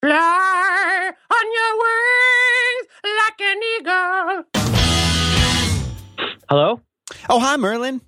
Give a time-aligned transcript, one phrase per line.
[0.00, 2.86] Fly on your wings
[3.18, 4.44] like an eagle.
[6.48, 6.80] Hello?
[7.28, 8.00] Oh, hi, Merlin.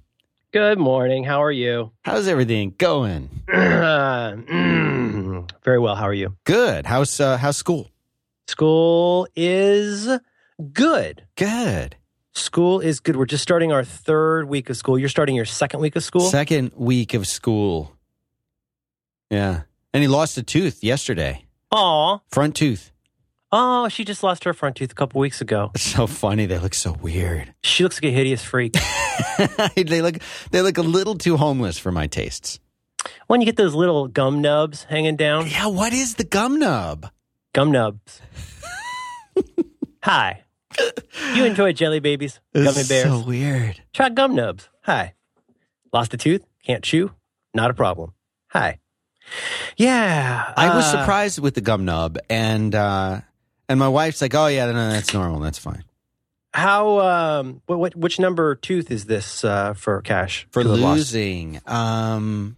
[0.53, 1.25] Good morning.
[1.25, 1.91] How are you?
[2.05, 3.29] How's everything going?
[3.49, 5.97] Mm, Very well.
[5.97, 6.37] How are you?
[6.45, 6.87] Good.
[6.87, 7.91] How's uh, how's school?
[8.47, 10.09] School is
[10.73, 11.27] good.
[11.37, 11.97] Good.
[12.35, 13.17] School is good.
[13.17, 14.97] We're just starting our third week of school.
[14.97, 16.21] You're starting your second week of school?
[16.23, 17.97] Second week of school.
[19.29, 19.63] Yeah.
[19.93, 21.45] And he lost a tooth yesterday.
[21.73, 22.19] Aw.
[22.31, 22.91] Front tooth.
[23.53, 25.71] Oh, she just lost her front tooth a couple weeks ago.
[25.75, 26.47] It's so funny.
[26.47, 27.53] They look so weird.
[27.63, 28.75] She looks like a hideous freak.
[29.77, 30.17] they look
[30.51, 32.61] they look a little too homeless for my tastes.
[33.27, 37.09] when you get those little gum nubs hanging down, Yeah, what is the gum nub?
[37.53, 38.21] gum nubs.
[40.03, 40.43] Hi.
[41.35, 43.05] You enjoy jelly babies, gummy It's bears?
[43.09, 43.83] so weird.
[43.93, 44.69] Try gum nubs.
[44.85, 45.15] Hi.
[45.93, 46.45] Lost a tooth?
[46.65, 47.13] Can't chew?
[47.55, 48.15] Not a problem.
[48.51, 48.79] Hi.
[49.77, 50.53] Yeah.
[50.57, 53.21] I was uh, surprised with the gum nub and uh
[53.69, 55.39] and my wife's like, "Oh yeah, no, that's normal.
[55.41, 55.85] That's fine."
[56.53, 60.49] How, um, what, what, which number tooth is this uh, for cash?
[60.51, 62.57] For losing um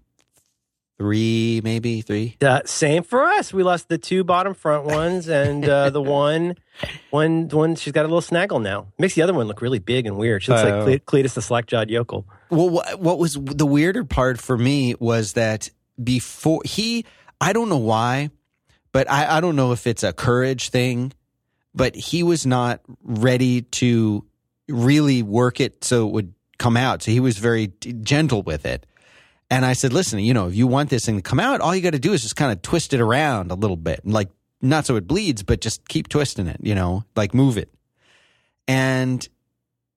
[0.98, 2.36] 3 maybe 3.
[2.40, 3.52] Uh, same for us.
[3.52, 6.56] We lost the two bottom front ones and uh, the one,
[7.10, 7.74] one, one.
[7.74, 8.86] She's got a little snaggle now.
[8.98, 10.42] Makes the other one look really big and weird.
[10.44, 10.84] She looks Oh.
[10.86, 12.24] like Cle- Cletus the slack-jawed yokel.
[12.50, 15.68] Well, what, what was the weirder part for me was that
[16.02, 17.04] before he,
[17.40, 18.30] I don't know why,
[18.92, 21.12] but I, I don't know if it's a courage thing,
[21.74, 24.24] but he was not ready to
[24.68, 27.02] really work it so it would come out.
[27.02, 28.86] So he was very gentle with it.
[29.50, 31.74] And I said, listen, you know, if you want this thing to come out, all
[31.74, 34.06] you got to do is just kind of twist it around a little bit.
[34.06, 34.30] Like,
[34.62, 37.68] not so it bleeds, but just keep twisting it, you know, like move it.
[38.68, 39.28] And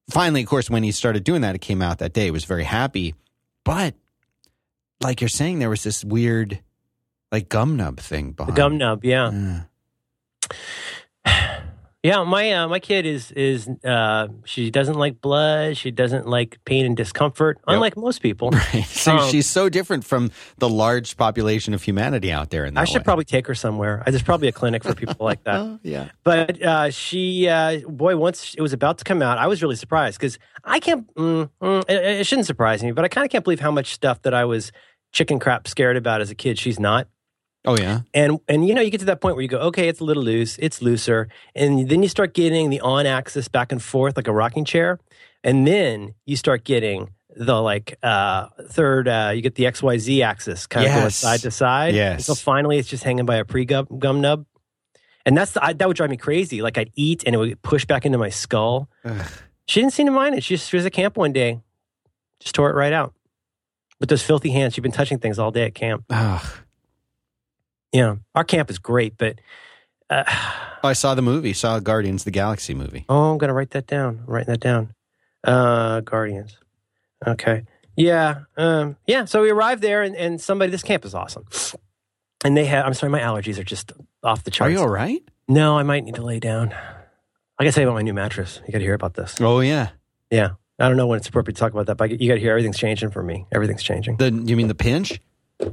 [0.10, 2.26] finally, of course, when he started doing that, it came out that day.
[2.26, 3.14] He was very happy.
[3.64, 3.96] But
[5.02, 6.60] like you're saying, there was this weird,
[7.32, 8.56] like gum nub thing The behind.
[8.56, 9.32] gum nub, yeah.
[9.32, 9.62] Yeah.
[12.06, 15.76] Yeah, my uh, my kid is is uh, she doesn't like blood.
[15.76, 18.52] She doesn't like pain and discomfort, unlike most people.
[18.74, 18.86] Right.
[18.86, 20.30] So Um, she's so different from
[20.60, 22.64] the large population of humanity out there.
[22.66, 23.06] In I should way.
[23.06, 24.04] probably take her somewhere.
[24.06, 25.56] There's probably a clinic for people like that.
[25.66, 26.10] Oh, yeah.
[26.24, 29.78] But uh, she, uh, boy, once it was about to come out, I was really
[29.78, 31.12] surprised because I can't.
[31.16, 33.94] Mm, mm, it, it shouldn't surprise me, but I kind of can't believe how much
[33.96, 34.72] stuff that I was
[35.12, 36.60] chicken crap scared about as a kid.
[36.60, 37.08] She's not.
[37.66, 38.02] Oh, yeah.
[38.14, 40.04] And and you know you get to that point where you go, okay, it's a
[40.04, 44.16] little loose, it's looser, and then you start getting the on axis back and forth
[44.18, 45.00] like a rocking chair,
[45.44, 50.68] and then you start getting the like uh third uh you get the XYZ axis
[50.68, 51.94] kind of going side to side.
[51.94, 52.26] Yes.
[52.26, 54.46] So finally it's just hanging by a pre gum gum nub.
[55.26, 56.62] And that's the, I, that would drive me crazy.
[56.62, 58.90] Like I'd eat and it would push back into my skull.
[59.04, 59.28] Ugh.
[59.68, 60.44] She didn't seem to mind it.
[60.44, 61.60] She just she was at camp one day,
[62.40, 63.14] just tore it right out.
[64.00, 66.06] With those filthy hands, she'd been touching things all day at camp.
[66.10, 66.46] Ugh.
[67.96, 69.40] Yeah, our camp is great, but
[70.10, 70.24] uh,
[70.84, 71.54] Oh, I saw the movie.
[71.54, 73.06] Saw Guardians of the Galaxy movie.
[73.10, 74.20] oh, I'm gonna write that down.
[74.28, 74.94] I'm writing that down.
[75.44, 76.58] Uh, Guardians.
[77.26, 77.64] Okay.
[77.96, 78.42] Yeah.
[78.58, 79.26] Um, yeah.
[79.26, 80.72] So we arrived there, and, and somebody.
[80.72, 81.46] This camp is awesome.
[82.44, 82.86] And they had.
[82.86, 84.70] I'm sorry, my allergies are just off the charts.
[84.70, 85.24] Are you all right?
[85.48, 86.74] No, I might need to lay down.
[87.58, 88.60] I gotta tell you about my new mattress.
[88.68, 89.36] You gotta hear about this.
[89.40, 89.90] Oh, yeah.
[90.30, 90.52] Yeah.
[90.78, 92.78] I don't know when it's appropriate to talk about that, but you gotta hear everything's
[92.78, 93.46] changing for me.
[93.54, 94.18] Everything's changing.
[94.18, 95.22] The you mean the pinch?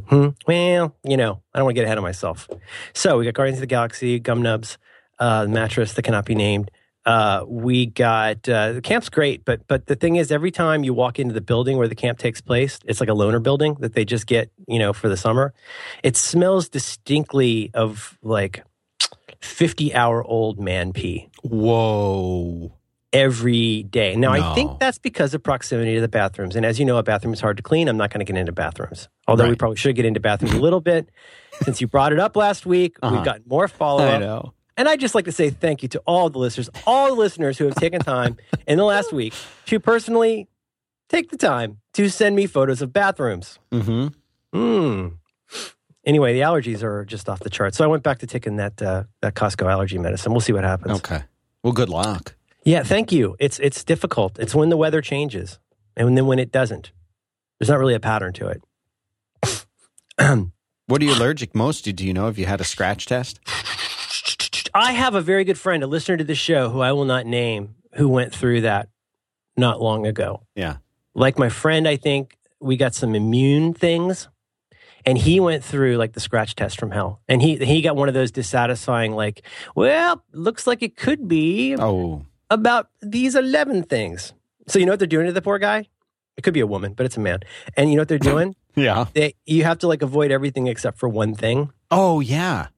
[0.09, 0.28] Hmm.
[0.47, 2.48] Well, you know, I don't want to get ahead of myself.
[2.94, 4.78] So we got Guardians of the Galaxy, Gum Nubs,
[5.19, 6.70] uh, mattress that cannot be named.
[7.04, 10.94] Uh, we got uh, the camp's great, but but the thing is, every time you
[10.94, 13.94] walk into the building where the camp takes place, it's like a loner building that
[13.94, 15.53] they just get, you know, for the summer.
[16.04, 18.65] It smells distinctly of like
[19.41, 22.72] fifty hour old man pee Whoa.
[23.12, 24.16] Every day.
[24.16, 26.56] Now, I think that's because of proximity to the bathrooms.
[26.56, 27.88] And as you know, a bathroom is hard to clean.
[27.88, 30.60] I'm not going to get into bathrooms, although we probably should get into bathrooms a
[30.60, 31.10] little bit.
[31.62, 33.14] Since you brought it up last week, Uh-huh.
[33.16, 34.20] we've gotten more follow I up.
[34.20, 34.54] know.
[34.76, 37.58] And I'd just like to say thank you to all the listeners, all the listeners
[37.58, 39.34] who have taken time in the last week
[39.66, 40.48] to personally
[41.10, 43.58] take the time to send me photos of bathrooms.
[43.70, 44.06] Mm-hmm.
[44.58, 45.08] Hmm.
[46.04, 47.74] Anyway, the allergies are just off the chart.
[47.74, 50.32] So I went back to taking that uh, that Costco allergy medicine.
[50.32, 50.98] We'll see what happens.
[50.98, 51.22] Okay.
[51.62, 52.34] Well, good luck.
[52.64, 53.36] Yeah, thank you.
[53.38, 54.38] It's it's difficult.
[54.38, 55.59] It's when the weather changes,
[55.97, 56.92] and then when it doesn't.
[57.59, 58.62] There's not really a pattern to it.
[60.86, 61.92] What are you allergic most to?
[61.92, 63.41] Do you know if you had a scratch test?
[64.74, 67.24] I have a very good friend, a listener to the show, who I will not
[67.24, 68.88] name, who went through that
[69.56, 70.42] not long ago.
[70.54, 70.78] Yeah.
[71.15, 74.28] Like my friend, I think we got some immune things,
[75.06, 78.08] and he went through like the scratch test from hell, and he he got one
[78.08, 79.42] of those dissatisfying, like,
[79.74, 82.26] well, looks like it could be Oh.
[82.53, 84.34] About these 11 things.
[84.69, 85.89] So you know what they're doing to the poor guy?
[86.37, 87.41] It could be a woman, but it's a man.
[87.77, 88.54] And you know what they're doing?
[88.75, 89.04] Yeah.
[89.13, 91.71] they, you have to like avoid everything except for one thing.
[91.91, 92.69] Oh, yeah.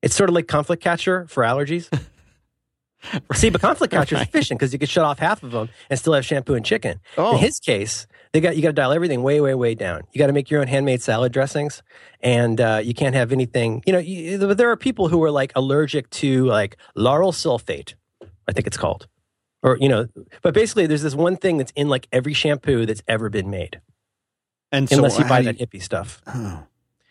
[0.00, 1.88] It's sort of like conflict catcher for allergies.
[3.34, 4.28] See, but conflict catcher is Right.
[4.28, 7.00] efficient because you could shut off half of them and still have shampoo and chicken.
[7.18, 7.32] Oh.
[7.32, 10.02] In his case, they got you got to dial everything way, way, way down.
[10.12, 11.82] You got to make your own handmade salad dressings,
[12.20, 13.82] and uh, you can't have anything.
[13.84, 17.94] You know, you, there are people who are like allergic to like lauryl sulfate,
[18.46, 19.08] I think it's called,
[19.62, 20.08] or you know.
[20.42, 23.80] But basically, there's this one thing that's in like every shampoo that's ever been made,
[24.70, 26.20] And so unless you buy do that hippie stuff.
[26.26, 26.64] Oh,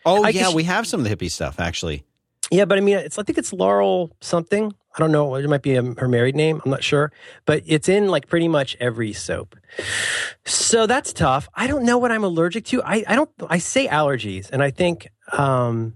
[0.04, 2.04] oh yeah, guess- we have some of the hippie stuff actually.
[2.50, 4.72] Yeah, but I mean, it's I think it's Laurel something.
[4.94, 5.34] I don't know.
[5.36, 6.60] It might be um her married name.
[6.64, 7.10] I'm not sure,
[7.46, 9.56] but it's in like pretty much every soap.
[10.44, 11.48] So that's tough.
[11.54, 12.82] I don't know what I'm allergic to.
[12.82, 13.30] I, I don't.
[13.48, 15.94] I say allergies, and I think um,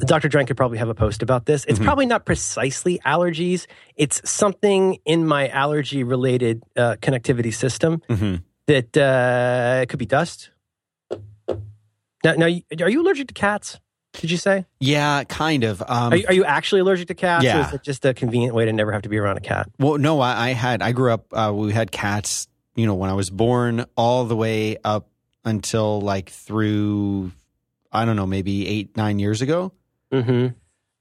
[0.00, 0.28] Dr.
[0.28, 1.64] Drang could probably have a post about this.
[1.66, 1.84] It's Mhm.
[1.84, 3.66] probably not precisely allergies.
[3.96, 8.36] It's something in my allergy related uh, connectivity system hmm
[8.66, 10.50] that uh, it could be dust.
[12.24, 13.78] Now, now, are you allergic to cats?
[14.14, 14.64] Did you say?
[14.80, 15.82] Yeah, kind of.
[15.82, 17.44] Um, Are you, are you actually allergic to cats?
[17.44, 17.66] Or Yeah.
[17.66, 19.68] is it just a convenient way to never have to be around a cat?
[19.78, 20.80] Well, no, I, I had.
[20.82, 21.26] I grew up.
[21.32, 22.46] Uh, we had cats.
[22.76, 25.08] You know, when I was born, all the way up
[25.44, 27.32] until like through,
[27.92, 29.72] I don't know, maybe eight, nine years ago,
[30.14, 30.46] Mm-hmm.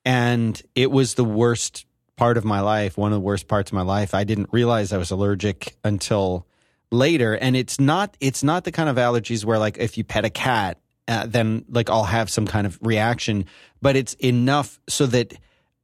[0.06, 2.98] and it was the worst part of my life.
[2.98, 4.14] One of the worst parts of my life.
[4.14, 6.48] I didn't realize I was allergic until
[6.92, 8.16] later, and it's not.
[8.20, 10.78] It's not the kind of allergies where like if you pet a cat,
[11.08, 13.46] uh, then like I'll have some kind of reaction,
[13.82, 15.34] but it's enough so that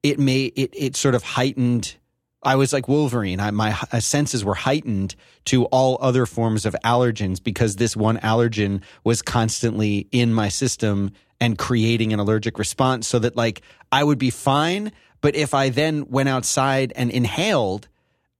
[0.03, 1.95] it may it it sort of heightened.
[2.41, 3.41] I was like Wolverine.
[3.41, 5.15] I, my uh, senses were heightened
[5.45, 11.11] to all other forms of allergens because this one allergen was constantly in my system
[11.41, 13.07] and creating an allergic response.
[13.07, 14.91] So that like I would be fine,
[15.21, 17.87] but if I then went outside and inhaled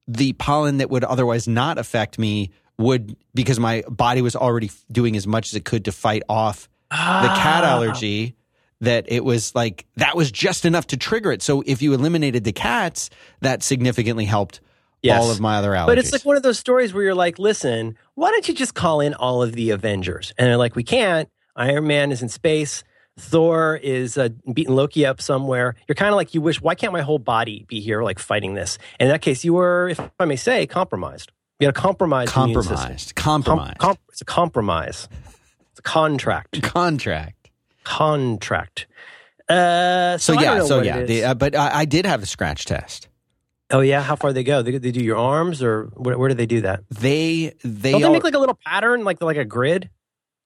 [0.07, 5.15] the pollen that would otherwise not affect me would because my body was already doing
[5.15, 7.71] as much as it could to fight off the cat Ah.
[7.75, 8.35] allergy
[8.81, 11.41] that it was like that was just enough to trigger it.
[11.41, 13.09] So if you eliminated the cats,
[13.41, 14.61] that significantly helped
[15.01, 15.21] Yes.
[15.21, 15.85] all of my other allergies.
[15.85, 18.73] But it's like one of those stories where you're like, listen, why don't you just
[18.75, 20.33] call in all of the Avengers?
[20.37, 21.29] And they're like, we can't.
[21.55, 22.83] Iron Man is in space.
[23.19, 25.75] Thor is uh, beating Loki up somewhere.
[25.87, 28.55] You're kind of like, you wish, why can't my whole body be here, like fighting
[28.55, 28.77] this?
[28.99, 31.31] And in that case, you were, if I may say, compromised.
[31.59, 32.53] You had a compromised system.
[32.53, 33.15] compromised.
[33.15, 33.77] Com- Compromised.
[33.79, 35.09] com- it's a compromise.
[35.71, 36.61] It's a contract.
[36.63, 37.49] Contract.
[37.83, 38.87] Contract.
[39.47, 41.03] Uh, so, So yeah, so yeah.
[41.03, 43.07] The, uh, but I, I did have the scratch test.
[43.71, 44.61] oh yeah, how far they go?
[44.61, 46.83] They, they do your arms, or where, where do they do that?
[46.91, 49.89] They they, Don't they make like a little pattern, like like a grid?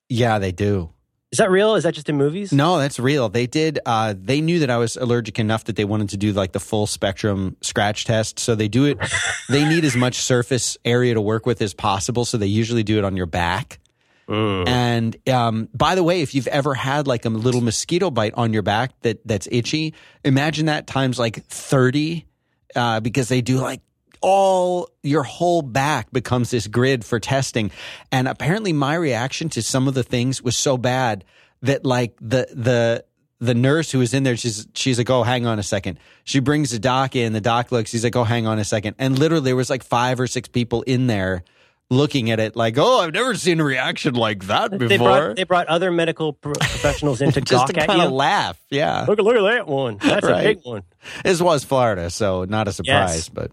[0.10, 0.93] yeah they do.
[1.34, 1.74] Is that real?
[1.74, 2.54] Is that just in movies?
[2.54, 3.28] No, that's real.
[3.28, 3.80] They did.
[3.88, 6.60] Uh, they knew that I was allergic enough that they wanted to do like the
[6.60, 8.38] full spectrum scratch test.
[8.38, 9.00] So they do it.
[9.50, 12.24] they need as much surface area to work with as possible.
[12.24, 13.80] So they usually do it on your back.
[14.28, 14.68] Mm.
[14.68, 18.54] And um, by the way, if you've ever had like a little mosquito bite on
[18.54, 22.28] your back that that's itchy, imagine that times like thirty,
[22.76, 23.82] uh, because they do like
[24.24, 27.70] all your whole back becomes this grid for testing.
[28.12, 31.24] And apparently, my reaction to some of the things was so bad
[31.62, 33.06] that like the the
[33.40, 36.00] the nurse who was in there, she's she's like, oh, hang on a second.
[36.24, 37.34] She brings the doc in.
[37.34, 37.92] The doc looks.
[37.92, 38.96] He's like, oh, hang on a second.
[38.98, 41.44] And literally, there was like five or six people in there
[41.90, 44.88] looking at it like, oh, I've never seen a reaction like that before.
[44.88, 48.58] They brought they brought other medical professionals in to just gawk to kind of laugh.
[48.70, 49.98] Yeah, Look, look at that one.
[50.02, 50.40] That's Right.
[50.40, 50.84] a big one.
[51.26, 53.16] this was Florida, so not a surprise.
[53.16, 53.30] Yes.
[53.30, 53.52] But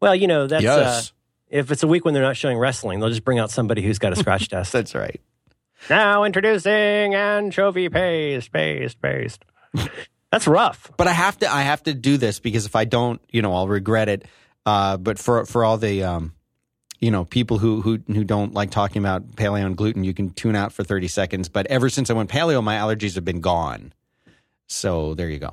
[0.00, 1.02] Well, you know that's uh,
[1.48, 3.98] if it's a week when they're not showing wrestling, they'll just bring out somebody who's
[3.98, 4.72] got a scratch test.
[4.72, 5.20] that's right.
[5.88, 9.44] now introducing anchovy paste, paste, paste.
[10.30, 10.90] That's rough.
[10.96, 13.54] But I have to I have to do this because if I don't, you know,
[13.54, 14.26] I'll regret it.
[14.64, 16.32] Uh, but for for all the um,
[17.00, 20.30] you know, people who who who don't like talking about paleo and gluten, you can
[20.30, 21.48] tune out for thirty seconds.
[21.48, 23.92] But ever since I went paleo, my allergies have been gone.
[24.66, 25.52] So there you go.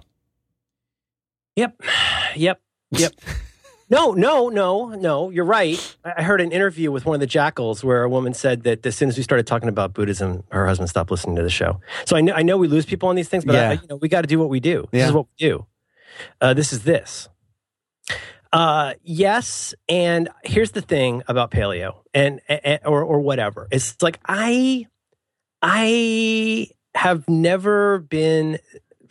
[1.55, 1.81] Yep,
[2.35, 3.13] yep, yep.
[3.93, 5.29] No, no, no, no.
[5.29, 5.95] You're right.
[6.03, 8.95] I heard an interview with one of the jackals where a woman said that as
[8.95, 11.79] soon as we started talking about Buddhism, her husband stopped listening to the show.
[12.05, 13.95] So I know, I know we lose people on these things, but I, you know,
[13.97, 14.87] we got to do what we do.
[14.91, 15.05] This Yeah.
[15.07, 15.65] is what we do.
[16.41, 17.29] Uh, this is this.
[18.51, 23.67] Uh, yes, and here's the thing about paleo and, and or or whatever.
[23.71, 24.85] It's like I
[25.61, 28.59] I have never been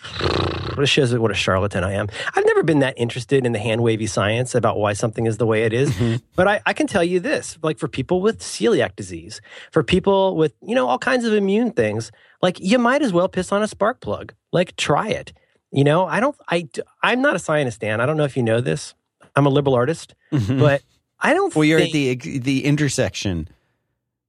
[0.03, 2.09] this shows what a charlatan I am.
[2.35, 5.47] I've never been that interested in the hand wavy science about why something is the
[5.47, 5.91] way it is.
[5.91, 6.23] Mhm.
[6.37, 10.37] But I, I can tell you this like for people with celiac disease, for people
[10.37, 12.11] with, you know, all kinds of immune things,
[12.41, 14.35] like you might as well piss on a spark plug.
[14.52, 15.33] Like try it.
[15.71, 16.69] You know, I don't, I,
[17.02, 18.00] I'm not a scientist, Dan.
[18.00, 18.95] I don't know if you know this.
[19.35, 20.59] I'm a liberal artist, Mhm.
[20.61, 20.83] but
[21.19, 23.49] I don't well, you're at the the intersection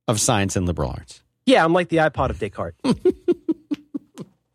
[0.08, 1.22] of science and liberal arts.
[1.46, 2.76] yeah, I'm like the iPod of Descartes.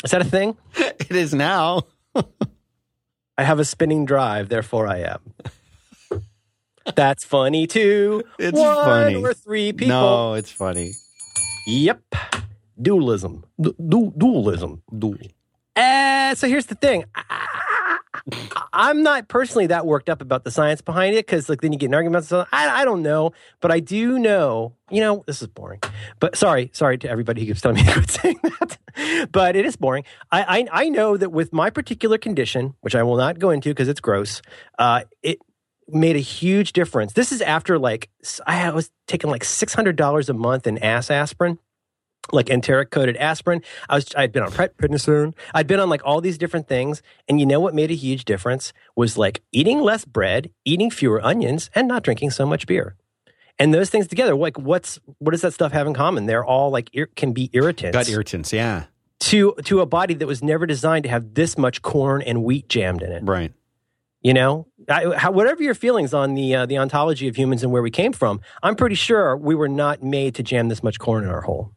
[0.04, 0.56] is that a thing?
[1.08, 1.82] It is now.
[2.14, 5.20] I have a spinning drive, therefore I am.
[6.94, 8.22] That's funny too.
[8.38, 9.16] It's One funny.
[9.16, 9.88] or three people.
[9.96, 10.92] No, it's funny.
[11.66, 12.02] Yep.
[12.80, 13.44] Dualism.
[13.60, 14.82] Du- du- dualism.
[15.76, 17.04] Uh, so here's the thing.
[17.14, 17.22] I,
[18.72, 21.78] I'm not personally that worked up about the science behind it because, like, then you
[21.78, 22.24] get an argument.
[22.24, 24.74] So I, I don't know, but I do know.
[24.90, 25.80] You know, this is boring.
[26.20, 28.78] But sorry, sorry to everybody who keeps telling me to quit saying that.
[29.32, 30.04] But it is boring.
[30.30, 33.70] I, I I know that with my particular condition, which I will not go into
[33.70, 34.42] because it's gross,
[34.78, 35.38] uh, it
[35.88, 37.12] made a huge difference.
[37.12, 38.10] This is after like
[38.46, 41.58] I was taking like six hundred dollars a month in ass aspirin
[42.32, 43.62] like enteric coated aspirin.
[43.88, 45.34] I was I'd been on prednisone.
[45.54, 48.24] I'd been on like all these different things, and you know what made a huge
[48.24, 52.96] difference was like eating less bread, eating fewer onions, and not drinking so much beer.
[53.58, 56.26] And those things together, like what's what does that stuff have in common?
[56.26, 58.52] They're all like ir- can be irritants Gut irritants.
[58.52, 58.84] Yeah.
[59.20, 62.68] to to a body that was never designed to have this much corn and wheat
[62.68, 63.22] jammed in it.
[63.24, 63.52] Right.
[64.20, 67.70] You know, I, how, whatever your feelings on the uh, the ontology of humans and
[67.72, 70.98] where we came from, I'm pretty sure we were not made to jam this much
[70.98, 71.72] corn in our hole.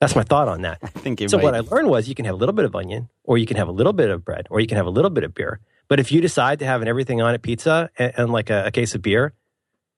[0.00, 0.78] That's my thought on that.
[0.82, 1.42] I think So might.
[1.44, 3.56] what I learned was you can have a little bit of onion, or you can
[3.56, 5.58] have a little bit of bread, or you can have a little bit of beer.
[5.88, 8.66] But if you decide to have an everything on it pizza and, and like a,
[8.66, 9.32] a case of beer,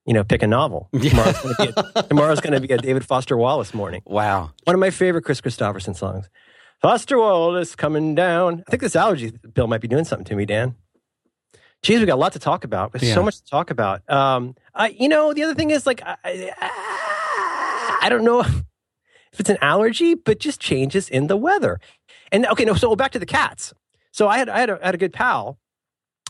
[0.07, 0.89] you know, pick a novel.
[0.99, 4.01] Tomorrow's going to be a, going to be a David Foster Wallace morning.
[4.07, 4.53] wow.
[4.65, 6.31] One of my favorite Kris Kristofferson songs.
[6.81, 8.65] Foster Wallace coming down.
[8.67, 10.75] I think this allergy pill might be doing something to me, Dan.
[11.83, 12.93] Geez, we got a lot to talk about.
[12.93, 13.15] There's Yeah.
[13.15, 14.09] so much to talk about.
[14.11, 18.45] Um, I, you know, the other thing is like, I, I, I don't know
[19.33, 21.79] if it's an allergy, but just changes in the weather.
[22.33, 23.73] And okay, no, so back to the cats.
[24.13, 25.59] So I had I had a, had a good pal,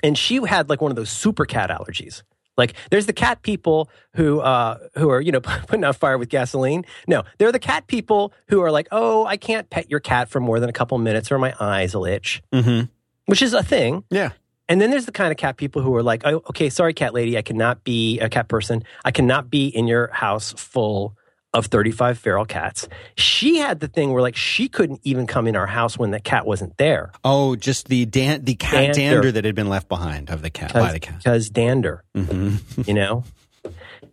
[0.03, 2.23] and she had like one of those super cat allergies.
[2.57, 6.29] Like there's the cat people who uh, who are you know putting out fire with
[6.29, 6.85] gasoline.
[7.07, 10.41] No, they're the cat people who are like, oh, I can't pet your cat for
[10.41, 12.87] more than a couple minutes or my eyes will itch, Mm-hmm.
[13.27, 14.05] which is a thing.
[14.11, 14.33] Yeah.
[14.69, 17.13] And then there's the kind of cat people who are like, oh, okay, sorry, cat
[17.13, 18.85] lady, I cannot be a cat person.
[19.05, 21.17] I cannot be in your house full
[21.53, 22.89] of 35 feral cats.
[23.17, 26.21] She had the thing where like she couldn't even come in our house when the
[26.21, 27.11] cat wasn't there.
[27.25, 28.95] Oh, just the dan- the cat Dander.
[29.17, 31.17] dander that had been left behind of the cat by the cat.
[31.19, 33.25] Because dander, hmm you know?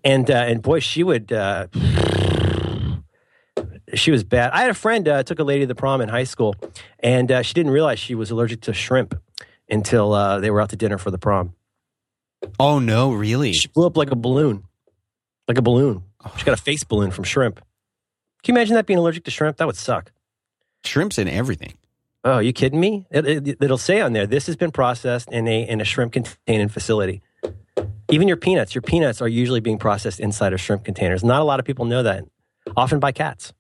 [0.04, 1.68] and uh, and boy, she would uh,
[3.94, 4.52] she was bad.
[4.52, 6.56] I had a friend uh, took a lady to the prom in high school,
[7.00, 9.16] and uh, she didn't realize she was allergic to shrimp
[9.70, 11.54] until uh, they were out to dinner for the prom.
[12.60, 13.54] Oh no, really?
[13.54, 14.64] She blew up like a balloon,
[15.48, 16.04] like a balloon.
[16.38, 17.62] She got a face balloon from shrimp.
[18.44, 19.58] Can you imagine that being allergic to shrimp?
[19.58, 20.12] That would suck.
[20.84, 21.74] Shrimps and everything.
[22.24, 23.06] Oh, are you kidding me?
[23.10, 26.14] It, it, it'll say on there, this has been processed in a in a shrimp
[26.14, 27.22] containing facility.
[28.10, 31.24] Even your peanuts, your peanuts are usually being processed inside of shrimp containers.
[31.24, 32.26] Not a lot of people know that.
[32.76, 33.54] Often by cats.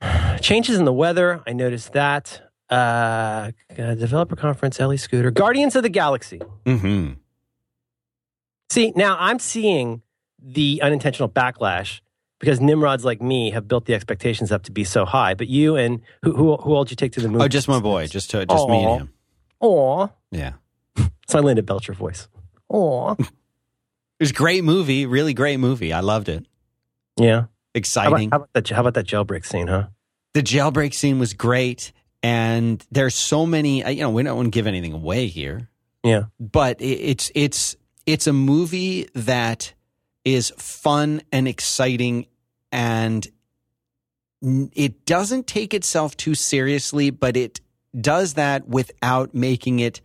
[0.40, 1.42] Changes in the weather.
[1.46, 2.42] I noticed that.
[2.68, 6.40] Uh, uh, developer conference, Ellie Scooter, Guardians of the Galaxy.
[6.64, 7.12] Mm-hmm.
[8.70, 10.02] See, now I'm seeing
[10.48, 12.00] the unintentional backlash
[12.38, 15.34] because Nimrods like me have built the expectations up to be so high.
[15.34, 17.44] But you and who who, who all did you take to the movie?
[17.44, 18.06] Oh, just my boy.
[18.06, 19.12] Just to, just me and him.
[19.60, 20.08] Aw.
[20.30, 20.52] Yeah.
[21.28, 22.28] so I landed Belcher voice.
[22.70, 23.14] Aw.
[24.18, 25.04] It was a great movie.
[25.04, 25.92] Really great movie.
[25.92, 26.46] I loved it.
[27.18, 27.32] Yeah.
[27.32, 28.30] How about, Exciting.
[28.30, 29.88] how, about that, how about that jailbreak scene, huh?
[30.32, 31.92] the jailbreak scene was great.
[32.22, 35.68] And there's so many, uh, you know, we don't want to give anything away here.
[36.02, 36.24] Yeah.
[36.40, 37.76] but it- it's it's
[38.06, 39.74] it's a movie that
[40.26, 42.26] is fun and exciting
[42.72, 43.28] and
[44.42, 47.60] it doesn't take itself too seriously but it
[47.98, 50.00] does that without making it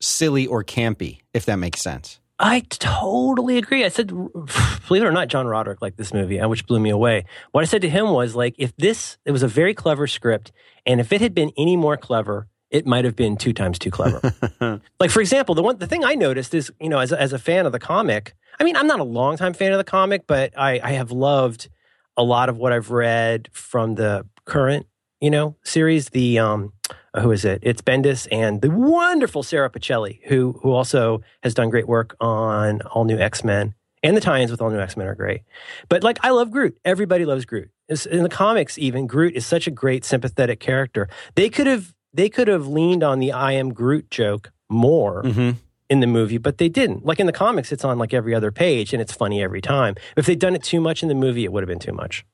[0.00, 3.84] silly or campy if that makes sense I totally agree.
[3.84, 6.90] I said, believe it or not, John Roderick liked this movie, uh, which blew me
[6.90, 7.26] away.
[7.52, 10.50] What I said to him was like, if this, it was a very clever script,
[10.84, 13.90] and if it had been any more clever, it might have been two times too
[13.90, 14.20] clever.
[14.98, 17.32] like for example, the one, the thing I noticed is, you know, as a, as
[17.32, 20.26] a fan of the comic, I mean, I'm not a longtime fan of the comic,
[20.26, 21.68] but I, I have loved
[22.16, 24.86] a lot of what I've read from the current,
[25.20, 26.08] you know, series.
[26.08, 26.72] The um,
[27.16, 27.60] who is it?
[27.62, 32.80] It's Bendis and the wonderful Sara Pichelli, who who also has done great work on
[32.82, 35.42] All New X Men, and the tie-ins with All New X Men are great.
[35.88, 36.76] But like, I love Groot.
[36.84, 37.70] Everybody loves Groot.
[37.88, 41.08] It's- in the comics, even Groot is such a great sympathetic character.
[41.36, 45.50] They could have they could have leaned on the "I am Groot" joke more mm-hmm.
[45.90, 47.04] in the movie, but they didn't.
[47.04, 49.96] Like in the comics, it's on like every other page, and it's funny every time.
[50.16, 52.24] If they'd done it too much in the movie, it would have been too much.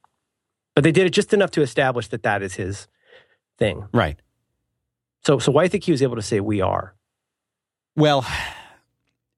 [0.75, 2.87] But they did it just enough to establish that that is his
[3.58, 3.88] thing.
[3.92, 4.18] right
[5.25, 6.94] So, so why do you think he was able to say "we are"?
[7.96, 8.25] Well,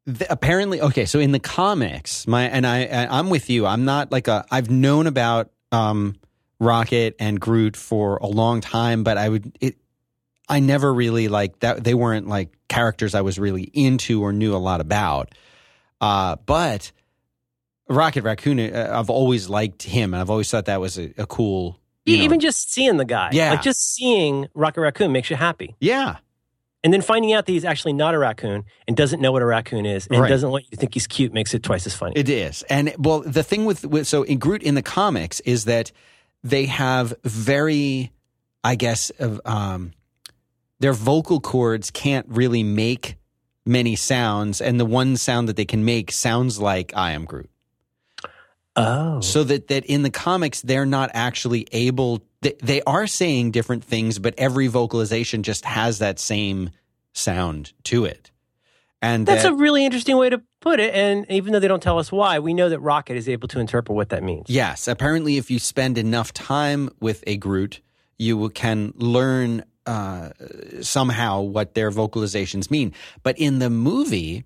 [0.07, 1.05] th- apparently, okay.
[1.05, 3.67] So in the comics, my and I, I, I'm with you.
[3.67, 4.45] I'm not like a.
[4.51, 6.17] I've known about um,
[6.61, 9.57] Rocket and Groot for a long time, but I would.
[9.61, 9.77] It,
[10.49, 11.83] I never really like that.
[11.85, 15.35] They weren't like characters I was really into or knew a lot about.
[16.01, 16.93] Uh, but
[17.89, 21.27] Rocket Raccoon, uh, I've always liked him, and I've always thought that was a, a
[21.27, 21.79] cool.
[22.07, 23.51] know- Even just seeing the guy, Yeah.
[23.51, 25.77] like just seeing Rocket Raccoon makes you happy.
[25.81, 26.17] yeah,
[26.85, 29.47] And then finding out that he's actually not a raccoon and doesn't know what a
[29.47, 30.29] raccoon is and Right.
[30.29, 32.15] doesn't want you to think he's cute makes it twice as funny.
[32.17, 35.67] It is, and well, the thing with, with so in Groot in the comics is
[35.67, 35.93] that
[36.43, 38.11] they have very,
[38.65, 39.93] I guess, of um,
[40.83, 43.17] their vocal cords can't really make
[43.65, 47.49] many sounds, and the one sound that they can make sounds like "I am Groot."
[48.75, 49.21] oh.
[49.21, 52.25] So that that in the comics they're not actually able.
[52.41, 56.71] They, they are saying different things, but every vocalization just has that same
[57.13, 58.33] sound to it,
[59.01, 60.93] and That's that, a really interesting way to put it.
[60.95, 63.61] And even though they don't tell us why, we know that Rocket is able to
[63.61, 64.47] interpret what that means.
[64.49, 67.81] Yes, apparently, if you spend enough time with a Groot,
[68.19, 70.31] you can learn uh,
[70.81, 72.93] somehow what their vocalizations mean.
[73.23, 74.45] But in the movie,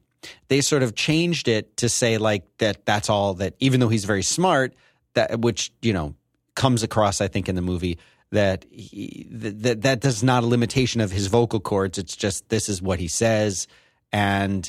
[0.49, 2.87] they sort of changed it to say like that.
[2.87, 3.55] That's all that.
[3.61, 4.75] Even though he's very smart,
[5.15, 6.15] that which you know
[6.55, 7.99] comes across, I think, in the movie
[8.33, 11.99] that he, that that that's not a limitation of his vocal cords.
[11.99, 13.67] It's just this is what he says,
[14.13, 14.69] and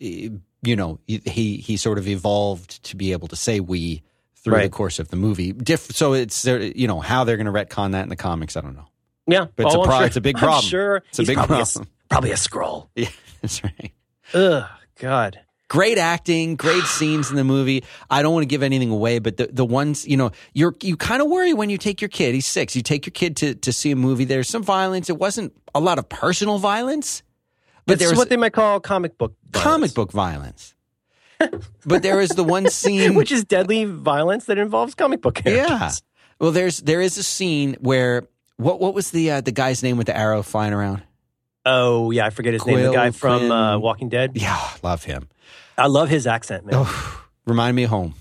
[0.00, 0.28] eh,
[0.62, 4.02] you know he he, sort of evolved to be able to say we
[4.36, 5.52] through the course of the movie.
[5.52, 8.56] Diff- so it's you know how they're going to retcon that in the comics.
[8.56, 8.88] I don't know.
[9.26, 9.46] Yeah.
[9.56, 10.64] But it's a oh, I'm pro- sure- it's a big I'm problem.
[10.64, 11.88] sure It's a big probably problem.
[12.08, 12.90] probably a scroll.
[12.96, 13.08] Yeah,
[13.42, 13.92] that's right.
[14.34, 14.64] Ugh,
[15.00, 15.40] God.
[15.68, 17.82] Great acting, great scenes in the movie.
[18.08, 20.96] I don't want to give anything away, but the, the ones, you know, you're you
[20.96, 22.34] kind of worry when you take your kid.
[22.34, 22.74] He's six.
[22.76, 24.24] You take your kid to to see a movie.
[24.24, 25.10] There's some violence.
[25.10, 27.22] It wasn't a lot of personal violence,
[27.84, 30.74] but It's there was what they might call comic book comic book violence.
[31.84, 35.68] but there is the one scene which is deadly violence that involves comic book characters.
[35.68, 35.90] Yeah.
[36.40, 38.22] Well, there's there is a scene where
[38.56, 41.02] what what was the uh, the guy's name with the arrow flying around?
[41.64, 42.82] Oh yeah, I forget his name.
[42.82, 44.32] The guy from uh, Walking Dead.
[44.34, 45.28] Yeah, love him.
[45.76, 46.74] I love his accent, man.
[46.76, 48.14] Oh, remind me of home.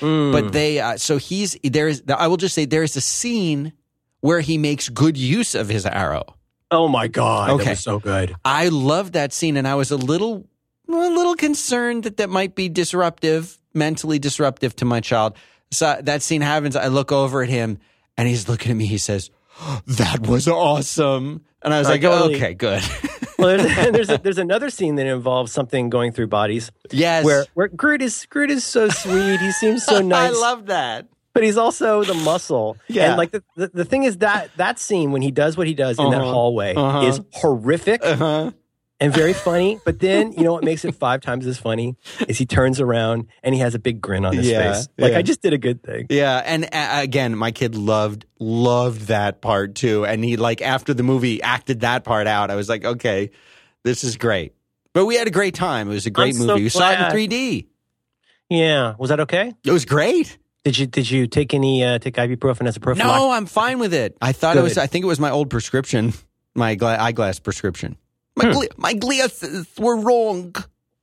[0.00, 0.32] Mm.
[0.32, 3.72] But they uh, so he's there is I will just say there is a scene
[4.20, 6.36] where he makes good use of his arrow.
[6.70, 7.64] oh my god, Okay.
[7.64, 8.34] that was so good.
[8.44, 10.46] I loved that scene, and I was a little
[10.88, 15.36] a little concerned that that might be disruptive, mentally disruptive to my child.
[15.70, 16.76] So that scene happens.
[16.76, 17.78] I look over at him,
[18.18, 18.84] and he's looking at me.
[18.86, 19.30] He says,
[19.86, 22.82] "That was awesome," and I was I like, totally- "Okay, good."
[23.38, 27.24] Well, there's, and there's, a, there's another scene that involves something going through bodies yes,
[27.24, 29.40] where where Groot is Groot is so sweet.
[29.40, 30.30] He seems so nice.
[30.30, 31.08] I love that.
[31.32, 32.76] but he's also the muscle.
[32.86, 33.08] Yeah.
[33.08, 35.74] And like the, the, the thing is that that scene when he does what he
[35.74, 36.30] does in that Uh-huh.
[36.30, 37.06] hallway Uh-huh.
[37.08, 38.50] is horrific Uh huh.
[39.02, 39.78] And very funny.
[39.84, 41.96] But then you know what makes it five times as funny
[42.28, 44.88] is he turns around and he has a big grin on his Yeah, face.
[44.96, 45.18] Like yeah.
[45.18, 46.06] I just did a good thing.
[46.08, 46.68] Yeah, and uh,
[47.02, 51.80] again, my kid loved loved that part too, and he like after the movie acted
[51.80, 52.50] that part out.
[52.50, 53.30] I was like, okay,
[53.82, 54.54] this is great.
[54.94, 55.90] But we had a great time.
[55.90, 56.62] It was a great I'm so movie.
[56.64, 57.66] we saw it in 3D.
[58.50, 58.94] Yeah.
[58.98, 59.52] Was that okay?
[59.64, 60.38] It was great.
[60.64, 63.16] Did you did you take any uh, take ibuprofen as a prophylactic?
[63.20, 64.16] No, I'm fine with it.
[64.22, 64.78] I thought it was.
[64.78, 66.12] I think it was my old prescription,
[66.54, 67.96] my gla- eyeglass prescription.
[68.36, 68.52] My Hmm.
[68.52, 70.54] gle- my glasses were wrong.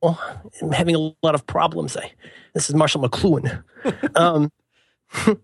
[0.01, 0.19] Oh,
[0.61, 1.95] I'm having a lot of problems.
[1.97, 2.11] I,
[2.53, 3.63] this is Marshall McLuhan.
[4.15, 4.51] um,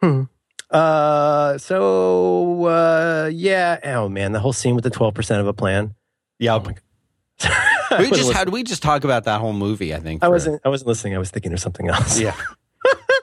[0.00, 0.22] hmm.
[0.70, 3.78] uh, so uh, yeah.
[3.84, 5.94] Oh man, the whole scene with the twelve percent of a plan.
[6.38, 6.60] Yeah, Oh
[7.98, 9.94] we just wasn't- had we just talk about that whole movie.
[9.94, 10.60] I think I wasn't.
[10.64, 11.14] I wasn't listening.
[11.14, 12.20] I was thinking of something else.
[12.20, 12.36] Yeah,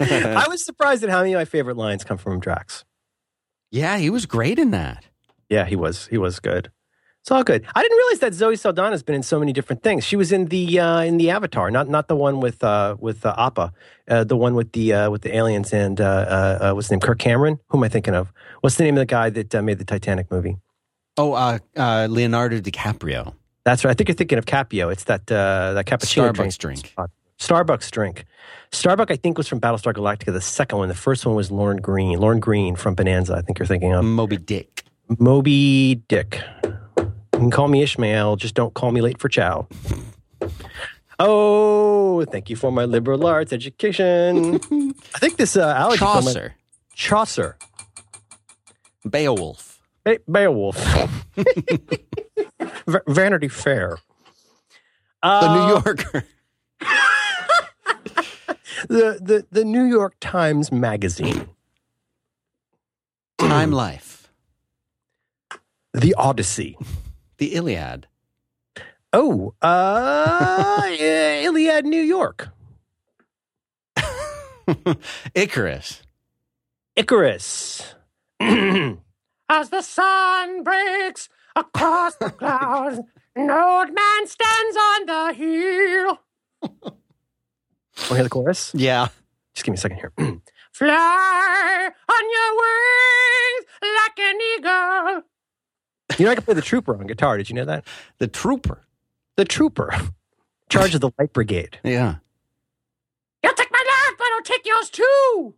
[0.02, 2.84] I was surprised at how many of my favorite lines come from Drax.
[3.72, 5.06] yeah, he was great in that.
[5.50, 6.08] Yeah, he was.
[6.08, 6.72] He was good.
[7.26, 7.66] It's all good.
[7.74, 10.04] I didn't realize that Zoe Saldana's been in so many different things.
[10.04, 13.26] She was in the uh, in the Avatar, not not the one with uh, with
[13.26, 13.74] uh, Appa,
[14.08, 16.92] uh, the one with the uh, with the aliens and uh, uh, uh, what's his
[16.92, 17.00] name?
[17.00, 17.60] Kirk Cameron.
[17.70, 18.32] Who am I thinking of?
[18.62, 20.58] What's the name of the guy that uh, made the Titanic movie?
[21.18, 23.34] Oh, uh, uh, Leonardo DiCaprio,
[23.64, 23.90] That's right.
[23.90, 24.92] I think you're thinking of Capio.
[24.92, 26.94] It's that uh, that cappuccino Starbucks drink.
[27.40, 28.26] Starbucks drink.
[28.72, 30.32] Starbucks, I think, was from Battlestar Galactica.
[30.32, 32.20] The second one, the first one was Lorne Greene.
[32.20, 33.34] Lorne Greene from Bonanza.
[33.34, 34.84] I think you're thinking of Moby Dick.
[35.18, 36.44] Moby Dick.
[37.36, 39.68] You can call me Ishmael, just don't call me late for chow.
[41.20, 44.56] Oh, thank you for my liberal arts education.
[45.14, 46.56] I think this uh, might- Chaucer,
[46.94, 47.58] Chaucer.
[49.10, 49.82] Beowulf.
[50.06, 50.78] Be- Beowulf.
[51.36, 53.98] V- Vanity Fair.
[55.22, 56.24] The Uh, New Yorker.
[58.88, 61.50] the, the, the New York Times Magazine.
[63.38, 64.32] Time Life.
[65.94, 66.78] The Odyssey.
[67.38, 68.08] The Iliad.
[69.14, 72.50] Oh, uh, Iliad, New York.
[75.36, 76.02] Icarus.
[76.96, 77.96] Icarus.
[78.40, 83.00] As the sun breaks across the clouds,
[83.36, 86.20] An old man stands on the hill.
[86.62, 88.72] Want to hear the chorus?
[88.74, 89.10] Yeah.
[89.54, 90.12] Just give me a second here.
[90.72, 95.24] Fly on your wings like an eagle.
[96.18, 97.38] You know, I can play the trooper on guitar.
[97.38, 97.86] Did you know that?
[98.20, 98.86] The trooper.
[99.38, 99.92] The trooper.
[100.70, 101.80] Charge of the Light Brigade.
[101.84, 102.16] Yeah.
[103.44, 105.56] You'll take my life, but I'll take yours too.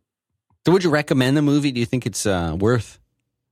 [0.66, 1.72] So would you recommend the movie?
[1.72, 3.00] Do you think it's uh, worth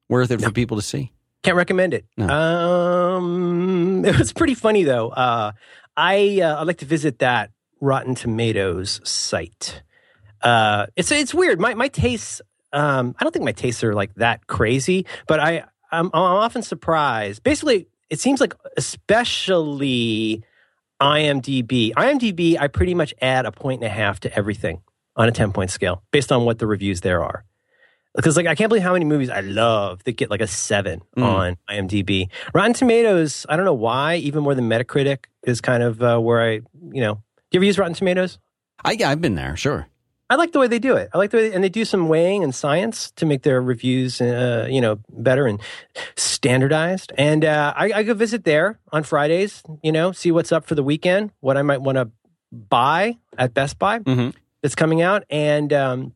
[0.09, 0.47] worth it No.
[0.47, 1.11] for people to see?
[1.43, 2.05] Can't recommend it.
[2.17, 2.27] No.
[2.27, 5.09] Um, it was pretty funny though.
[5.09, 5.51] Uh,
[5.95, 9.81] I uh, I like to visit that Rotten Tomatoes site.
[10.41, 11.59] Uh, it's it's weird.
[11.59, 12.41] My my tastes.
[12.73, 15.63] Um, I don't think my tastes are like that crazy, but I
[15.99, 17.43] I'm, I'm often surprised.
[17.43, 20.43] Basically, it seems like especially
[21.01, 21.91] IMDb.
[21.93, 24.81] IMDb, I pretty much add a point and a half to everything
[25.15, 27.43] on a ten point scale based on what the reviews there are.
[28.15, 31.01] Because like I can't believe how many movies I love that get like a seven
[31.17, 31.23] Mm.
[31.23, 32.29] on IMDb.
[32.53, 36.41] Rotten Tomatoes, I don't know why, even more than Metacritic is kind of uh, where
[36.41, 36.51] I,
[36.91, 38.39] you know, do you ever use Rotten Tomatoes?
[38.83, 39.55] I, yeah, I've been there.
[39.57, 39.87] Sure.
[40.29, 41.09] I like the way they do it.
[41.13, 44.19] I like the way, and they do some weighing and science to make their reviews,
[44.21, 45.59] uh, you know, better and
[46.15, 47.11] standardized.
[47.17, 50.75] And uh, I, I go visit there on Fridays, you know, see what's up for
[50.75, 52.09] the weekend, what I might want to
[52.51, 54.33] buy at Best Buy Mhm.
[54.61, 56.13] that's coming out, and um,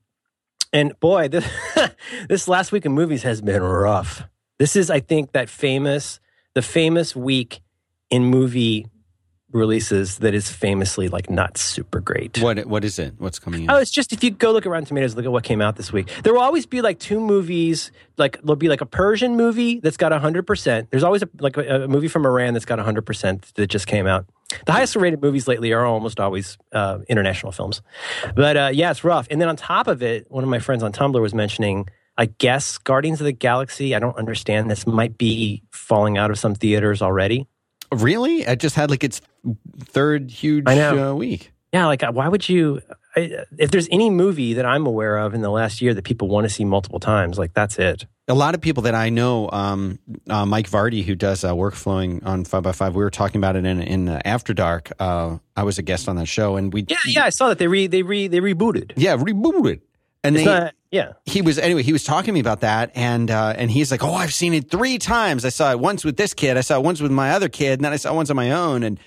[0.73, 1.45] and boy, this,
[2.29, 4.23] this last week of movies has been rough.
[4.57, 6.19] This is, I think, that famous,
[6.53, 7.61] the famous week
[8.09, 8.87] in movie
[9.51, 12.37] releases that is famously like not super great.
[12.39, 13.13] What what is it?
[13.17, 15.43] What's coming Oh, it's just if you go look at Rotten Tomatoes, look at what
[15.43, 16.09] came out this week.
[16.23, 17.91] There will always be like two movies.
[18.17, 20.91] Like there'll be like a Persian movie that's got hundred percent.
[20.91, 23.87] There's always a, like a, a movie from Iran that's got hundred percent that just
[23.87, 24.25] came out.
[24.65, 27.81] The highest rated movies lately are almost always uh, international films.
[28.35, 29.27] But uh, yeah, it's rough.
[29.29, 31.87] And then on top of it, one of my friends on Tumblr was mentioning.
[32.17, 33.95] I guess Guardians of the Galaxy.
[33.95, 34.69] I don't understand.
[34.69, 37.47] This might be falling out of some theaters already.
[37.93, 38.45] really?
[38.45, 39.21] I just had like its
[39.85, 40.67] third huge.
[40.67, 41.51] Uh, week.
[41.73, 42.81] Yeah, like uh, why would you?
[43.15, 46.27] I, if there's any movie that I'm aware of in the last year that people
[46.27, 48.05] want to see multiple times, like that's it.
[48.27, 49.97] A lot of people that I know, um,
[50.29, 53.39] uh, Mike Vardy, who does uh, work flowing on Five by Five, we were talking
[53.39, 54.91] about it in in uh, After Dark.
[54.99, 57.57] Uh, I was a guest on that show, and we Yeah, yeah, I saw that
[57.57, 58.93] they re they re they rebooted.
[58.95, 59.81] yeah rebooted.
[60.21, 61.81] And It's they, not, yeah, he was anyway.
[61.81, 64.53] He was talking to me about that, and uh, and he's like, "Oh, I've seen
[64.53, 65.45] it three times.
[65.45, 66.57] I saw it once with this kid.
[66.57, 68.35] I saw it once with my other kid, and then I saw it once on
[68.35, 68.99] my own." And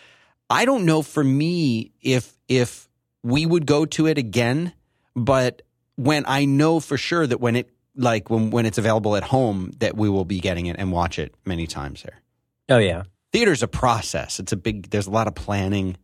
[0.53, 2.89] I don't know for me if if
[3.23, 4.73] we would go to it again,
[5.17, 5.63] but
[5.97, 9.73] when I know for sure that when it like when when it's available at home,
[9.79, 12.21] that we will be getting it and watch it many times there.
[12.69, 14.39] oh yeah, Theater's a process.
[14.41, 14.91] It's a big.
[14.91, 15.97] There's a lot of planning.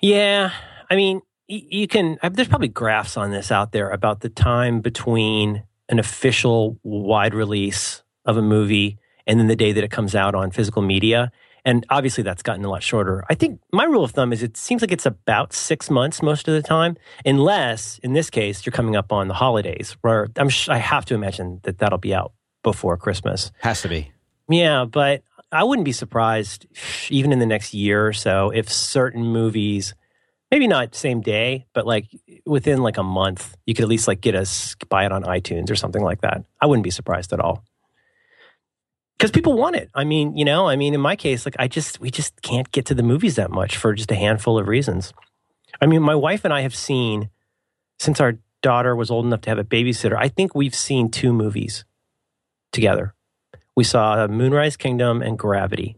[0.00, 0.50] yeah.
[0.90, 2.18] I mean, you can.
[2.22, 7.34] uh, There's probably graphs on this out there about the time between an official wide
[7.34, 11.30] release of a movie and then the day that it comes out on physical media.
[11.64, 13.24] And obviously, that's gotten a lot shorter.
[13.30, 16.48] I think my rule of thumb is it seems like it's about six months most
[16.48, 20.48] of the time, unless in this case you're coming up on the holidays, where I'm
[20.48, 22.32] sh- I have to imagine that that'll be out
[22.64, 23.52] before Christmas.
[23.60, 24.10] Has to be.
[24.48, 25.22] Yeah, but
[25.52, 26.66] I wouldn't be surprised,
[27.10, 29.94] even in the next year or so, if certain movies,
[30.50, 32.06] maybe not same day, but like
[32.44, 35.70] within like a month, you could at least like get us buy it on iTunes
[35.70, 36.44] or something like that.
[36.60, 37.64] I wouldn't be surprised at all.
[39.22, 39.90] Because people want it.
[39.94, 42.70] I mean, you know, I mean, in my case, like I just, we just can't
[42.72, 45.12] get to the movies that much for just a handful of reasons.
[45.80, 47.30] I mean, my wife and I have seen,
[47.98, 51.32] since our daughter was old enough to have a babysitter, I think we've seen two
[51.32, 51.84] movies
[52.72, 53.14] together
[53.76, 55.96] we saw Moonrise Kingdom and Gravity.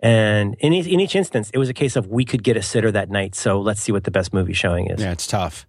[0.00, 2.62] And in each, in each instance, it was a case of we could get a
[2.62, 3.34] sitter that night.
[3.34, 5.00] So let's see what the best movie showing is.
[5.00, 5.66] Yeah, it's tough.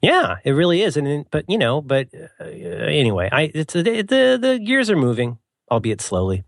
[0.00, 0.96] Yeah, it really is.
[0.96, 2.08] And but you know, but
[2.40, 5.38] uh, anyway, I it's the the the gears are moving,
[5.70, 6.44] albeit slowly.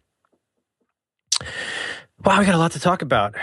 [2.25, 3.35] Wow, we got a lot to talk about.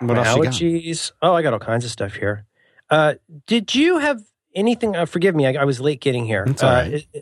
[0.00, 0.52] What My else you got?
[0.52, 1.12] allergies.
[1.22, 2.44] Oh, I got all kinds of stuff here.
[2.90, 3.14] Uh,
[3.46, 4.22] did you have
[4.54, 4.96] anything?
[4.96, 6.44] Uh, forgive me, I, I was late getting here.
[6.60, 7.06] All uh, right.
[7.14, 7.20] uh,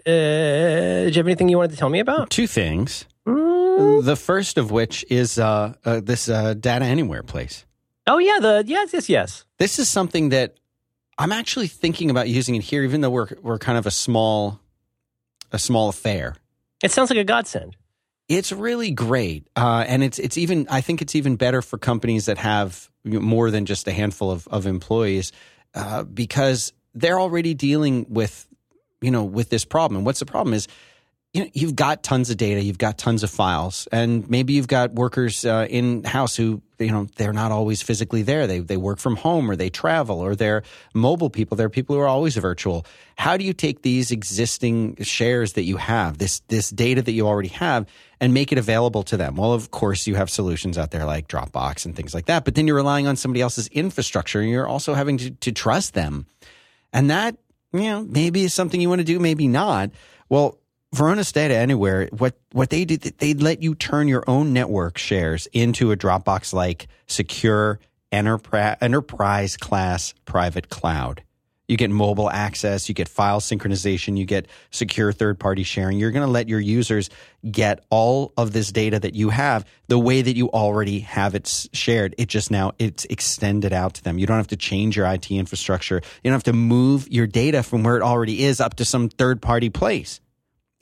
[1.04, 2.30] did you have anything you wanted to tell me about?
[2.30, 3.04] Two things.
[3.26, 4.04] Mm.
[4.04, 7.64] The first of which is uh, uh, this uh, Data Anywhere place.
[8.06, 9.44] Oh yeah, the yes, yes, yes.
[9.58, 10.56] This is something that
[11.18, 14.60] I'm actually thinking about using it here, even though we're we're kind of a small
[15.52, 16.34] a small affair.
[16.82, 17.76] It sounds like a godsend.
[18.28, 22.26] It's really great, uh, and it's it's even I think it's even better for companies
[22.26, 25.32] that have more than just a handful of of employees
[25.74, 28.46] uh, because they're already dealing with
[29.00, 29.98] you know with this problem.
[29.98, 30.66] And what's the problem is
[31.34, 34.68] you know, you've got tons of data, you've got tons of files, and maybe you've
[34.68, 38.46] got workers uh, in house who, you know, they're not always physically there.
[38.46, 41.56] They they work from home or they travel or they're mobile people.
[41.56, 42.84] They're people who are always virtual.
[43.16, 47.26] How do you take these existing shares that you have, this this data that you
[47.26, 47.86] already have,
[48.20, 49.36] and make it available to them?
[49.36, 52.56] Well, of course, you have solutions out there like Dropbox and things like that, but
[52.56, 56.26] then you're relying on somebody else's infrastructure, and you're also having to, to trust them,
[56.92, 57.38] and that
[57.72, 59.92] you know maybe is something you want to do, maybe not.
[60.28, 60.58] Well,
[60.94, 65.46] Varonis Data Anywhere, what what they did, they let you turn your own network shares
[65.52, 71.22] into a Dropbox like secure enterprise enterprise class private cloud.
[71.66, 75.98] You get mobile access, you get file synchronization, you get secure third party sharing.
[75.98, 77.08] You're going to let your users
[77.50, 81.68] get all of this data that you have the way that you already have it
[81.72, 82.14] shared.
[82.18, 84.18] It just now it's extended out to them.
[84.18, 86.02] You don't have to change your IT infrastructure.
[86.22, 89.08] You don't have to move your data from where it already is up to some
[89.08, 90.20] third party place.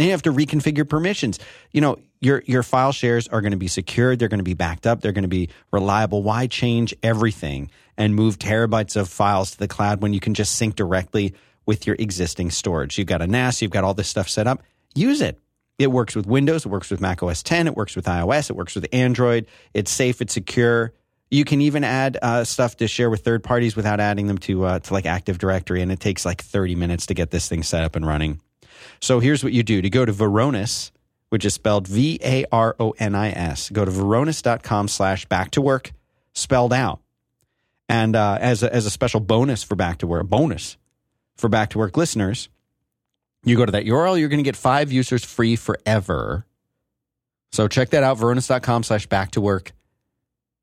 [0.01, 1.39] Then you have to reconfigure permissions.
[1.73, 4.55] You know, your your file shares are going to be secured, they're going to be
[4.55, 6.23] backed up, they're going to be reliable.
[6.23, 10.55] Why change everything and move terabytes of files to the cloud when you can just
[10.55, 11.35] sync directly
[11.67, 12.97] with your existing storage?
[12.97, 14.63] You've got a NAS, you've got all this stuff set up.
[14.95, 15.39] Use it.
[15.79, 18.57] It works with Windows, it works with Mac OS 10, it works with iOS, it
[18.57, 19.49] works with Android.
[19.75, 20.95] It's safe, it's secure.
[21.31, 24.65] You can even add uh, stuff to share with third parties without adding them to
[24.65, 27.63] uh, to like Active Directory, and it takes like 30 minutes to get this thing
[27.63, 28.41] set up and running.
[29.01, 30.91] So here's what you do to go to Varonis,
[31.31, 33.71] which is spelled V A R O N I S.
[33.71, 35.93] Go to varonis.com slash back to work,
[36.35, 37.01] spelled out.
[37.89, 40.77] And uh, as, a, as a special bonus for back to work, a bonus
[41.37, 42.49] for back to work listeners,
[43.45, 46.47] you go to that URL, you're going to get five users free forever.
[47.53, 49.73] So check that out, varonis.com slash back to work.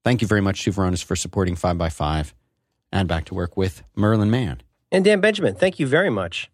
[0.06, 2.32] Thank you very much to Varonis for supporting 5by5
[2.94, 4.62] and back to work with Merlin Mann.
[4.90, 6.50] And Dan Benjamin, thank you very much.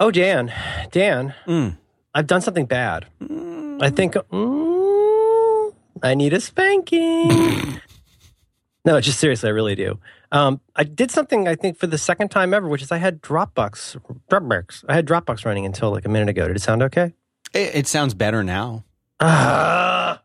[0.00, 0.52] Oh, Dan,
[0.92, 1.76] Dan, Mm.
[2.14, 3.06] I've done something bad.
[3.80, 7.80] I think mm, I need a spanking.
[8.84, 10.00] no, just seriously, I really do.
[10.32, 13.20] Um, I did something I think for the second time ever, which is I had
[13.22, 14.84] Dropbox, Dropbox.
[14.88, 16.46] I had Dropbox running until like a minute ago.
[16.48, 17.12] Did it sound okay?
[17.52, 18.84] It, it sounds better now,
[19.20, 20.22] Ah,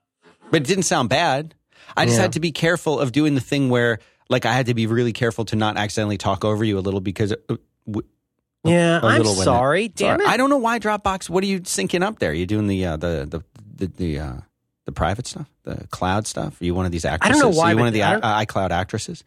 [0.51, 1.53] but it didn't sound bad.
[1.97, 2.23] I just Yeah.
[2.23, 5.13] had to be careful of doing the thing where, like, I had to be really
[5.13, 7.33] careful to not accidentally talk over you a little because.
[8.65, 9.87] Yeah, a I'm sorry.
[9.89, 10.25] Damn Sorry.
[10.25, 10.33] it.
[10.33, 11.29] I don't know why Dropbox.
[11.29, 12.31] What are you syncing up there?
[12.31, 13.43] Are you doing the uh, the the
[13.77, 14.33] the the, uh,
[14.85, 16.59] the private stuff, the cloud stuff?
[16.61, 17.39] Are you one of these actresses?
[17.39, 19.23] I don't know why, Are you one of the I uh, iCloud actresses?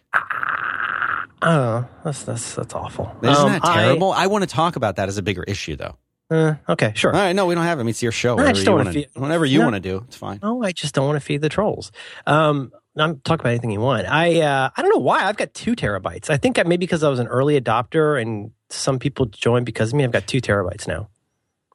[1.41, 3.15] Oh, that's that's that's awful.
[3.23, 4.13] Isn't Um, that I- terrible?
[4.13, 5.97] I, want to talk about that as a bigger issue, though.
[6.31, 7.15] uh, okay, sure.
[7.15, 7.83] All right, no, we don't have it.
[7.83, 8.35] I mean, it's your show.
[8.35, 9.65] No, I Whatever just you don't wanna want to, feel- whatever you No.
[9.67, 10.41] want to do, it's fine.
[10.43, 11.93] No, I just don't want to feed the trolls.
[12.27, 14.07] Um, I'm talk about anything you want.
[14.07, 16.31] I uh, I don't know why I've got two terabytes.
[16.31, 19.91] I think I, maybe because I was an early adopter and some people joined because
[19.91, 20.05] of me.
[20.05, 21.09] I've got two terabytes now.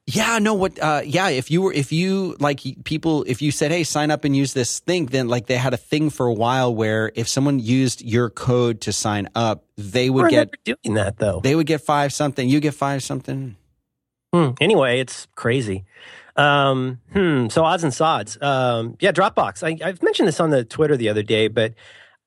[0.05, 0.77] Yeah, no, what?
[0.79, 4.25] Uh, yeah, if you were, if you like people, if you said, "Hey, sign up
[4.25, 7.29] and use this thing," then like they had a thing for a while where if
[7.29, 11.39] someone used your code to sign up, they would get doing that though.
[11.41, 12.49] they would get five something.
[12.49, 13.55] You get five something.
[14.33, 14.49] Hmm.
[14.59, 15.86] Anyway, it's crazy.
[16.35, 17.47] Um, hmm.
[17.49, 18.37] So odds and sods.
[18.41, 19.63] Um, yeah, Dropbox.
[19.63, 21.73] I, I've mentioned this on the Twitter the other day, but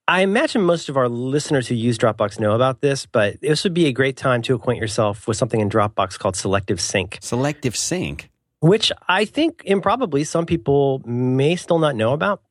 [0.08, 3.06] I imagine most of our listeners who use Dropbox know about this.
[3.06, 6.36] But this would be a great time to acquaint yourself with something in Dropbox called
[6.36, 7.18] Selective Sync.
[7.20, 8.30] Selective sync.
[8.60, 12.42] which I think improbably some people may still not know about.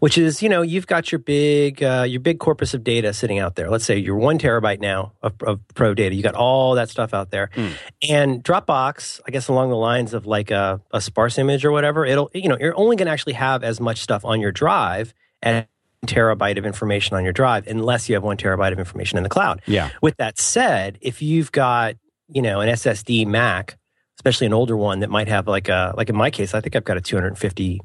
[0.00, 3.38] Which is, you know, you've got your big, uh, your big corpus of data sitting
[3.38, 3.68] out there.
[3.70, 6.14] Let's say you're one terabyte now of, of pro data.
[6.14, 7.68] You got all that stuff out there, Hmm.
[8.08, 12.06] and Dropbox, I guess, along the lines of like a, a sparse image or whatever,
[12.06, 15.12] it'll, you know, you're only going to actually have as much stuff on your drive
[15.42, 15.64] as
[16.06, 19.28] terabyte of information on your drive, unless you have one terabyte of information in the
[19.28, 19.60] cloud.
[19.66, 19.90] Yeah.
[20.00, 21.96] With that said, if you've got
[22.30, 23.76] you know an SSD Mac,
[24.18, 26.76] especially an older one that might have like a like in my case, I think
[26.76, 27.80] I've got a 250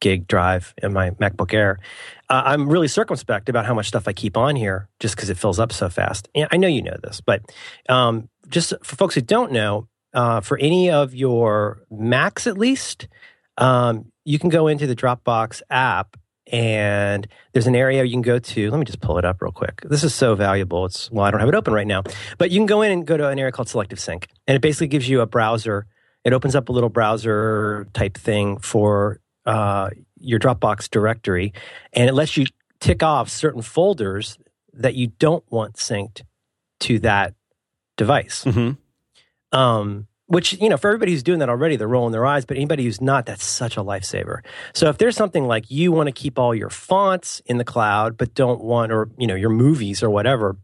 [0.00, 1.78] gig drive in my MacBook Air.
[2.28, 5.38] Uh, I'm really circumspect about how much stuff I keep on here, just because it
[5.38, 6.28] fills up so fast.
[6.34, 7.42] And I know you know this, but
[7.88, 13.08] um, just for folks who don't know, uh, for any of your Macs at least,
[13.58, 16.16] um, you can go into the Dropbox app
[16.52, 18.70] and there's an area you can go to.
[18.70, 19.82] Let me just pull it up real quick.
[19.88, 20.84] This is so valuable.
[20.84, 22.02] It's well, I don't have it open right now,
[22.38, 24.60] but you can go in and go to an area called Selective Sync, and it
[24.60, 25.86] basically gives you a browser.
[26.24, 31.52] It opens up a little browser type thing for uh, your Dropbox directory,
[31.92, 32.46] and it lets you
[32.80, 34.38] tick off certain folders
[34.74, 36.22] that you don't want synced
[36.80, 37.34] to that
[37.96, 38.44] device.
[38.44, 38.72] hmm
[39.52, 42.44] Um, which you know, for everybody who's doing that already, they're rolling their eyes.
[42.44, 44.40] But anybody who's not, that's such a lifesaver.
[44.72, 48.16] So if there's something like you want to keep all your fonts in the cloud,
[48.16, 50.56] but don't want, or you know, your movies or whatever,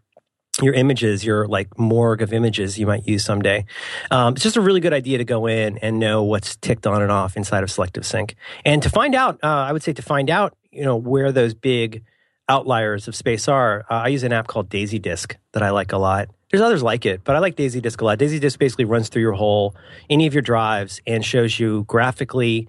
[0.62, 3.64] your images, your like morgue of images you might use someday.
[4.10, 7.02] Um, it's just a really good idea to go in and know what's ticked on
[7.02, 8.34] and off inside of Selective Sync.
[8.64, 11.52] And to find out, uh, I would say to find out, you know, where those
[11.52, 12.04] big
[12.48, 15.92] outliers of space are, uh, I use an app called Daisy Disk that I like
[15.92, 16.28] a lot.
[16.50, 18.18] There's others like it, but I like Daisy Disk a lot.
[18.18, 19.74] Daisy Disk basically runs through your whole,
[20.08, 22.68] any of your drives and shows you graphically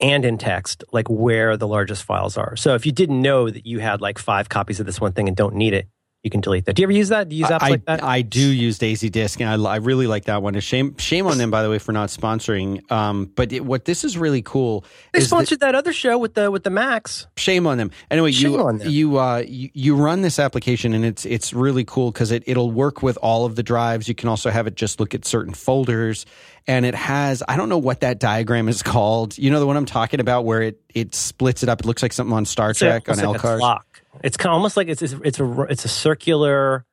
[0.00, 2.54] and in text, like where the largest files are.
[2.56, 5.26] So if you didn't know that you had like five copies of this one thing
[5.26, 5.88] and don't need it,
[6.26, 6.74] you can delete that.
[6.74, 7.28] Do you ever use that?
[7.28, 8.02] Do you use apps I, like that?
[8.02, 10.58] I do use Daisy Disk, and I, I really like that one.
[10.58, 12.90] Shame, shame on them, by the way, for not sponsoring.
[12.90, 14.84] Um, but it, what this is really cool.
[15.12, 17.28] they is that- sponsored that, other show with the with the Max.
[17.36, 17.92] shame on them.
[18.10, 18.80] Anyway, Shame you them.
[18.90, 22.72] you uh you, you run this application and it's it's really cool because it it'll
[22.72, 24.08] work with all of the drives.
[24.08, 26.26] You can also have it just look at certain folders,
[26.66, 29.38] and it has I don't know what that diagram is called.
[29.38, 31.80] You know the one I'm talking about where it it splits it up.
[31.80, 33.85] It looks like something on Star Trek it's on like clock.
[34.22, 36.84] It's kind of almost like it's it's it's a it's a circular.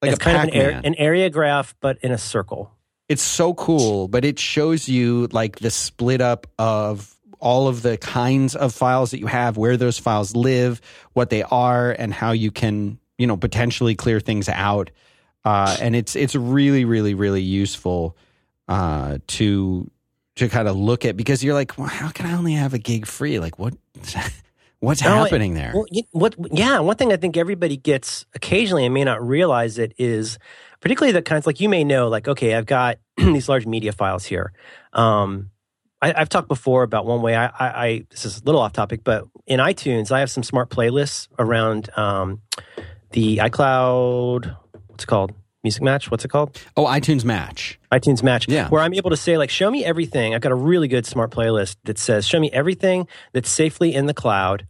[0.00, 0.84] Like it's a kind of an, Pac-Man.
[0.84, 2.72] an area graph, but in a circle.
[3.08, 7.96] It's so cool, but it shows you like the split up of all of the
[7.98, 10.80] kinds of files that you have, where those files live,
[11.12, 14.90] what they are, and how you can, you know, potentially clear things out.
[15.44, 18.16] Uh, and it's it's really, really, really useful
[18.68, 19.90] uh, to
[20.36, 22.78] to kind of look at because you're like, well, how can I only have a
[22.78, 23.38] gig free?
[23.38, 23.74] Like, what
[24.82, 25.72] what's No, happening there?
[25.74, 26.34] Well, what?
[26.52, 30.38] Yeah, one thing I think everybody gets occasionally and may not realize it is,
[30.80, 34.24] particularly the kinds like you may know, like okay, I've got these large media files
[34.24, 34.52] here.
[34.92, 35.50] Um,
[36.02, 37.34] I, I've talked before about one way.
[37.36, 40.42] I, I, I this is a little off topic, but in iTunes, I have some
[40.42, 42.42] smart playlists around um,
[43.10, 44.56] the iCloud.
[44.88, 45.32] What's it called?
[45.64, 46.10] Music Match.
[46.10, 46.60] What's it called?
[46.76, 47.78] oh, iTunes Match.
[47.92, 48.68] iTunes Match, Yeah.
[48.68, 50.34] where I'm able to say, like, show me everything.
[50.34, 54.06] I've got a really good smart playlist that says, show me everything that's safely in
[54.06, 54.66] the cloud,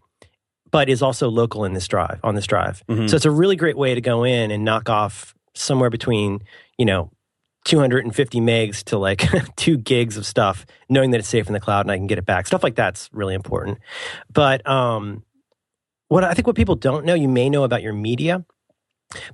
[0.73, 2.83] but is also local in this drive, on this drive.
[2.89, 3.09] Mhm.
[3.09, 6.41] So it's a really great way to go in and knock off somewhere between,
[6.79, 7.11] you know,
[7.65, 9.23] 250 megs to like
[9.57, 12.19] two gigs of stuff, knowing that it's safe in the cloud and I can get
[12.19, 12.47] it back.
[12.49, 13.79] Stuff like that's really important.
[14.33, 15.23] But um,
[16.09, 18.45] what I think what people don't know, you may know about your media,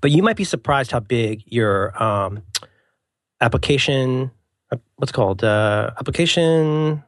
[0.00, 2.42] but you might be surprised how big your um,
[3.40, 4.30] application
[4.70, 7.02] uh, what's called uh, application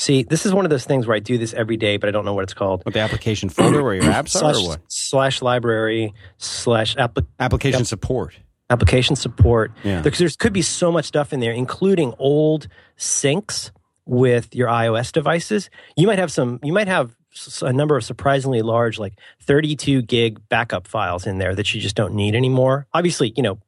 [0.00, 2.12] see this is one of those things where i do this every day but i
[2.12, 4.68] don't know what it's called What the application folder where your apps are, slash, or
[4.68, 4.80] what?
[4.88, 7.86] slash library slash appli Application Yep.
[7.86, 8.30] support.
[8.70, 10.00] application support Yeah.
[10.02, 12.66] because there could be so much stuff in there including old
[12.98, 13.70] syncs
[14.06, 17.14] with your ios devices you might have some you might have
[17.62, 21.94] a number of surprisingly large like 32 gig backup files in there that you just
[21.94, 23.58] don't need anymore obviously you know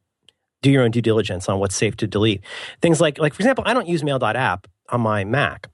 [0.63, 2.41] do your own due diligence on what's safe to delete
[2.81, 5.69] things like like for example i don't use mail.app on my mac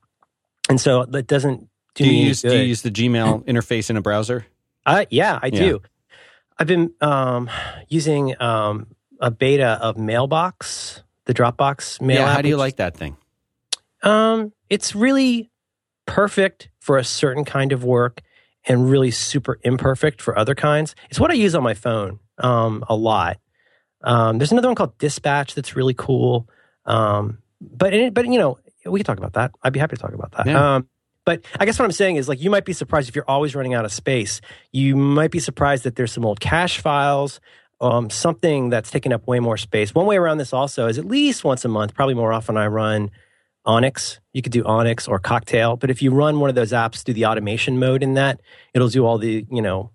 [0.68, 3.96] and so that doesn't do, Do you use do you use the Gmail interface in
[3.96, 4.46] a browser?
[4.87, 5.59] Uh, yeah, I Yeah.
[5.61, 5.83] do.
[6.59, 7.48] I've been um,
[7.88, 8.88] using um,
[9.20, 12.28] a beta of Mailbox, the Dropbox mail yeah.
[12.28, 12.37] app.
[12.37, 13.16] How do you like that thing?
[14.02, 15.50] Um, it's really
[16.07, 18.22] perfect for a certain kind of work
[18.66, 20.94] and really super imperfect for other kinds.
[21.11, 23.38] It's what I use on my phone um, a lot.
[24.02, 26.48] Um, there's another one called Dispatch that's really cool.
[26.87, 28.59] Um, but it, but you know,
[28.90, 29.53] we can talk about that.
[29.62, 30.46] I'd be happy to talk about that.
[30.46, 30.77] Yeah.
[30.77, 30.88] Um,
[31.24, 33.55] but I guess what I'm saying is like you might be surprised if you're always
[33.55, 34.40] running out of space.
[34.72, 37.40] You might be surprised that there's some old cache files,
[37.81, 39.94] um, something that's taking up way more space.
[39.94, 42.57] One way around this also is at least once a month, probably more often.
[42.57, 43.11] I run
[43.66, 44.20] Onyx.
[44.33, 47.12] You could do Onyx or Cocktail, but if you run one of those apps, do
[47.12, 48.40] the automation mode in that,
[48.72, 49.90] it'll do all the you know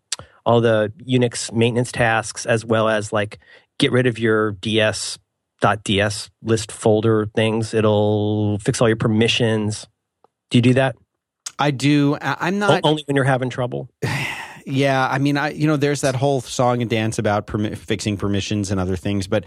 [0.46, 3.40] all the Unix maintenance tasks as well as like
[3.80, 5.18] get rid of your DS
[5.64, 7.74] .ds list folder things.
[7.74, 9.88] It'll fix all your permissions.
[10.50, 10.96] Do you do that?
[11.58, 12.18] I do.
[12.22, 12.82] I'm not.
[12.84, 13.90] Only when you're having trouble.
[14.66, 18.16] Yeah, I mean, I you know, there's that whole song and dance about permi- fixing
[18.16, 19.44] permissions and other things, but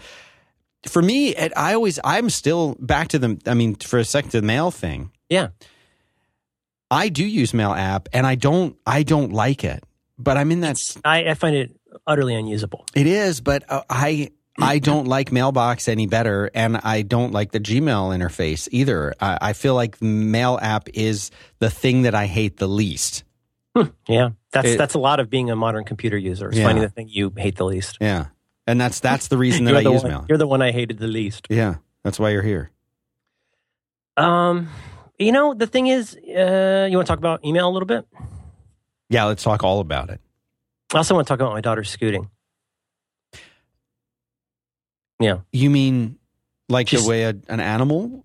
[0.87, 3.41] for me, it, I always I'm still back to the.
[3.47, 5.11] I mean, for a second, to the mail thing.
[5.27, 5.47] Yeah.
[6.89, 8.77] I do use Mail app, and I don't.
[8.85, 9.83] I don't like it,
[10.17, 10.77] but I'm in that.
[11.03, 11.75] I, I find it
[12.05, 12.85] utterly unusable.
[12.95, 17.51] It is, but uh, I I don't like Mailbox any better, and I don't like
[17.51, 19.13] the Gmail interface either.
[19.19, 23.23] I, I feel like Mail app is the thing that I hate the least.
[24.07, 26.49] Yeah, that's It- that's a lot of being a modern computer user.
[26.51, 26.63] Yeah.
[26.63, 27.97] finding the thing you hate the least.
[28.01, 28.27] Yeah,
[28.65, 30.25] and that's that's the reason that I the use one, Mail.
[30.27, 31.45] You're the one I hated the least.
[31.51, 32.71] Yeah, that's why you're here.
[34.17, 34.69] Um,
[35.19, 38.07] you know the thing is, uh, you want to talk about email a little bit?
[39.09, 40.19] Yeah, let's talk all about it.
[40.93, 42.29] I also want to talk about my daughter scooting.
[45.19, 45.39] Yeah.
[45.51, 46.17] You mean
[46.69, 48.23] like She's- the way a, an animal?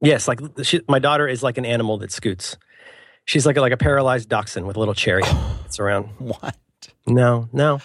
[0.00, 2.58] Yes, like she, my daughter is like an animal that scoots.
[3.24, 5.22] She's like a, like a paralyzed dachshund with a little cherry.
[5.64, 6.04] It's around.
[6.18, 6.56] What?
[7.06, 7.80] No, no.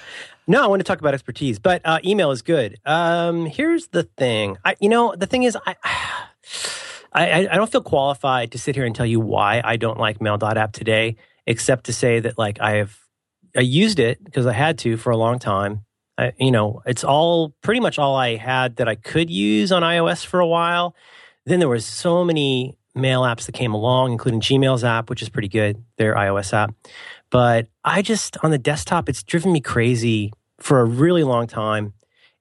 [0.45, 2.77] No, I want to talk about expertise, but uh, email is good.
[2.85, 4.57] Um, here's the thing.
[4.65, 5.75] I, you know, the thing is, I,
[7.13, 10.19] I, I don't feel qualified to sit here and tell you why I don't like
[10.21, 11.15] Mail.app today,
[11.45, 12.97] except to say that like I have,
[13.55, 15.85] I used it because I had to for a long time.
[16.19, 19.83] I, you know, it's all pretty much all I had that I could use on
[19.83, 20.93] iOS for a while.
[21.45, 25.29] Then there was so many mail apps that came along, including Gmail's app, which is
[25.29, 26.75] pretty good, their iOS app.
[27.29, 31.93] But I just on the desktop, it's driven me crazy for a really long time.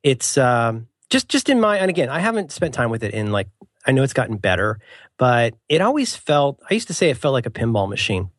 [0.02, 3.30] It's um, just just in my and again, I haven't spent time with it in
[3.30, 3.48] like
[3.86, 4.80] I know it's gotten better,
[5.18, 6.60] but it always felt.
[6.68, 8.30] I used to say it felt like a pinball machine.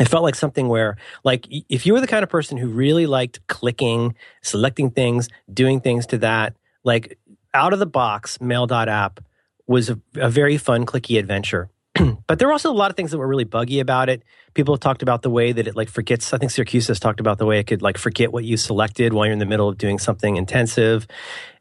[0.00, 3.06] It felt like something where, like, if you were the kind of person who really
[3.06, 7.18] liked clicking, selecting things, doing things to that, like
[7.54, 9.20] out of the box, Mail.app
[9.66, 11.68] was a, a very fun, clicky adventure.
[12.26, 14.22] but there were also a lot of things that were really buggy about it.
[14.54, 16.32] People have talked about the way that it like forgets.
[16.32, 19.12] I think Siracusa has talked about the way it could like forget what you selected
[19.12, 21.06] while you're in the middle of doing something intensive.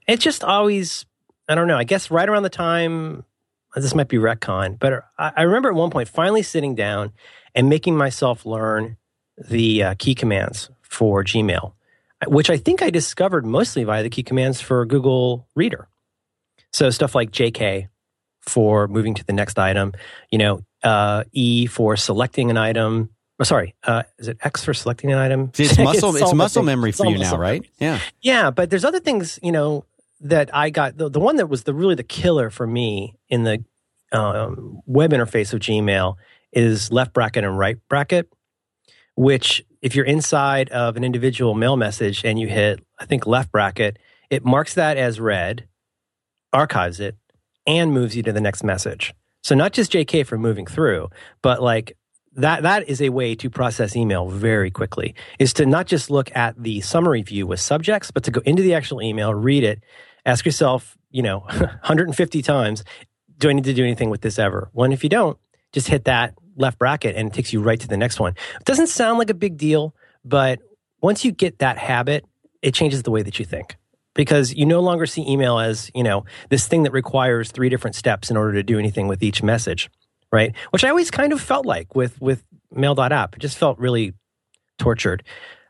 [0.08, 1.06] It just always,
[1.50, 1.78] I don't know.
[1.78, 3.24] I guess right around the time
[3.76, 7.12] this might be retcon, but I, I remember at one point finally sitting down
[7.58, 8.98] and making myself learn
[9.50, 11.74] the uh, key commands for Gmail,
[12.28, 15.90] which I think I discovered mostly via the key commands for Google Reader.
[16.72, 17.90] So stuff like JK
[18.42, 19.94] for moving to the next item,
[20.32, 23.10] you know, uh, E for selecting an item.
[23.40, 25.52] Oh, sorry, uh, is it X for selecting an item?
[25.58, 26.16] It's muscle.
[26.16, 27.62] it's, it's muscle memory for you now, right?
[27.62, 27.72] Memory.
[27.80, 28.52] Yeah, yeah.
[28.52, 29.84] But there's other things, you know,
[30.22, 30.98] that I got.
[30.98, 33.64] The, the one that was the really the killer for me in the
[34.12, 36.18] um, web interface of Gmail
[36.52, 38.30] is left bracket and right bracket.
[39.16, 43.52] Which, if you're inside of an individual mail message and you hit, I think left
[43.52, 43.98] bracket,
[44.30, 45.68] it marks that as read,
[46.54, 47.16] archives it,
[47.66, 49.14] and moves you to the next message.
[49.44, 51.10] So not just JK for moving through,
[51.42, 51.98] but like
[52.34, 55.16] that that is a way to process email very quickly.
[55.40, 58.62] Is to not just look at the summary view with subjects, but to go into
[58.62, 59.84] the actual email, read it,
[60.26, 62.84] ask yourself, you know, 150 times,
[63.38, 64.70] do I need to do anything with this ever?
[64.74, 65.38] Well, if you don't,
[65.74, 68.34] just hit that left bracket and it takes you right to the next one.
[68.60, 69.94] It doesn't sound like a big deal,
[70.26, 70.60] but
[71.02, 72.26] once you get that habit,
[72.62, 73.78] it changes the way that you think
[74.14, 77.96] because you no longer see email as, you know, this thing that requires three different
[77.96, 79.90] steps in order to do anything with each message,
[80.32, 80.54] right?
[80.72, 83.36] Which I always kind of felt like with with mail.app.
[83.36, 84.14] It just felt really
[84.80, 85.24] tortured.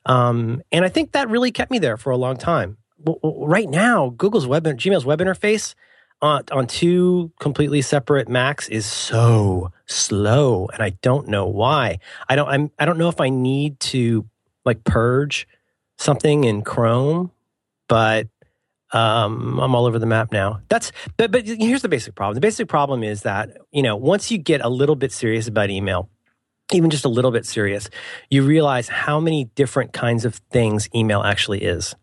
[0.05, 2.77] Um, and I think that really kept me there for a long time.
[3.23, 5.75] right now, Google's web Gmail's web interface
[6.21, 11.99] on, on two completely separate Macs is so slow, and I don't know why.
[12.27, 12.47] I don't.
[12.47, 12.71] I'm.
[12.79, 14.25] I don't know if I need to
[14.65, 15.47] like purge
[15.97, 17.31] something in Chrome,
[17.87, 18.27] but
[18.93, 20.61] um, I'm all over the map now.
[20.69, 22.35] That's but but here's the basic problem.
[22.35, 25.69] The basic problem is that you know once you get a little bit serious about
[25.69, 26.09] email,
[26.71, 27.89] even just a little bit serious,
[28.29, 31.95] you realize how many different kinds of things email actually is.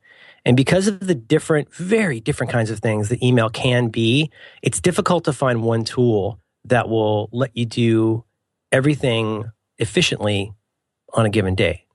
[0.44, 4.30] And because of the different, very different kinds of things that email can be,
[4.62, 8.24] it's difficult to find one tool that will let you do
[8.70, 10.52] everything efficiently
[11.14, 11.86] on a given day.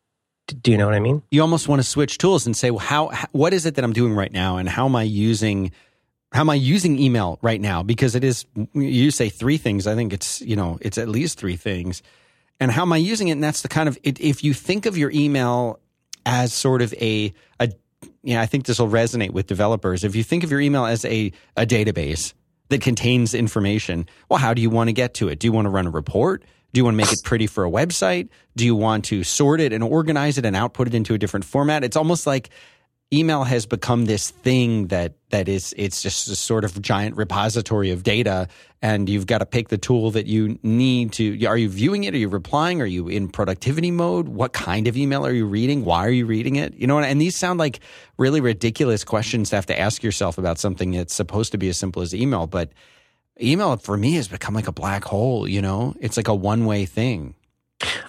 [0.48, 1.22] Do you know what I mean?
[1.30, 3.94] You almost want to switch tools and say, well, how, what is it that I'm
[3.94, 5.72] doing right now, and how am I using,
[6.32, 7.84] how am I using email right now?
[7.84, 9.86] Because it is, you say three things.
[9.86, 12.02] I think it's, you know, it's at least three things.
[12.60, 13.34] And how am I using it?
[13.34, 15.80] And that's the kind of, if you think of your email
[16.26, 17.72] as sort of a, a,
[18.24, 20.04] you know, I think this will resonate with developers.
[20.04, 22.34] If you think of your email as a, a database
[22.70, 25.40] that contains information, well, how do you want to get to it?
[25.40, 26.44] Do you want to run a report?
[26.72, 28.30] Do you want to make it pretty for a website?
[28.56, 31.46] Do you want to sort it and organize it and output it into a different
[31.46, 31.84] format?
[31.84, 32.50] It's almost like
[33.12, 37.90] email has become this thing that that is it's just a sort of giant repository
[37.90, 38.48] of data
[38.82, 42.14] and you've got to pick the tool that you need to are you viewing it
[42.14, 45.86] are you replying are you in productivity mode what kind of email are you reading
[45.86, 47.80] why are you reading it you know and these sound like
[48.18, 51.78] really ridiculous questions to have to ask yourself about something that's supposed to be as
[51.78, 52.72] simple as email but
[53.42, 55.96] email for me has become like a black hole, you know?
[56.00, 57.36] It's like a one way thing.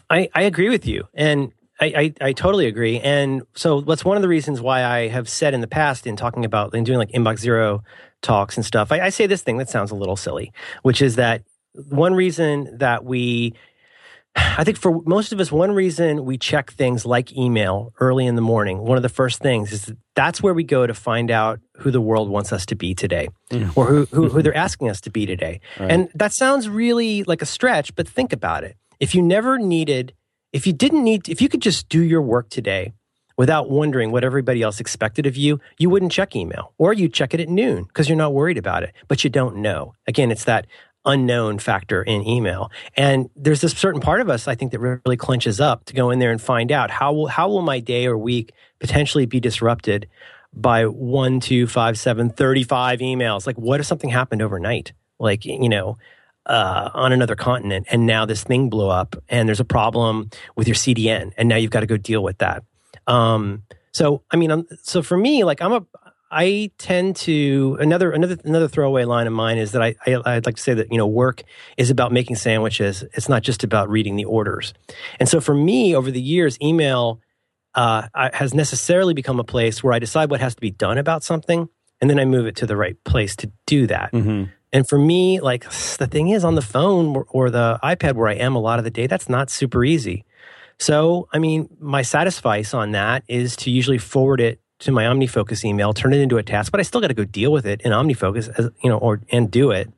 [0.09, 1.07] I, I agree with you.
[1.15, 3.01] And I, I, I, totally agree.
[3.01, 6.15] And so that's one of the reasons why I have said in the past in
[6.15, 7.83] talking about in doing like inbox zero
[8.23, 10.53] talks and stuff, I, I say this thing that sounds a little silly,
[10.83, 13.55] which is that one reason that we
[14.37, 18.37] I think for most of us, one reason we check things like email early in
[18.37, 21.33] the morning, one of the first things is that that's where we go to find
[21.33, 23.77] out who the world wants us to be today mm.
[23.77, 25.61] or who, who, who, they're asking us to be today.
[25.81, 25.91] Right.
[25.91, 28.77] And that sounds really like a stretch, but think about it.
[29.01, 30.15] If you never needed,
[30.53, 32.93] if you didn't need, if you could just do your work today
[33.37, 37.33] without wondering what everybody else expected of you, you wouldn't check email or you'd check
[37.33, 39.95] it at noon because you're not worried about it, but you don't know.
[40.07, 40.67] Again, it's that
[41.05, 42.71] unknown factor in email.
[42.97, 46.11] And there's this certain part of us, I think, that really clenches up to go
[46.11, 49.41] in there and find out how will how will my day or week potentially be
[49.41, 50.09] disrupted
[50.53, 53.47] by one, two, five, seven, 35 emails.
[53.47, 54.93] Like, what if something happened overnight?
[55.19, 55.97] Like, you know,
[56.47, 60.67] uh, on another continent, and now this thing blew up, and there's a problem with
[60.67, 62.63] your CDN, and now you've got to go deal with that.
[63.07, 65.87] Um, so, I mean, I'm, so for me, like, I'm a,
[66.31, 70.47] I tend to another another another throwaway line of mine is that I, I would
[70.47, 71.43] like to say that you know work
[71.77, 73.03] is about making sandwiches.
[73.15, 74.73] It's not just about reading the orders.
[75.19, 77.21] And so for me, over the years, email
[77.75, 81.25] uh, has necessarily become a place where I decide what has to be done about
[81.25, 81.69] something,
[82.01, 84.13] and then I move it to the right place to do that.
[84.13, 84.45] Mm-hmm.
[84.73, 85.65] And for me, like
[85.99, 88.85] the thing is on the phone or the iPad where I am a lot of
[88.85, 90.25] the day, that's not super easy.
[90.79, 95.63] So, I mean, my satisfice on that is to usually forward it to my OmniFocus
[95.63, 97.83] email, turn it into a task, but I still got to go deal with it
[97.83, 99.91] in OmniFocus, as, you know, or and do it.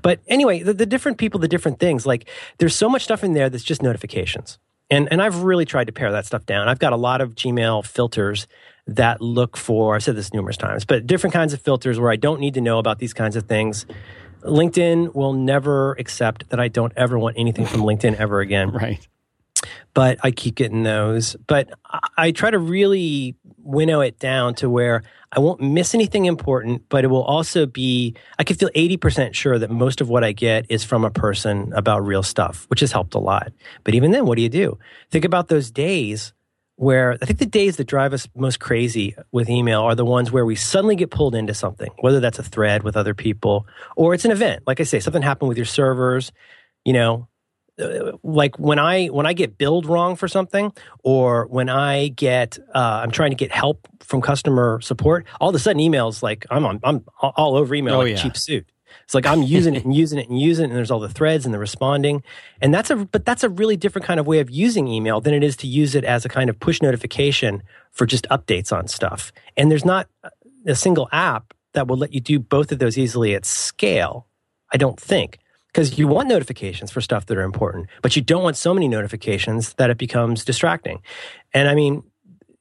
[0.00, 3.34] But anyway, the, the different people, the different things, like there's so much stuff in
[3.34, 4.58] there that's just notifications.
[4.90, 6.68] And and I've really tried to pare that stuff down.
[6.68, 8.46] I've got a lot of Gmail filters
[8.86, 12.16] that look for, I've said this numerous times, but different kinds of filters where I
[12.16, 13.86] don't need to know about these kinds of things.
[14.42, 18.70] LinkedIn will never accept that I don't ever want anything from LinkedIn ever again.
[18.70, 19.06] Right
[19.94, 21.36] but I keep getting those.
[21.46, 21.70] But
[22.18, 27.04] I try to really winnow it down to where I won't miss anything important, but
[27.04, 30.66] it will also be, I can feel 80% sure that most of what I get
[30.68, 33.52] is from a person about real stuff, which has helped a lot.
[33.84, 34.78] But even then, what do you do?
[35.10, 36.33] Think about those days
[36.76, 40.32] where I think the days that drive us most crazy with email are the ones
[40.32, 43.66] where we suddenly get pulled into something, whether that's a thread with other people
[43.96, 44.64] or it's an event.
[44.66, 46.32] Like I say, something happened with your servers,
[46.84, 47.28] you know,
[48.22, 50.72] like when I when I get billed wrong for something,
[51.02, 55.54] or when I get uh, I'm trying to get help from customer support, all of
[55.54, 58.16] a sudden emails like I'm on I'm all over email oh, like yeah.
[58.16, 58.66] cheap suit.
[59.04, 61.08] It's like I'm using it and using it and using it, and there's all the
[61.08, 62.22] threads and the responding,
[62.60, 65.34] and that's a but that's a really different kind of way of using email than
[65.34, 68.88] it is to use it as a kind of push notification for just updates on
[68.88, 69.32] stuff.
[69.56, 70.08] And there's not
[70.66, 74.26] a single app that will let you do both of those easily at scale.
[74.72, 75.38] I don't think
[75.68, 78.88] because you want notifications for stuff that are important, but you don't want so many
[78.88, 81.02] notifications that it becomes distracting.
[81.52, 82.04] And I mean,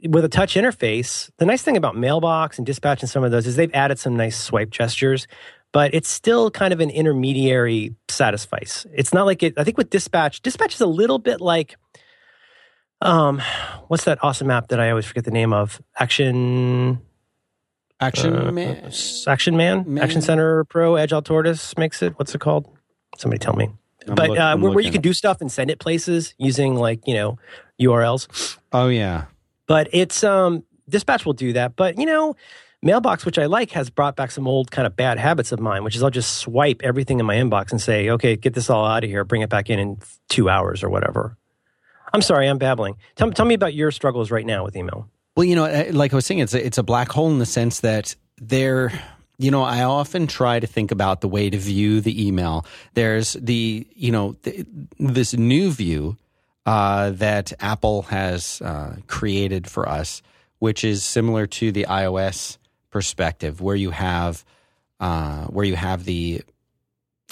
[0.09, 3.47] with a touch interface, the nice thing about Mailbox and Dispatch and some of those
[3.47, 5.27] is they've added some nice swipe gestures,
[5.73, 8.85] but it's still kind of an intermediary satisfice.
[8.93, 11.75] It's not like it, I think with Dispatch, Dispatch is a little bit like,
[13.01, 13.41] um,
[13.87, 15.81] what's that awesome app that I always forget the name of?
[15.99, 17.01] Action.
[17.99, 18.91] Action uh, Man.
[19.27, 19.83] Action Man?
[19.87, 20.03] Man.
[20.03, 22.17] Action Center Pro, Agile Tortoise makes it.
[22.17, 22.67] What's it called?
[23.17, 23.69] Somebody tell me.
[24.07, 26.75] I'm but look, uh, where, where, you can do stuff and send it places using
[26.75, 27.39] like you know
[27.81, 28.57] URLs.
[28.71, 29.25] Oh yeah.
[29.65, 31.75] But it's um Dispatch will do that.
[31.75, 32.35] But you know,
[32.83, 35.83] Mailbox, which I like, has brought back some old kind of bad habits of mine,
[35.83, 38.85] which is I'll just swipe everything in my inbox and say, okay, get this all
[38.85, 39.97] out of here, bring it back in in
[40.29, 41.37] two hours or whatever.
[42.13, 42.97] I'm sorry, I'm babbling.
[43.15, 45.09] Tell, tell me about your struggles right now with email.
[45.35, 47.45] Well, you know, like I was saying, it's a, it's a black hole in the
[47.45, 48.91] sense that there
[49.39, 52.65] you know, I often try to think about the way to view the email.
[52.93, 54.65] There's the, you know, th-
[54.99, 56.17] this new view
[56.65, 60.21] uh, that Apple has uh, created for us,
[60.59, 62.57] which is similar to the iOS
[62.93, 64.45] perspective, where you have,
[65.01, 66.41] uh, where you have the,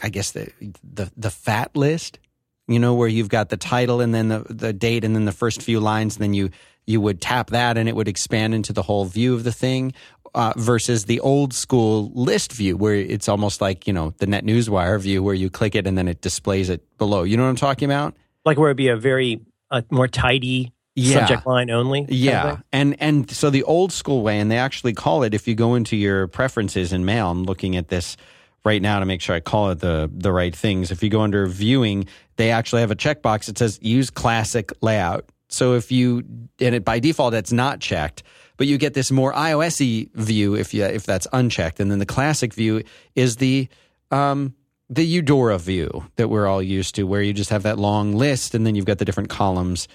[0.04, 0.52] I guess the
[0.84, 2.20] the the fat list,
[2.68, 5.32] you know, where you've got the title and then the the date and then the
[5.32, 6.50] first few lines, and then you
[6.86, 9.94] you would tap that and it would expand into the whole view of the thing
[10.34, 15.00] uh, versus the old school list view where it's almost like you know the NetNewsWire
[15.00, 17.24] view where you click it and then it displays it below.
[17.24, 18.16] You know what i'm talking about?
[18.44, 21.20] Like where it'd be a very uh, more tidy yeah.
[21.20, 25.24] subject line only yeah and and so the old school way and they actually call
[25.24, 28.18] it if you go into your preferences in mail i'm looking at this
[28.66, 31.22] right now to make sure i call it the the right things if you go
[31.22, 36.20] under viewing they actually have a checkbox that says use classic layout so if you
[36.60, 38.24] and it by default it's not checked
[38.62, 42.06] but you get this more iOSy view if you if that's unchecked, and then the
[42.06, 42.84] classic view
[43.16, 43.68] is the
[44.12, 44.54] um,
[44.88, 48.54] the Eudora view that we're all used to, where you just have that long list
[48.54, 49.88] and then you've got the different columns.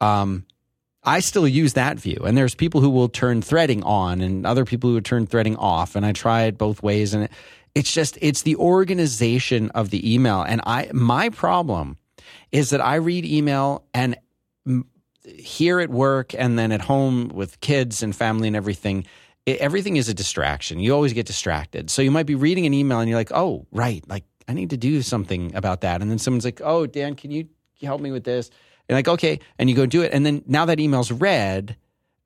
[0.00, 0.46] Um,
[1.04, 4.64] I still use that view, and there's people who will turn threading on, and other
[4.64, 7.32] people who would turn threading off, and I try it both ways, and it,
[7.74, 11.96] it's just it's the organization of the email, and I my problem
[12.52, 14.16] is that I read email and
[15.24, 19.06] here at work and then at home with kids and family and everything,
[19.46, 20.80] it, everything is a distraction.
[20.80, 21.90] You always get distracted.
[21.90, 24.70] So you might be reading an email and you're like, oh, right, like I need
[24.70, 26.00] to do something about that.
[26.00, 27.48] And then someone's like, oh, Dan, can you
[27.82, 28.50] help me with this?
[28.88, 29.40] And like, okay.
[29.58, 30.12] And you go do it.
[30.12, 31.76] And then now that email's read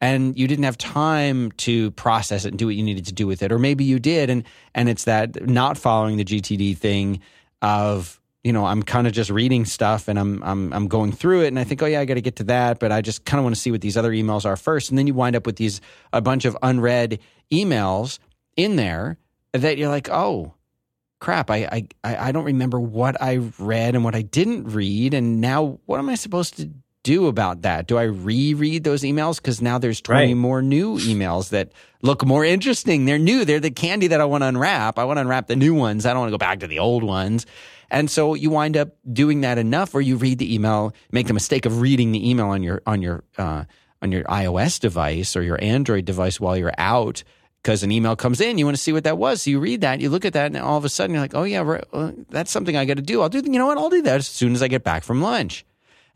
[0.00, 3.26] and you didn't have time to process it and do what you needed to do
[3.26, 3.52] with it.
[3.52, 4.30] Or maybe you did.
[4.30, 4.44] And,
[4.74, 7.20] and it's that not following the GTD thing
[7.60, 11.42] of you know I'm kind of just reading stuff and I'm I'm I'm going through
[11.42, 13.24] it and I think oh yeah I got to get to that but I just
[13.24, 15.36] kind of want to see what these other emails are first and then you wind
[15.36, 15.80] up with these
[16.12, 17.20] a bunch of unread
[17.52, 18.18] emails
[18.56, 19.18] in there
[19.52, 20.54] that you're like oh
[21.22, 25.40] crap I I I don't remember what I read and what I didn't read and
[25.40, 26.68] now what am I supposed to
[27.02, 27.86] do about that?
[27.86, 29.36] Do I reread those emails?
[29.36, 30.36] Because now there's 20 right.
[30.36, 33.04] more new emails that look more interesting.
[33.04, 33.44] They're new.
[33.44, 34.98] They're the candy that I want to unwrap.
[34.98, 36.06] I want to unwrap the new ones.
[36.06, 37.46] I don't want to go back to the old ones.
[37.90, 41.34] And so you wind up doing that enough where you read the email, make the
[41.34, 43.64] mistake of reading the email on your, on your, uh,
[44.00, 47.22] on your iOS device or your Android device while you're out
[47.62, 49.42] because an email comes in, you want to see what that was.
[49.42, 51.34] So you read that, you look at that, and all of a sudden you're like,
[51.34, 53.22] oh, yeah, right, well, that's something I got to do.
[53.22, 53.78] I'll do, you know what?
[53.78, 55.64] I'll do that as soon as I get back from lunch.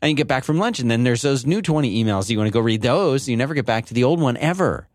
[0.01, 2.29] And you get back from lunch, and then there's those new 20 emails.
[2.29, 3.27] You want to go read those.
[3.27, 4.87] You never get back to the old one ever.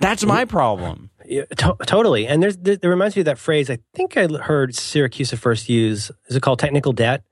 [0.00, 1.10] That's my problem.
[1.24, 2.26] Yeah, to- totally.
[2.26, 5.68] And there's, there, there, reminds me of that phrase I think I heard Siracusa first
[5.68, 6.10] use.
[6.28, 7.22] Is it called technical debt?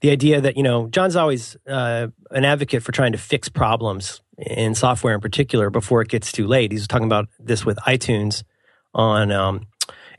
[0.00, 4.20] The idea that, you know, John's always uh, an advocate for trying to fix problems
[4.38, 6.72] in software in particular before it gets too late.
[6.72, 8.44] He's talking about this with iTunes
[8.94, 9.66] on um,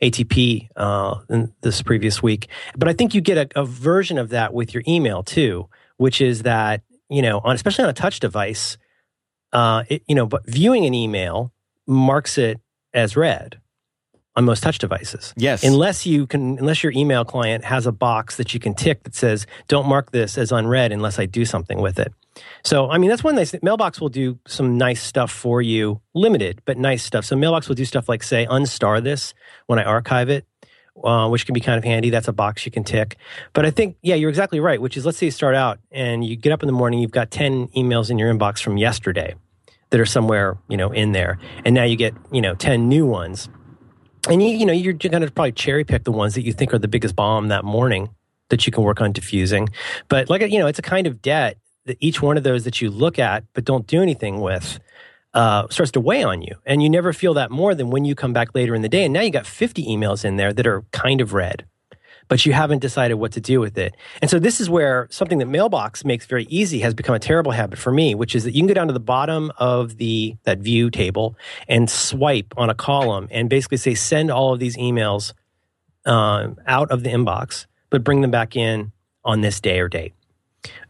[0.01, 1.19] ATP uh,
[1.61, 2.47] this previous week.
[2.77, 6.21] But I think you get a, a version of that with your email too, which
[6.21, 8.77] is that, you know, on, especially on a touch device,
[9.53, 11.51] uh, it, you know, but viewing an email
[11.87, 12.59] marks it
[12.93, 13.59] as read
[14.39, 15.33] on most touch devices.
[15.35, 15.63] Yes.
[15.63, 19.13] Unless you can, unless your email client has a box that you can tick that
[19.13, 22.13] says, don't mark this as unread unless I do something with it.
[22.63, 26.61] So, I mean, that's one nice Mailbox will do some nice stuff for you, limited,
[26.63, 27.25] but nice stuff.
[27.25, 29.33] So, Mailbox will do stuff like say, unstar this
[29.67, 30.45] when I archive it.
[31.01, 32.09] Uh, which can be kind of handy.
[32.09, 33.15] That's a box you can tick.
[33.53, 34.81] But I think, yeah, you're exactly right.
[34.81, 37.11] Which is, let's say you start out and you get up in the morning, you've
[37.11, 39.33] got 10 emails in your inbox from yesterday
[39.91, 41.39] that are somewhere, you know, in there.
[41.63, 43.47] And now you get, you know, 10 new ones.
[44.27, 46.73] And you, you know, you're going to probably cherry pick the ones that you think
[46.73, 48.09] are the biggest bomb that morning
[48.49, 49.69] that you can work on diffusing.
[50.07, 52.81] But like, you know, it's a kind of debt that each one of those that
[52.81, 54.79] you look at but don't do anything with
[55.33, 56.55] uh, starts to weigh on you.
[56.65, 59.05] And you never feel that more than when you come back later in the day.
[59.05, 61.65] And now you got 50 emails in there that are kind of read
[62.29, 63.95] but you haven't decided what to do with it.
[64.21, 67.51] And so this is where something that Mailbox makes very easy has become a terrible
[67.51, 70.37] habit for me, which is that you can go down to the bottom of the
[70.43, 71.35] that view table
[71.67, 75.33] and swipe on a column and basically say send all of these emails
[76.05, 78.93] uh, out of the inbox, but bring them back in
[79.25, 80.13] on this day or date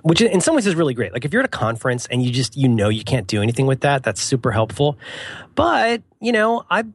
[0.01, 1.13] which in some ways is really great.
[1.13, 3.67] Like if you're at a conference and you just you know you can't do anything
[3.67, 4.97] with that, that's super helpful.
[5.55, 6.85] But you know, I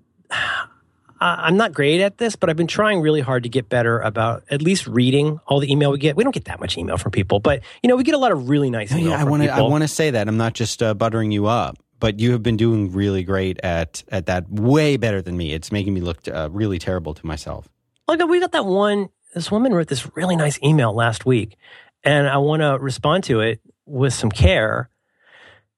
[1.25, 4.45] I'm not great at this, but I've been trying really hard to get better about
[4.51, 6.17] at least reading all the email we get.
[6.17, 8.31] We don't get that much email from people, but you know, we get a lot
[8.31, 9.11] of really nice email.
[9.11, 9.49] Yeah, I want to.
[9.49, 12.43] I want to say that I'm not just uh, buttering you up, but you have
[12.43, 14.51] been doing really great at at that.
[14.51, 15.55] Way better than me.
[15.55, 17.69] It's making me look uh, really terrible to myself.
[18.07, 19.09] Look, we got that one.
[19.35, 21.57] This woman wrote this really nice email last week,
[22.03, 24.91] and I want to respond to it with some care.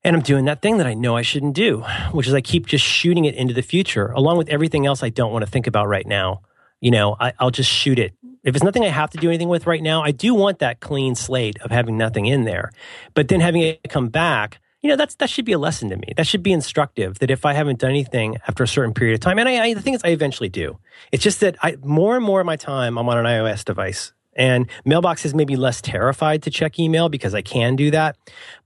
[0.07, 1.81] And I'm doing that thing that I know I shouldn't do,
[2.13, 5.09] which is I keep just shooting it into the future, along with everything else I
[5.09, 6.43] don't want to think about right now.
[6.81, 8.13] You know, I, will just shoot it.
[8.45, 10.79] If it's nothing I have to do anything with right now, I do want that
[10.79, 12.71] clean slate of having nothing in there.
[13.15, 15.97] But then having it come back, you know, that's that should be a lesson to
[15.97, 16.13] me.
[16.17, 17.19] That should be instructive.
[17.19, 19.75] That if I haven't done anything after a certain period of time, and I, I
[19.75, 20.79] the thing is, I eventually do.
[21.11, 24.13] It's just that I more and more of my time I'm on an iOS device
[24.37, 28.17] and Mailbox is maybe less terrified to check email because I can do that.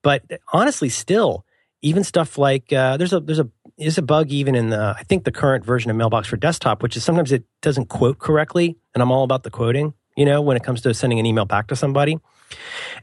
[0.03, 1.47] But honestly, still,
[1.81, 3.49] even stuff like uh, there's a there's a
[3.79, 6.83] there's a bug even in the I think the current version of Mailbox for desktop,
[6.83, 9.95] which is sometimes it doesn't quote correctly, and I'm all about the quoting.
[10.17, 12.19] You know, when it comes to sending an email back to somebody,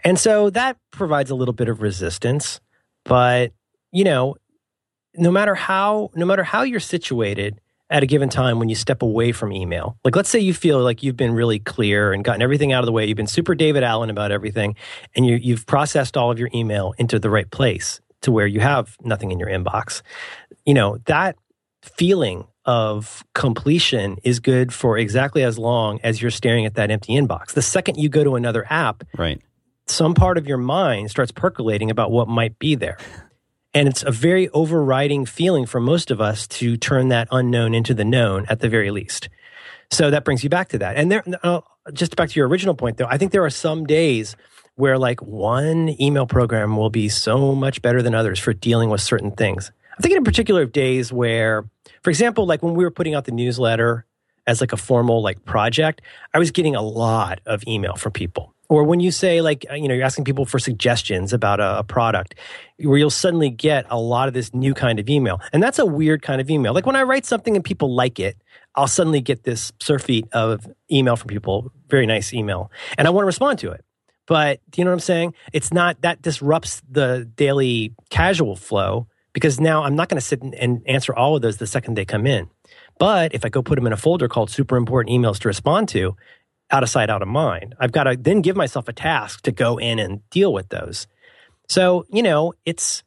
[0.04, 2.60] and so that provides a little bit of resistance.
[3.06, 3.54] But
[3.92, 4.36] you know,
[5.16, 7.60] no matter how no matter how you're situated,
[7.90, 9.98] at a given time when you step away from email.
[10.04, 12.86] Like, let's say you feel like you've been really clear and gotten everything out of
[12.86, 13.06] the way.
[13.06, 14.76] You've been super David Allen about everything,
[15.16, 18.60] and you, you've processed all of your email into the right place to where you
[18.60, 20.02] have nothing in your inbox.
[20.66, 21.38] You know, that
[21.82, 27.14] feeling of completion is good for exactly as long as you're staring at that empty
[27.14, 27.54] inbox.
[27.54, 29.42] The second you go to another app, right.
[29.86, 32.98] some part of your mind starts percolating about what might be there.
[33.78, 37.94] And it's a very overriding feeling for most of us to turn that unknown into
[37.94, 39.30] the known at the very least.
[39.92, 40.96] So that brings you back to that.
[40.96, 41.24] And there,
[41.94, 44.36] just back to your original point, though, I think there are some days
[44.78, 49.00] where like one email program will be so much better than others for dealing with
[49.00, 49.72] certain things.
[49.96, 51.70] I'm thinking in particular of days where,
[52.02, 54.08] for example, like when we were putting out the newsletter
[54.48, 56.02] as like a formal like project,
[56.34, 59.76] I was getting a lot of email from people Or when you say, like, uh,
[59.76, 62.36] you know, you're asking people for suggestions about a, a, product,
[62.80, 65.40] where you'll suddenly get a lot of this new kind of email.
[65.54, 66.74] And that's a weird kind of email.
[66.74, 68.38] Like when I write something and people like it,
[68.76, 73.24] I'll suddenly get this surfeit of email from people, very nice email, and I want
[73.24, 73.84] to respond to it.
[74.28, 75.34] But do you know what I'm saying?
[75.54, 80.42] It's not that disrupts the daily casual flow because now I'm not going to sit
[80.42, 82.50] and answer all of those the second they come in.
[83.00, 85.90] But if I go put them in a folder called super important emails to respond
[85.90, 86.16] to,
[86.72, 87.76] out of sight, out of mind.
[87.80, 91.08] I've got to then give myself a task to go in and deal with those.
[91.68, 93.04] So, you know, it's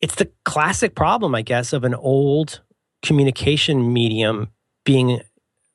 [0.00, 2.60] it's the classic problem, I guess, of an old
[3.02, 4.48] communication medium
[4.84, 5.20] being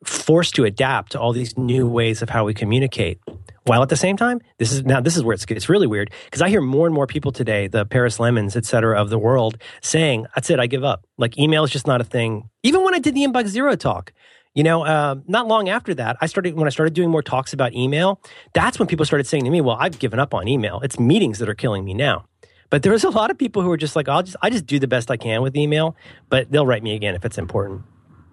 [0.04, 3.20] forced to adapt to all these new ways of how we communicate.
[3.66, 6.12] While at the same time, this is now this is where it's it's really weird
[6.26, 9.18] because I hear more and more people today, the Paris Lemons, et cetera, of the
[9.18, 11.06] world, saying, "That's it, I give up.
[11.18, 14.12] Like email is just not a thing." Even when I did the inbox zero talk,
[14.56, 17.54] you know, uh, not long after that, I started when I started doing more talks
[17.54, 18.22] about email.
[18.54, 20.80] That's when people started saying to me, "Well, I've given up on email.
[20.82, 22.26] It's meetings that are killing me now."
[22.70, 24.66] But there was a lot of people who were just like, "I'll just I just
[24.66, 25.96] do the best I can with email,
[26.30, 27.84] but they'll write me again if it's important."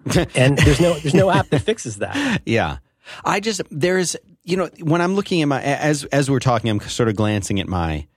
[0.35, 2.41] and there's no there's no app that fixes that.
[2.45, 2.77] Yeah,
[3.25, 6.79] I just there's you know when I'm looking at my as as we're talking, I'm
[6.81, 8.07] sort of glancing at my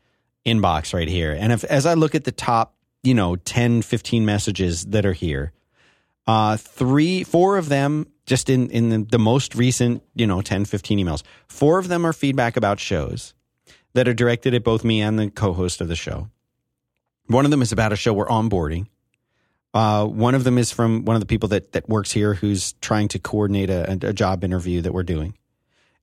[0.47, 4.27] inbox right here, and if as I look at the top, you know, 10, 15
[4.27, 5.53] messages that are here
[6.27, 10.65] uh, three, four of them, just in, in the, the most recent, you know, 10,
[10.65, 13.35] 15 emails, four of them are feedback about shows
[13.93, 16.29] that are directed at both me and the co host of the show.
[17.27, 18.87] One of them is about a show we're onboarding.
[19.73, 22.75] Uh, one of them is from one of the people that, that works here who's
[22.75, 25.37] trying to coordinate a, a job interview that we're doing.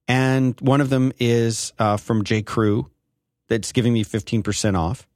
[0.08, 2.42] And one of them is uh, from J.
[2.42, 2.90] Crew
[3.48, 5.08] that's giving me 15% off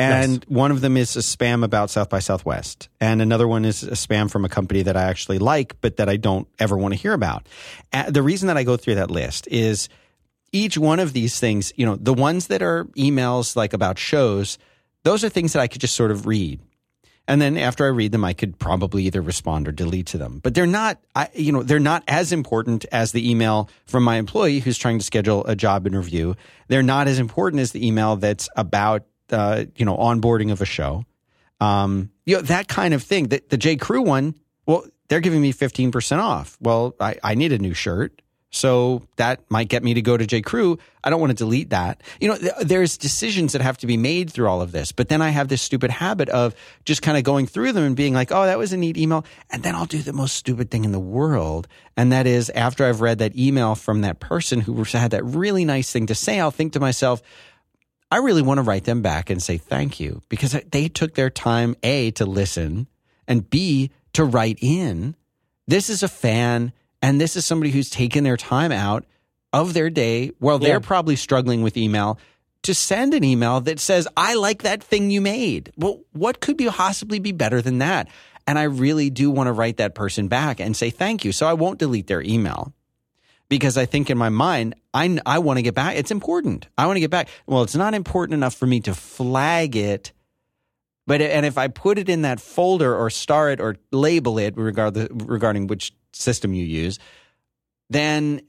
[0.00, 0.48] and nice.
[0.48, 3.90] one of them is a spam about South by Southwest, and another one is a
[3.90, 6.98] spam from a company that I actually like, but that I don't ever want to
[7.00, 7.46] hear about.
[8.08, 9.88] the reason that I go through that list is
[10.52, 14.58] each one of these things, you know, the ones that are emails like about shows,
[15.04, 16.60] those are things that I could just sort of read.
[17.28, 20.40] And then after I read them, I could probably either respond or delete to them.
[20.42, 24.16] But they're not, I, you know, they're not as important as the email from my
[24.16, 26.34] employee who's trying to schedule a job interview.
[26.66, 30.66] They're not as important as the email that's about uh, you know, onboarding of a
[30.66, 31.04] show.
[31.60, 33.28] Um, you know, that kind of thing.
[33.28, 33.76] The, the J.
[33.76, 34.34] Crew one,
[34.66, 36.56] well, they're giving me 15% off.
[36.60, 38.22] Well, I, I need a new shirt.
[38.52, 40.42] So that might get me to go to J.
[40.42, 40.78] Crew.
[41.04, 42.02] I don't want to delete that.
[42.20, 44.90] You know, th- there's decisions that have to be made through all of this.
[44.90, 46.54] But then I have this stupid habit of
[46.84, 49.24] just kind of going through them and being like, oh, that was a neat email.
[49.50, 51.68] And then I'll do the most stupid thing in the world.
[51.96, 55.64] And that is after I've read that email from that person who had that really
[55.64, 57.22] nice thing to say, I'll think to myself,
[58.10, 61.30] I really want to write them back and say thank you because they took their
[61.30, 62.88] time, A, to listen,
[63.28, 65.14] and B, to write in.
[65.68, 69.04] This is a fan, and this is somebody who's taken their time out
[69.52, 70.68] of their day while yeah.
[70.68, 72.18] they're probably struggling with email
[72.62, 75.72] to send an email that says, I like that thing you made.
[75.76, 78.08] Well, what could be possibly be better than that?
[78.46, 81.32] And I really do want to write that person back and say thank you.
[81.32, 82.74] So I won't delete their email
[83.50, 85.96] because I think in my mind, I, I want to get back.
[85.96, 86.68] It's important.
[86.78, 87.28] I want to get back.
[87.46, 90.12] Well, it's not important enough for me to flag it.
[91.06, 94.56] But, and if I put it in that folder or star it or label it
[94.56, 94.96] regard
[95.28, 97.00] regarding which system you use,
[97.90, 98.40] then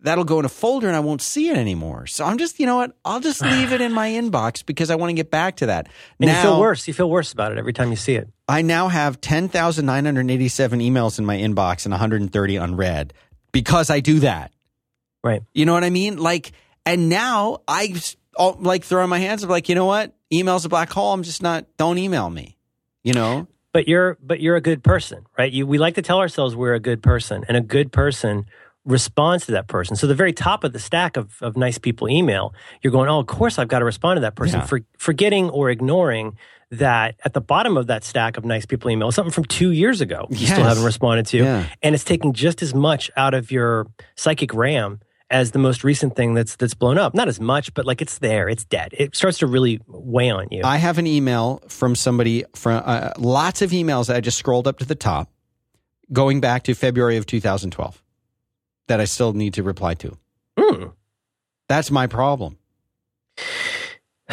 [0.00, 2.06] that'll go in a folder and I won't see it anymore.
[2.08, 2.96] So I'm just, you know what?
[3.04, 5.88] I'll just leave it in my inbox because I want to get back to that.
[6.18, 6.88] And now, you feel worse.
[6.88, 8.28] You feel worse about it every time you see it.
[8.48, 13.14] I now have 10,987 emails in my inbox and 130 unread
[13.52, 14.52] because I do that.
[15.22, 15.42] Right.
[15.54, 16.16] You know what I mean?
[16.16, 16.52] Like,
[16.84, 17.94] and now I
[18.38, 20.12] like throw my hands up, like, you know what?
[20.32, 21.12] Email's a black hole.
[21.12, 22.56] I'm just not, don't email me,
[23.04, 23.46] you know?
[23.72, 25.50] But you're, but you're a good person, right?
[25.50, 28.46] You, we like to tell ourselves we're a good person and a good person
[28.84, 29.94] responds to that person.
[29.94, 33.20] So the very top of the stack of, of nice people email, you're going, oh,
[33.20, 34.66] of course I've got to respond to that person, yeah.
[34.66, 36.36] for, forgetting or ignoring
[36.72, 40.00] that at the bottom of that stack of nice people email something from two years
[40.00, 40.52] ago you yes.
[40.52, 41.38] still haven't responded to.
[41.38, 41.66] Yeah.
[41.82, 45.00] And it's taking just as much out of your psychic RAM
[45.32, 47.14] as the most recent thing that's that's blown up.
[47.14, 48.94] Not as much, but like it's there, it's dead.
[48.96, 50.62] It starts to really weigh on you.
[50.64, 54.66] I have an email from somebody from uh, lots of emails that I just scrolled
[54.66, 55.30] up to the top,
[56.12, 58.02] going back to February of 2012,
[58.88, 60.16] that I still need to reply to.
[60.58, 60.92] Mm.
[61.68, 62.58] That's my problem.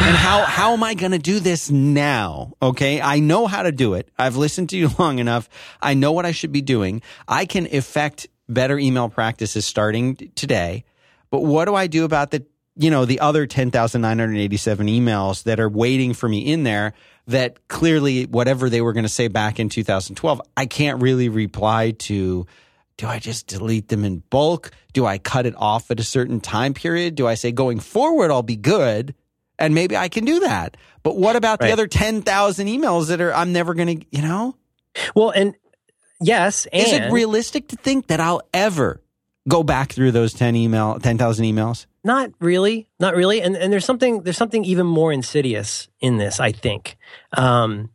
[0.02, 2.54] And how, how am I going to do this now?
[2.62, 3.02] Okay.
[3.02, 4.10] I know how to do it.
[4.18, 5.50] I've listened to you long enough.
[5.82, 7.02] I know what I should be doing.
[7.28, 10.86] I can effect better email practices starting today.
[11.30, 12.46] But what do I do about the,
[12.76, 16.94] you know, the other 10,987 emails that are waiting for me in there
[17.28, 21.92] that clearly whatever they were going to say back in 2012, I can't really reply
[21.92, 22.48] to
[22.98, 24.72] do I just delete them in bulk?
[24.92, 27.16] Do I cut it off at a certain time period?
[27.16, 29.16] Do I say going forward, I'll be good?
[29.60, 30.78] And maybe I can do that.
[31.04, 31.68] But what about Right.
[31.68, 34.56] the other 10,000 emails that are, I'm never going to, you know?
[35.16, 35.54] Well, and
[36.22, 39.02] yes, and Is it realistic to think that I'll ever
[39.48, 41.86] go back through those 10 email, 10,000 emails?
[42.04, 43.42] Not really, not really.
[43.42, 46.40] And and there's something there's something even more insidious in this.
[46.40, 46.96] I think
[47.34, 47.90] um,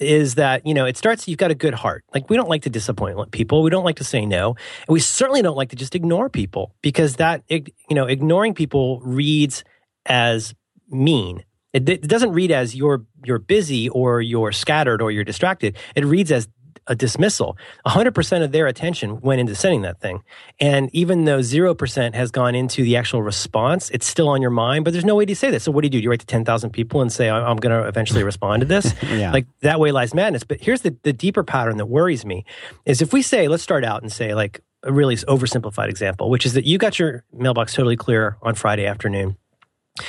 [0.00, 1.28] is that you know it starts.
[1.28, 2.04] You've got a good heart.
[2.14, 3.62] Like we don't like to disappoint people.
[3.62, 4.56] We don't like to say no,
[4.88, 9.00] and we certainly don't like to just ignore people because that you know ignoring people
[9.00, 9.62] reads
[10.06, 10.54] as
[10.88, 11.44] mean.
[11.72, 15.76] It, it doesn't read as you're you're busy or you're scattered or you're distracted.
[15.96, 16.48] It reads as
[16.86, 17.56] a dismissal.
[17.86, 20.22] 100% of their attention went into sending that thing.
[20.60, 24.84] And even though 0% has gone into the actual response, it's still on your mind,
[24.84, 25.64] but there's no way to say this.
[25.64, 25.98] So what do you do?
[25.98, 28.94] Do you write to 10,000 people and say, I'm going to eventually respond to this?
[29.02, 29.32] Yeah.
[29.32, 30.44] Like that way lies madness.
[30.44, 32.44] But here's the, the deeper pattern that worries me
[32.84, 36.44] is if we say, let's start out and say like a really oversimplified example, which
[36.44, 39.38] is that you got your mailbox totally clear on Friday afternoon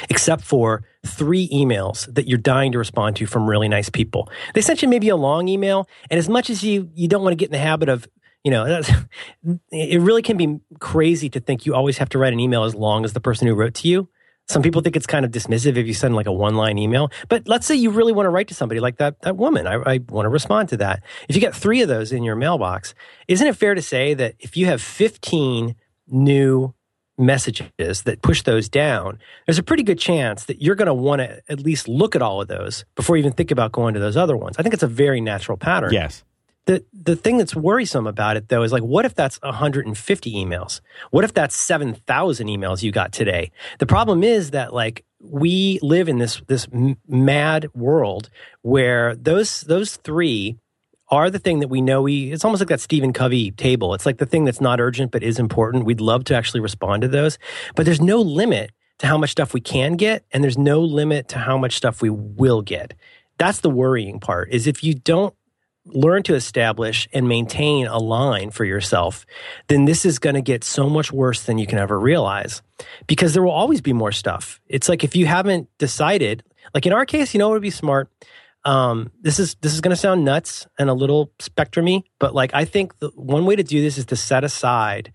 [0.10, 4.30] except for three emails that you're dying to respond to from really nice people.
[4.54, 7.34] They sent you maybe a long email, and as much as you you don't want
[7.34, 8.08] to get in the habit of
[8.44, 8.82] you know,
[9.72, 12.76] it really can be crazy to think you always have to write an email as
[12.76, 14.08] long as the person who wrote to you.
[14.48, 17.10] Some people think it's kind of dismissive if you send like a one line email.
[17.28, 19.66] But let's say you really want to write to somebody like that, that woman.
[19.66, 21.02] I, I want to respond to that.
[21.28, 22.94] If you get three of those in your mailbox,
[23.28, 25.76] isn't it fair to say that if you have 15
[26.08, 26.76] new
[27.18, 31.20] messages that push those down, there's a pretty good chance that you're going to want
[31.22, 34.00] to at least look at all of those before you even think about going to
[34.00, 34.56] those other ones.
[34.58, 35.94] I think it's a very natural pattern.
[35.94, 36.24] Yes.
[36.66, 40.82] The the thing that's worrisome about it though is like what if that's 150 emails?
[41.12, 43.52] What if that's 7,000 emails you got today?
[43.78, 46.68] The problem is that like we live in this this
[47.08, 48.32] mad world
[48.64, 50.58] where those those 3
[51.10, 53.94] are the thing that we know we it's almost like that Stephen Covey table.
[53.94, 55.86] It's like the thing that's not urgent but is important.
[55.86, 57.38] We'd love to actually respond to those,
[57.76, 61.28] but there's no limit to how much stuff we can get and there's no limit
[61.30, 62.94] to how much stuff we will get.
[63.38, 64.52] That's the worrying part.
[64.52, 65.36] Is if you don't
[65.88, 69.26] learn to establish and maintain a line for yourself,
[69.68, 72.62] then this is going to get so much worse than you can ever realize
[73.08, 74.60] because there will always be more stuff.
[74.68, 76.44] It's like if you haven't decided,
[76.74, 78.10] like in our case, you know, it would be smart.
[78.66, 82.52] Um, this is this is going to sound nuts and a little spectrumy, but like
[82.54, 85.14] I think the one way to do this is to set aside,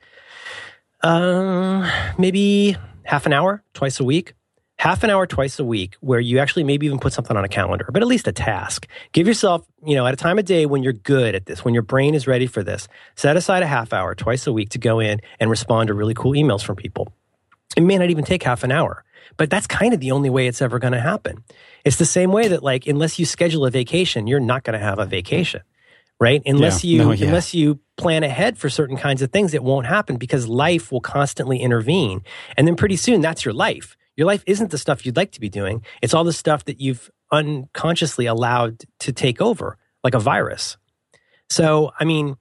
[1.03, 1.85] um,
[2.17, 4.35] maybe half an hour twice a week,
[4.79, 7.49] half an hour twice a week, where you actually maybe even put something on a
[7.49, 8.87] calendar, but at least a task.
[9.11, 11.75] Give yourself, you know, at a time of day when you're good at this, when
[11.75, 12.87] your brain is ready for this,
[13.17, 16.15] set aside a half hour twice a week to go in and respond to really
[16.15, 17.13] cool emails from people.
[17.77, 19.05] It may not even take half an hour,
[19.37, 21.45] but that's kind of the only way it's ever going to happen.
[21.85, 24.85] It's the same way that, like, unless you schedule a vacation, you're not going to
[24.85, 25.63] have a vacation,
[26.21, 26.43] right?
[26.47, 26.91] Unless Yeah.
[26.91, 27.27] you No, yeah.
[27.27, 31.01] unless you plan ahead for certain kinds of things, it won't happen because life will
[31.01, 32.23] constantly intervene,
[32.57, 33.97] and then pretty soon that's your life.
[34.17, 36.81] Your life isn't the stuff you'd like to be doing; it's all the stuff that
[36.81, 40.77] you've unconsciously allowed to take over, like a virus.
[41.49, 42.37] So, I mean,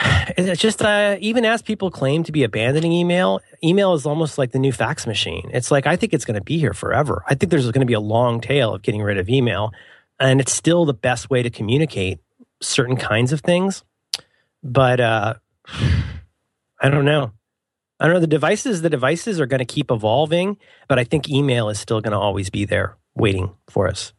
[0.00, 4.50] it's just uh, even as people claim to be abandoning email, email is almost like
[4.50, 5.50] the new fax machine.
[5.52, 7.22] It's like I think it's going to be here forever.
[7.28, 9.72] I think there's going to be a long tail of getting rid of email,
[10.18, 12.18] and it's still the best way to communicate
[12.60, 13.84] certain kinds of things.
[14.62, 15.34] But uh,
[15.68, 17.32] I don't know.
[18.00, 18.20] I don't know.
[18.20, 22.00] The devices, the devices are going to keep evolving, but I think email is still
[22.00, 24.12] going to always be there, waiting for us.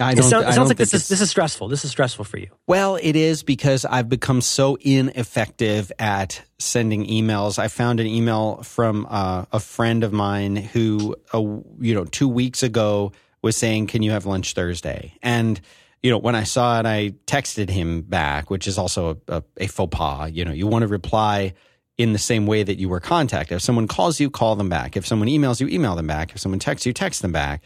[0.00, 1.68] I It, don't, sound- I it sounds like this is this is stressful.
[1.68, 2.48] This is stressful for you.
[2.66, 7.58] Well, it is because I've become so ineffective at sending emails.
[7.58, 11.38] I found an email from uh, a friend of mine who, uh,
[11.80, 15.60] you know, two weeks ago was saying, "Can you have lunch Thursday?" And
[16.02, 19.42] you know, when I saw it, I texted him back, which is also a, a,
[19.58, 20.30] a faux pas.
[20.32, 21.54] You know, you want to reply
[21.96, 23.56] in the same way that you were contacted.
[23.56, 24.96] If someone calls you, call them back.
[24.96, 26.32] If someone emails you, email them back.
[26.34, 27.62] If someone texts you, text them back.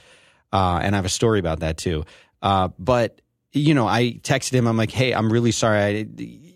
[0.52, 2.04] Uh, and I have a story about that too.
[2.42, 3.20] Uh, but
[3.52, 4.66] you know, I texted him.
[4.66, 5.80] I'm like, hey, I'm really sorry.
[5.80, 6.06] I,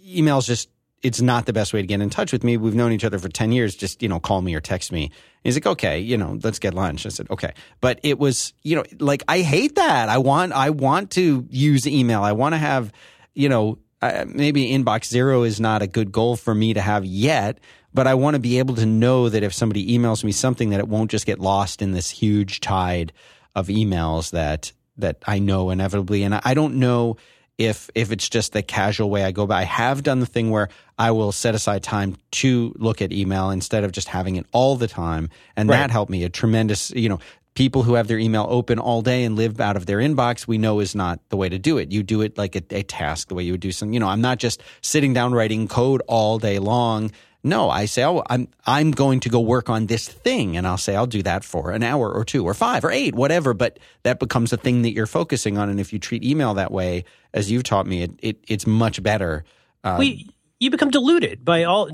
[0.05, 0.69] email's just
[1.03, 2.57] it's not the best way to get in touch with me.
[2.57, 3.75] We've known each other for ten years.
[3.75, 5.11] Just you know, call me or text me.
[5.43, 7.05] He's like, okay, you know, let's get lunch.
[7.07, 10.09] I said, okay, but it was you know, like I hate that.
[10.09, 12.23] I want I want to use email.
[12.23, 12.93] I want to have
[13.35, 13.79] you know.
[14.01, 17.61] Uh, maybe inbox zero is not a good goal for me to have yet,
[17.95, 20.81] but I want to be able to know that if somebody emails me something, that
[20.81, 23.13] it won't just get lost in this huge tide
[23.55, 26.23] of emails that that I know inevitably.
[26.23, 27.17] And I don't know
[27.59, 29.61] if if it's just the casual way I go by.
[29.61, 33.51] I have done the thing where I will set aside time to look at email
[33.51, 35.79] instead of just having it all the time, and Right.
[35.79, 36.91] that helped me a tremendous.
[36.91, 37.19] You know,
[37.55, 40.57] people who have their email open all day and live out of their inbox, we
[40.59, 41.93] know is not the way to do it.
[41.93, 44.09] You do it like a, a task, the way you would do some, you know,
[44.09, 47.11] I'm not just sitting down writing code all day long.
[47.45, 50.79] No, I say, oh, I'm I'm going to go work on this thing, and I'll
[50.79, 53.53] say I'll do that for an hour or two or five or eight, whatever.
[53.53, 56.71] But that becomes a thing that you're focusing on, and if you treat email that
[56.71, 59.45] way, as you've taught me, it, it it's much better.
[59.83, 60.33] Uh, we
[60.63, 61.91] you become diluted by all,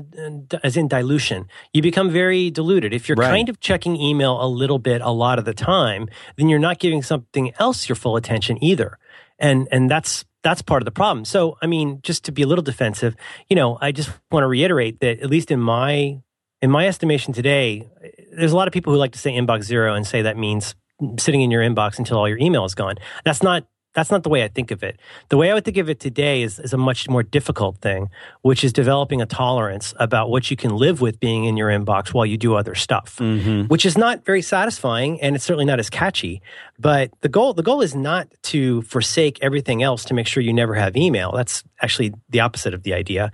[0.63, 1.47] as in dilution.
[1.73, 2.93] You become very diluted.
[2.93, 3.29] If you're right.
[3.29, 6.77] kind of checking email a little bit a lot of the time, then you're not
[6.77, 8.99] giving something else your full attention either.
[9.39, 11.25] And, and that's, that's part of the problem.
[11.25, 13.15] So, I mean, just to be a little defensive,
[13.49, 16.21] you know, I just want to reiterate that at least in my,
[16.61, 17.87] in my estimation today,
[18.31, 20.75] there's a lot of people who like to say inbox zero and say that means
[21.17, 22.95] sitting in your inbox until all your email is gone.
[23.25, 24.99] That's not that's not the way I think of it.
[25.29, 28.09] The way I would think of it today is, is a much more difficult thing,
[28.41, 32.13] which is developing a tolerance about what you can live with being in your inbox
[32.13, 33.63] while you do other stuff, mm-hmm.
[33.63, 36.41] which is not very satisfying and it's certainly not as catchy.
[36.77, 40.53] But the goal, the goal is not to forsake everything else to make sure you
[40.53, 41.31] never have email.
[41.31, 43.31] That's actually the opposite of the idea.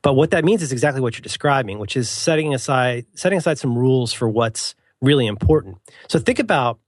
[0.00, 3.58] But what that means is exactly what you're describing, which is setting aside, setting aside
[3.58, 5.76] some rules for what's really important.
[6.08, 6.78] So think about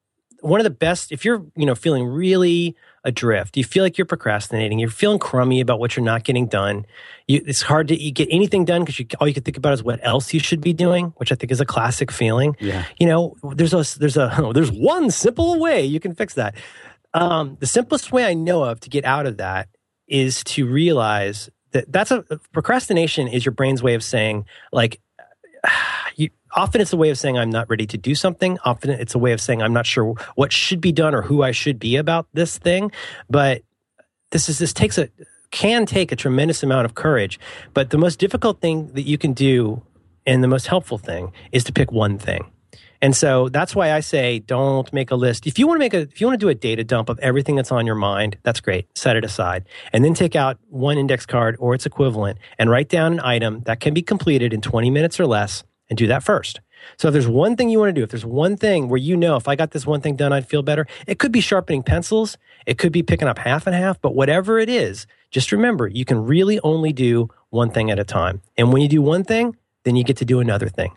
[0.40, 3.56] one of the best, if you're, you know, feeling really adrift.
[3.56, 4.78] You feel like you're procrastinating.
[4.78, 6.86] You're feeling crummy about what you're not getting done.
[7.26, 10.00] You, it's hard to get anything done because all you can think about is what
[10.02, 12.56] else you should be doing, which I think is a classic feeling.
[12.60, 12.84] Yeah.
[12.98, 16.54] You know, there's a there's a there's one simple way you can fix that.
[17.12, 19.68] Um, the simplest way I know of to get out of that
[20.06, 22.22] is to realize that that's a
[22.52, 25.00] procrastination is your brain's way of saying like
[26.52, 28.58] often it's a way of saying I'm not ready to do something.
[28.64, 31.42] Often it's a way of saying I'm not sure what should be done or who
[31.42, 32.92] I should be about this thing.
[33.28, 33.62] But
[34.30, 35.08] this is this takes a
[35.50, 37.38] can take a tremendous amount of courage.
[37.74, 39.82] But the most difficult thing that you can do
[40.26, 42.50] and the most helpful thing is to pick one thing.
[43.02, 45.46] And so that's why I say don't make a list.
[45.46, 47.18] If you want to make a if you want to do a data dump of
[47.20, 48.86] everything that's on your mind, that's great.
[48.96, 49.64] Set it aside.
[49.92, 53.62] And then take out one index card or its equivalent and write down an item
[53.62, 56.60] that can be completed in 20 minutes or less and do that first.
[56.96, 59.16] So if there's one thing you want to do, if there's one thing where you
[59.16, 61.82] know if I got this one thing done, I'd feel better, it could be sharpening
[61.82, 65.88] pencils, it could be picking up half and half, but whatever it is, just remember
[65.88, 68.40] you can really only do one thing at a time.
[68.56, 70.92] And when you do one thing, then you get to do another thing.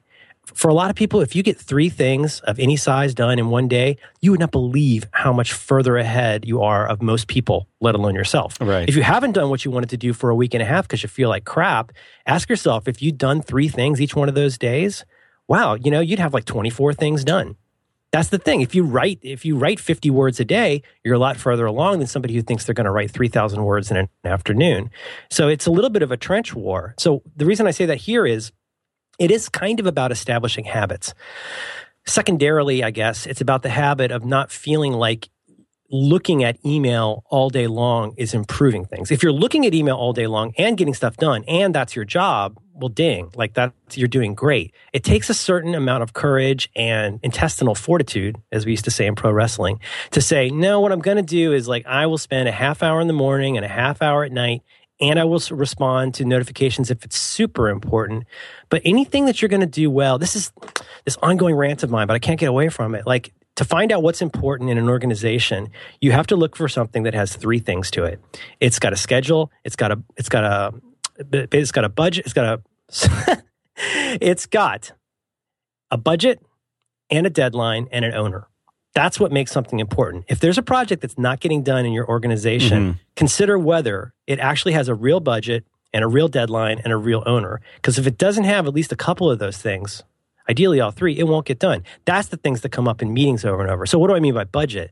[0.53, 3.49] For a lot of people, if you get three things of any size done in
[3.49, 7.67] one day, you would not believe how much further ahead you are of most people,
[7.79, 8.57] let alone yourself.
[8.59, 8.87] Right.
[8.87, 10.85] If you haven't done what you wanted to do for a week and a half
[10.85, 11.93] because you feel like crap,
[12.25, 15.05] ask yourself if you'd done three things each one of those days,
[15.47, 17.55] wow, you know, you'd have like 24 things done.
[18.11, 18.61] That's the thing.
[18.61, 21.97] If you write, if you write 50 words a day, you're a lot further along
[21.97, 24.91] than somebody who thinks they're going to write 3,000 words in an afternoon.
[25.31, 26.93] So it's a little bit of a trench war.
[26.99, 28.51] So the reason I say that here is
[29.19, 31.13] it is kind of about establishing habits.
[32.05, 35.29] Secondarily, I guess, it's about the habit of not feeling like
[35.89, 39.11] looking at email all day long is improving things.
[39.11, 42.03] If you're looking at email all day long and getting stuff done and that's your
[42.03, 44.73] job, well, ding, like that, you're doing great.
[44.91, 49.05] It takes a certain amount of courage and intestinal fortitude, as we used to say
[49.05, 49.79] in pro wrestling,
[50.11, 52.81] to say, no, what I'm going to do is like, I will spend a half
[52.81, 54.63] hour in the morning and a half hour at night
[54.99, 58.25] and I will respond to notifications if it's super important.
[58.69, 60.51] But anything that you're going to do well, this is
[61.05, 63.05] this ongoing rant of mine, but I can't get away from it.
[63.05, 65.69] Like to find out what's important in an organization,
[66.01, 68.19] you have to look for something that has three things to it.
[68.59, 69.51] It's got a schedule.
[69.63, 70.01] It's got a.
[70.17, 70.73] It's got a.
[71.51, 72.25] It's got a budget.
[72.25, 73.43] It's got a.
[74.21, 74.91] it's got
[75.91, 76.41] a budget
[77.09, 78.47] and a deadline and an owner.
[78.93, 80.25] That's what makes something important.
[80.27, 82.99] If there's a project that's not getting done in your organization, mm-hmm.
[83.15, 87.23] consider whether it actually has a real budget and a real deadline and a real
[87.25, 87.61] owner.
[87.75, 90.03] Because if it doesn't have at least a couple of those things,
[90.49, 91.83] ideally all three, it won't get done.
[92.05, 93.85] That's the things that come up in meetings over and over.
[93.85, 94.91] So what do I mean by budget?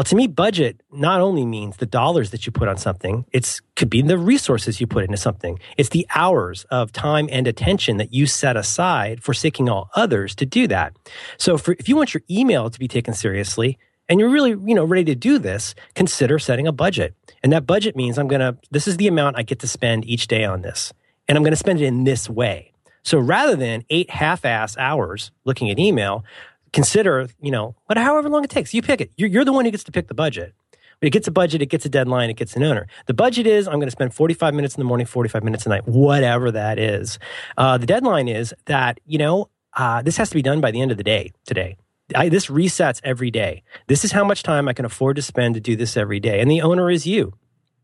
[0.00, 3.60] Well, to me, budget not only means the dollars that you put on something, it
[3.76, 5.58] could be the resources you put into something.
[5.76, 10.46] It's the hours of time and attention that you set aside, forsaking all others to
[10.46, 10.96] do that.
[11.36, 13.78] So for, if you want your email to be taken seriously,
[14.08, 17.14] and you're really, you know, ready to do this, consider setting a budget.
[17.42, 20.06] And that budget means I'm going to, this is the amount I get to spend
[20.06, 20.94] each day on this.
[21.28, 22.72] And I'm going to spend it in this way.
[23.02, 26.24] So rather than eight half-ass hours looking at email,
[26.72, 29.10] consider, you know, but however long it takes, you pick it.
[29.16, 30.54] You're, you're the one who gets to pick the budget.
[31.00, 32.86] But it gets a budget, it gets a deadline, it gets an owner.
[33.06, 35.70] The budget is I'm going to spend 45 minutes in the morning, 45 minutes at
[35.70, 37.18] night, whatever that is.
[37.56, 40.80] Uh, the deadline is that, you know, uh, this has to be done by the
[40.80, 41.76] end of the day today.
[42.14, 43.62] I, this resets every day.
[43.86, 46.40] This is how much time I can afford to spend to do this every day.
[46.40, 47.34] And the owner is you,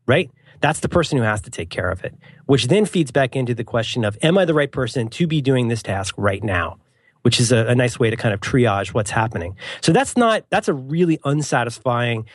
[0.05, 0.29] right?
[0.59, 2.13] That's the person who has to take care of it,
[2.45, 5.41] which then feeds back into the question of, am I the right person to be
[5.41, 6.77] doing this task right now?
[7.27, 9.53] Which is a, a nice way to kind of triage what's happening.
[9.81, 12.25] So that's not that's a really unsatisfying,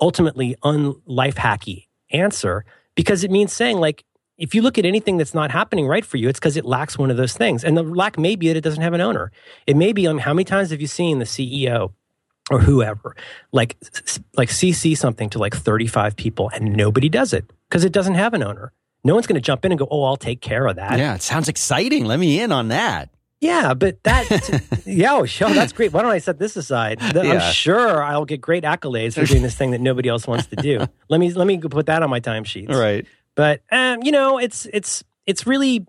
[0.00, 2.64] ultimately unlife hacky answer
[2.96, 4.04] because it means saying like
[4.38, 6.98] if you look at anything that's not happening right for you, it's because it lacks
[6.98, 7.62] one of those things.
[7.62, 9.30] And the lack may be that it doesn't have an owner.
[9.68, 11.92] It may be um, how many times have you seen the CEO
[12.50, 13.14] or whoever
[13.52, 13.76] like
[14.36, 18.34] like CC something to like 35 people and nobody does it because it doesn't have
[18.34, 18.72] an owner.
[19.04, 21.14] No one's going to jump in and go, "Oh, I'll take care of that." Yeah,
[21.14, 22.06] it sounds exciting.
[22.06, 23.08] Let me in on that.
[23.42, 25.92] Yeah, but that, yeah, oh, sure, that's great.
[25.92, 27.02] Why don't I set this aside?
[27.02, 30.56] I'm sure I'll get great accolades for doing this thing that nobody else wants to
[30.56, 30.78] do.
[31.08, 32.72] let me let me put that on my timesheets.
[32.72, 33.04] Right.
[33.34, 35.84] But um, you know, it's it's it's really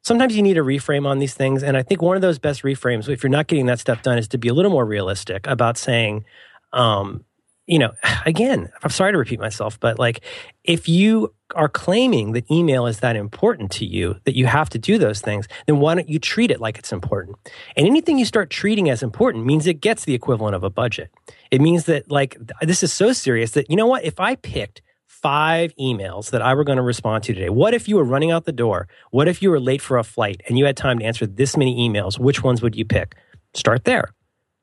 [0.00, 2.62] sometimes you need a reframe on these things, and I think one of those best
[2.62, 5.46] reframes, if you're not getting that stuff done, is to be a little more realistic
[5.46, 6.24] about saying,
[6.72, 7.26] um,
[7.66, 7.92] you know,
[8.26, 10.20] again, I'm sorry to repeat myself, but like
[10.64, 14.78] if you are claiming that email is that important to you that you have to
[14.78, 17.36] do those things, then why don't you treat it like it's important?
[17.76, 21.10] And anything you start treating as important means it gets the equivalent of a budget.
[21.50, 24.04] It means that like this is so serious that you know what?
[24.04, 27.88] If I picked five emails that I were going to respond to today, what if
[27.88, 28.88] you were running out the door?
[29.10, 31.56] What if you were late for a flight and you had time to answer this
[31.56, 32.18] many emails?
[32.18, 33.16] Which ones would you pick?
[33.54, 34.12] Start there.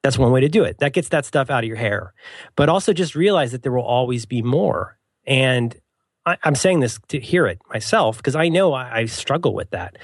[0.04, 0.80] That's one way to do it.
[0.80, 2.14] That gets that stuff out of your hair.
[2.56, 4.98] But also just realize that there will always be more.
[5.26, 5.76] And
[6.26, 9.70] I, I'm saying this to hear it myself because I know I, I struggle with
[9.72, 9.98] that.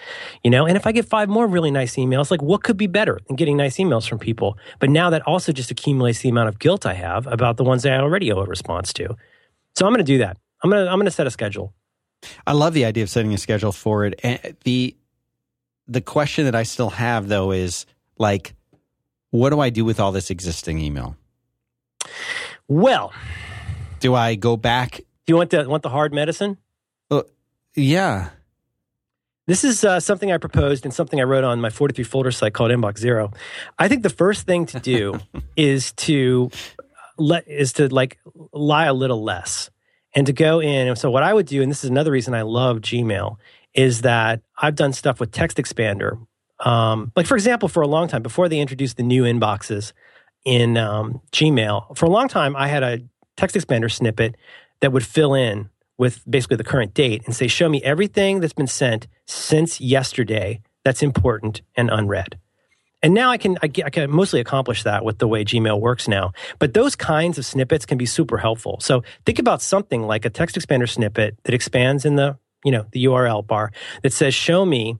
[0.43, 2.87] You know, and if I get five more really nice emails, like what could be
[2.87, 4.57] better than getting nice emails from people?
[4.79, 7.83] But now that also just accumulates the amount of guilt I have about the ones
[7.83, 9.15] that I already owe a response to.
[9.75, 10.37] So I'm going to do that.
[10.63, 11.73] I'm going to I'm going to set a schedule.
[12.45, 14.19] I love the idea of setting a schedule for it.
[14.23, 14.95] And the
[15.87, 17.85] the question that I still have though is
[18.17, 18.53] like,
[19.31, 21.15] what do I do with all this existing email?
[22.67, 23.13] Well,
[23.99, 24.97] Do I go back?
[24.97, 26.57] do you want the want the hard medicine?
[27.75, 28.29] Yeah.
[29.45, 32.53] This is uh, something I proposed and something I wrote on my 43 folder site
[32.53, 33.31] called Inbox Zero.
[33.77, 35.19] I think the first thing to do
[35.55, 36.49] is to
[37.17, 38.17] let is to like
[38.53, 39.69] lie a little less
[40.15, 40.87] and to go in.
[40.87, 43.37] And so what I would do, and this is another reason I love Gmail,
[43.73, 46.25] is that I've done stuff with Text Expander.
[46.59, 49.93] Um, like for example, for a long time before they introduced the new inboxes
[50.45, 52.99] in um, Gmail, for a long time I had a
[53.37, 54.35] Text Expander snippet
[54.81, 58.53] that would fill in with basically the current date and say, show me everything that's
[58.53, 62.37] been sent since yesterday that's important and unread.
[63.01, 66.07] And now I can, I, I can mostly accomplish that with the way Gmail works
[66.07, 66.31] now.
[66.57, 68.77] But those kinds of snippets can be super helpful.
[68.81, 72.85] So think about something like a text expander snippet that expands in the, you know,
[72.91, 73.71] the URL bar
[74.03, 74.97] that says, show me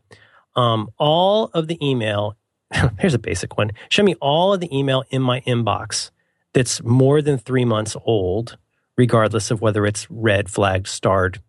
[0.59, 2.35] um, all of the email.
[2.99, 3.71] Here's a basic one.
[3.89, 6.11] Show me all of the email in my inbox
[6.53, 8.57] that's more than three months old,
[8.97, 11.41] regardless of whether it's red, flagged, starred,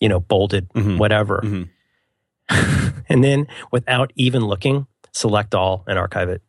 [0.00, 0.98] you know, bolded, Mhm.
[0.98, 1.40] whatever.
[1.44, 1.68] Mhm.
[3.08, 6.42] and then without even looking, select all and archive it.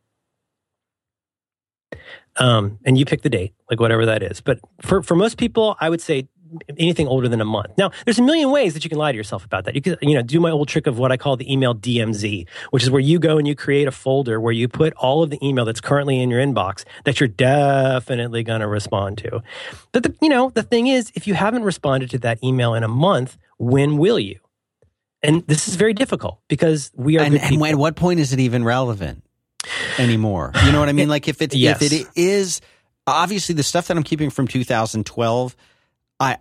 [2.37, 4.41] Um, and you pick the date, like whatever that is.
[4.41, 6.27] But for, for most people, I would say
[6.77, 7.71] anything older than a month.
[7.77, 9.75] Now, there's a million ways that you can lie to yourself about that.
[9.75, 12.47] You could, you know, do my old trick of what I call the email DMZ,
[12.71, 15.29] which is where you go and you create a folder where you put all of
[15.29, 19.41] the email that's currently in your inbox that you're definitely going to respond to.
[19.91, 22.83] But the, you know, the thing is, if you haven't responded to that email in
[22.83, 24.39] a month, when will you?
[25.23, 28.39] And this is very difficult because we are And, and at what point is it
[28.39, 29.23] even relevant
[29.97, 30.51] anymore?
[30.65, 31.09] You know what I mean?
[31.15, 31.81] Like if it Yes.
[31.81, 32.61] if it is
[33.07, 35.55] obviously the stuff that I'm keeping from 2012,
[36.19, 36.37] I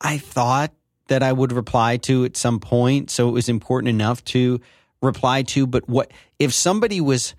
[0.00, 0.72] I thought
[1.08, 4.60] that I would reply to at some point, so it was important enough to
[5.02, 5.66] reply to.
[5.66, 7.34] But what if somebody was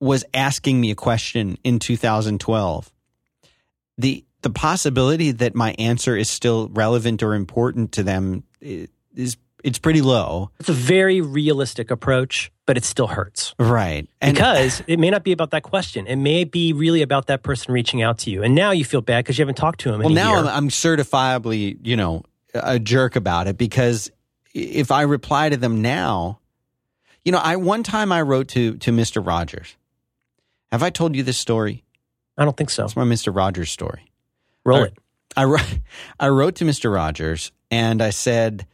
[0.00, 2.92] was asking me a question in 2012?
[3.98, 9.36] The the possibility that my answer is still relevant or important to them eh, is
[9.64, 13.54] it's pretty low, It's a very realistic approach, but it still hurts.
[13.58, 14.06] right?
[14.20, 16.06] And because it may not be about that question.
[16.06, 18.42] It may be really about that person reaching out to you.
[18.42, 20.30] And now you feel bad because you haven't talked to him in well, a now
[20.34, 20.40] year.
[20.40, 22.22] I'm, I'm certifiably, you know,
[22.54, 24.10] a jerk about it because
[24.52, 26.38] if I reply to them now,
[27.24, 29.26] you know, I one time I wrote to to Mr.
[29.26, 29.76] Rogers.
[30.70, 31.84] Have I told you this story?
[32.36, 32.84] I don't think so.
[32.84, 33.34] It's my Mr.
[33.34, 34.10] Rogers story.
[34.64, 34.98] Roll All it.
[35.36, 35.78] I wrote,
[36.20, 36.92] I wrote to Mr.
[36.92, 38.66] Rogers and I said,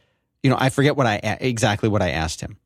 [0.43, 2.57] you know, I forget what I exactly what I asked him,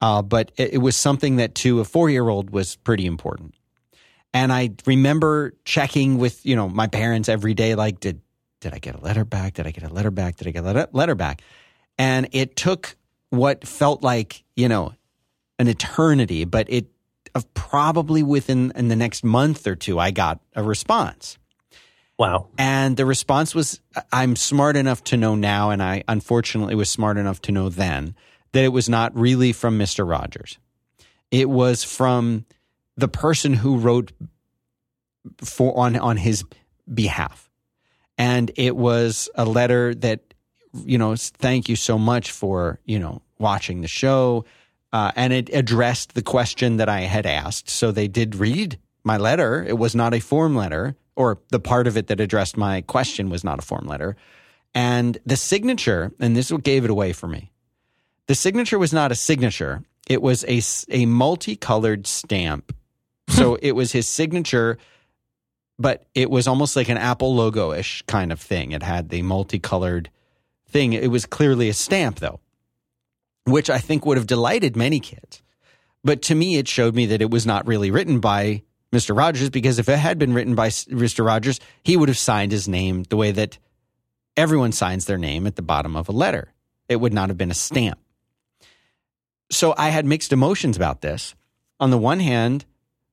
[0.00, 3.54] uh, but it, it was something that to a four year old was pretty important.
[4.32, 8.20] And I remember checking with you know my parents every day, like did
[8.60, 9.54] did I get a letter back?
[9.54, 10.36] Did I get a letter back?
[10.36, 11.42] Did I get a letter, back?
[11.98, 12.96] And it took
[13.30, 14.92] what felt like you know
[15.58, 16.86] an eternity, but it
[17.34, 21.38] of probably within in the next month or two, I got a response.
[22.20, 22.48] Wow.
[22.58, 23.80] And the response was,
[24.12, 28.14] I'm smart enough to know now, and I unfortunately was smart enough to know then
[28.52, 30.06] that it was not really from Mr.
[30.06, 30.58] Rogers.
[31.30, 32.44] It was from
[32.98, 34.12] the person who wrote
[35.38, 36.44] for on on his
[36.92, 37.48] behalf,
[38.18, 40.34] and it was a letter that
[40.74, 44.44] you know, thank you so much for you know watching the show,
[44.92, 47.70] uh, and it addressed the question that I had asked.
[47.70, 49.64] So they did read my letter.
[49.64, 53.28] It was not a form letter, or the part of it that addressed my question
[53.28, 54.16] was not a form letter.
[54.74, 57.52] And the signature, and this is what gave it away for me.
[58.26, 59.82] The signature was not a signature.
[60.08, 62.74] It was a, a multicolored stamp.
[63.28, 64.76] So it was his signature,
[65.78, 68.72] but it was almost like an Apple logo ish kind of thing.
[68.72, 70.10] It had the multicolored
[70.68, 70.94] thing.
[70.94, 72.40] It was clearly a stamp, though,
[73.44, 75.42] which I think would have delighted many kids.
[76.02, 78.62] But to me, it showed me that it was not really written by
[78.92, 79.16] Mr.
[79.16, 81.24] Rogers because if it had been written by Mr.
[81.24, 83.58] Rogers, he would have signed his name the way that
[84.36, 86.52] everyone signs their name at the bottom of a letter.
[86.88, 88.00] It would not have been a stamp
[89.50, 91.34] so I had mixed emotions about this.
[91.78, 92.64] On the one hand,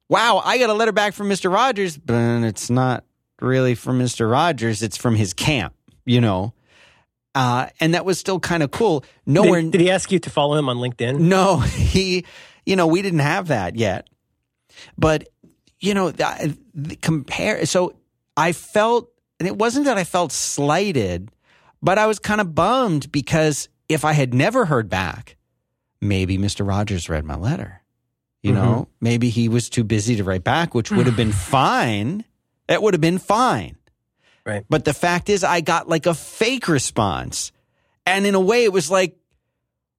[0.08, 1.52] wow, I got a letter back from Mr.
[1.52, 3.04] Rogers, but it's not
[3.42, 4.30] really from Mr.
[4.30, 4.82] Rogers.
[4.84, 5.74] It's from his camp,
[6.06, 6.54] you know.
[7.34, 9.04] Uh, and that was still kind of cool.
[9.26, 9.62] Nowhere.
[9.62, 11.20] Did, did he ask you to follow him on LinkedIn?
[11.20, 12.26] No, he,
[12.66, 14.08] you know, we didn't have that yet.
[14.98, 15.28] But,
[15.80, 17.66] you know, the, the compare.
[17.66, 17.96] So
[18.36, 21.32] I felt, and it wasn't that I felt slighted,
[21.82, 25.38] but I was kind of bummed because if I had never heard back,
[26.02, 26.68] maybe Mr.
[26.68, 27.82] Rogers read my letter.
[28.42, 28.62] You mm-hmm.
[28.62, 32.24] know, maybe he was too busy to write back, which would have been fine.
[32.68, 33.78] That would have been fine.
[34.46, 34.64] Right.
[34.70, 37.52] But the fact is, I got like a fake response.
[38.06, 39.18] And in a way, it was like,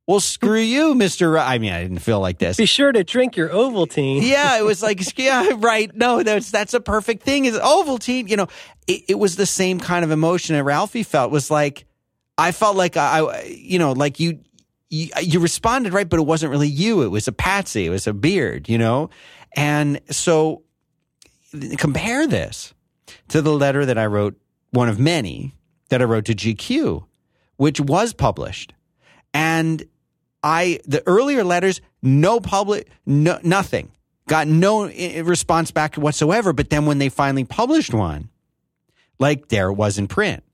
[0.09, 1.39] well, screw you, Mr.
[1.39, 2.57] I mean, I didn't feel like this.
[2.57, 4.23] Be sure to drink your Ovaltine.
[4.27, 5.95] yeah, it was like, yeah, right.
[5.95, 7.45] No, that's that's a perfect thing.
[7.45, 8.49] Is Ovaltine, you know,
[8.87, 11.31] it, it, was the same kind of emotion that Ralphie felt.
[11.31, 11.85] Was like,
[12.39, 14.41] I felt like I, you know, like you
[14.89, 17.03] you, you responded right, but it wasn't really you.
[17.03, 17.85] It was a patsy.
[17.85, 19.11] It was a beard, you know?
[19.55, 20.63] And so
[21.77, 22.73] compare this
[23.29, 24.41] to the letter that I wrote,
[24.71, 25.55] one of many
[25.91, 27.05] that I wrote to GQ,
[27.57, 28.73] which was published.
[29.35, 29.85] And
[30.43, 33.91] I, the earlier letters, no public, no, nothing,
[34.29, 36.53] got no eh, eh, response back whatsoever.
[36.53, 38.29] But then when they finally published one,
[39.19, 40.45] like there it was in print.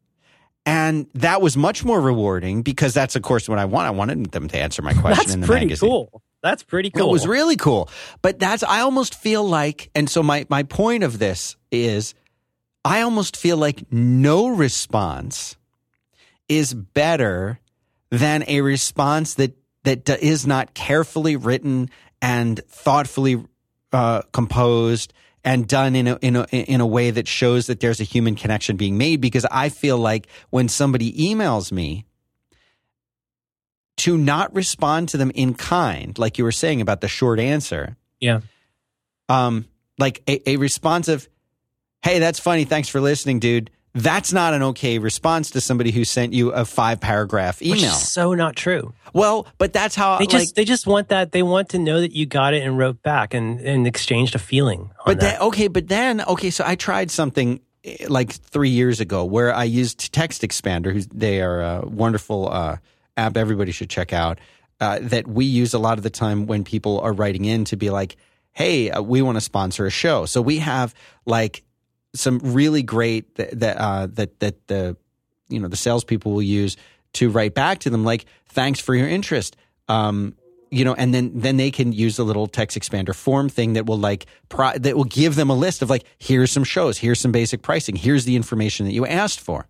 [0.67, 3.87] And that was much more rewarding because that's, of course, what I want.
[3.87, 5.89] I wanted them to answer my question that's in the pretty magazine.
[5.91, 6.23] cool.
[6.43, 7.09] That's pretty cool.
[7.09, 7.89] It was really cool.
[8.23, 12.15] But that's, I almost feel like, and so my, my point of this is
[12.85, 15.57] I almost feel like no response
[16.49, 17.61] is better
[18.11, 19.55] than a response that,
[19.85, 21.89] that is not carefully written
[22.21, 23.45] and thoughtfully
[23.93, 25.13] uh, composed
[25.45, 28.35] and done in a, in a, in a way that shows that there's a human
[28.35, 29.21] connection being made.
[29.21, 32.07] Because I feel like when somebody emails me,
[33.97, 37.97] to not respond to them in kind, like you were saying about the short answer.
[38.21, 38.41] Yeah.
[39.29, 39.67] Um,
[39.99, 41.29] like a, a responsive,
[42.03, 42.65] hey, that's funny.
[42.65, 43.71] Thanks for listening, dude.
[43.95, 47.77] That's not an okay response to somebody who sent you a five paragraph email.
[47.77, 48.93] Which is so not true.
[49.13, 52.01] Well, but that's how they just like, they just want that they want to know
[52.01, 54.91] that you got it and wrote back and and exchanged a feeling.
[55.07, 55.39] but that.
[55.39, 59.55] then okay, but then okay, so I tried something eh, like three years ago where
[59.55, 62.79] I used Text Expander, who's they are a wonderful uh,
[63.17, 64.41] app everybody should check out.
[64.81, 67.77] Uh, that we use a lot of the time when people are writing in to
[67.77, 68.17] be like,
[68.51, 70.93] "Hey, uh, we want to sponsor a show." So we have
[71.27, 71.63] like
[72.15, 74.97] some really great that that uh, that that the
[75.49, 76.77] you know the salespeople will use
[77.15, 79.57] to write back to them like thanks for your interest.
[79.89, 80.35] Um,
[80.71, 83.87] you know, and then then they can use the little text expander form thing that
[83.87, 87.21] will like pro- that will give them a list of like here's some shows, here's
[87.21, 89.67] some basic pricing, here's the information that you asked for.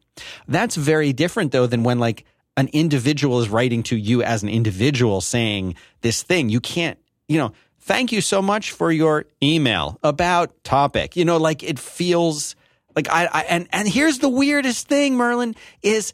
[0.49, 2.25] That's very different though than when like
[2.57, 6.49] an individual is writing to you as an individual saying this thing.
[6.49, 6.99] You can't,
[7.29, 7.53] you know,
[7.85, 11.17] thank you so much for your email about topic.
[11.17, 12.57] You know, like it feels
[12.97, 16.13] like I, I and and here's the weirdest thing, Merlin, is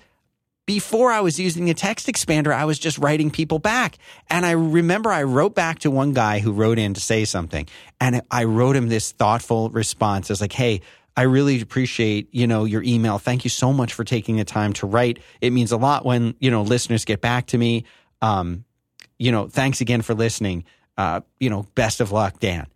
[0.66, 3.98] before I was using the text expander, I was just writing people back.
[4.28, 7.66] And I remember I wrote back to one guy who wrote in to say something.
[8.00, 10.30] And I wrote him this thoughtful response.
[10.30, 10.82] I was like, hey,
[11.16, 13.18] I really appreciate, you know, your email.
[13.18, 15.18] Thank you so much for taking the time to write.
[15.40, 17.84] It means a lot when, you know, listeners get back to me.
[18.22, 18.64] Um,
[19.18, 20.64] you know, thanks again for listening
[21.00, 22.66] uh, you know, best of luck, Dan.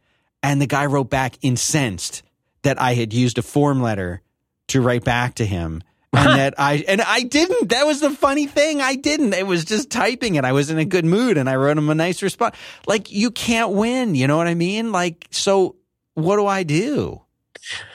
[0.42, 2.22] And the guy wrote back incensed
[2.62, 4.22] that I had used a form letter
[4.68, 5.82] to write back to him.
[6.16, 7.70] And that I and I didn't.
[7.70, 8.80] That was the funny thing.
[8.80, 9.34] I didn't.
[9.34, 11.90] It was just typing and I was in a good mood and I wrote him
[11.90, 12.54] a nice response.
[12.86, 14.92] Like you can't win, you know what I mean?
[14.92, 15.74] Like so
[16.14, 17.20] what do I do?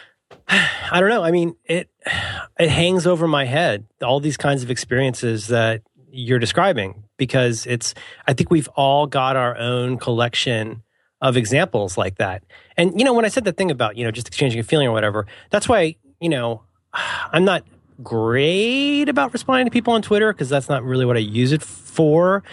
[0.49, 1.23] I don't know.
[1.23, 1.89] I mean, it
[2.59, 3.85] it hangs over my head.
[4.03, 7.93] All these kinds of experiences that you're describing because it's
[8.27, 10.83] I think we've all got our own collection
[11.21, 12.43] of examples like that.
[12.77, 14.87] And you know, when I said the thing about you know just exchanging a feeling
[14.87, 16.63] or whatever, that's why you know
[16.93, 17.63] I'm not
[18.03, 21.61] great about responding to people on Twitter because that's not really what I use it
[21.61, 22.43] for.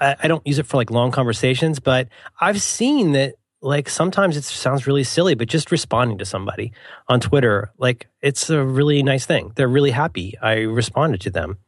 [0.00, 2.08] I, I don't use it for like long conversations, but
[2.40, 6.72] I've seen that like sometimes it sounds really silly, but just responding to somebody
[7.08, 9.52] on Twitter, like it's a really nice thing.
[9.56, 10.36] They're really happy.
[10.40, 11.58] I responded to them.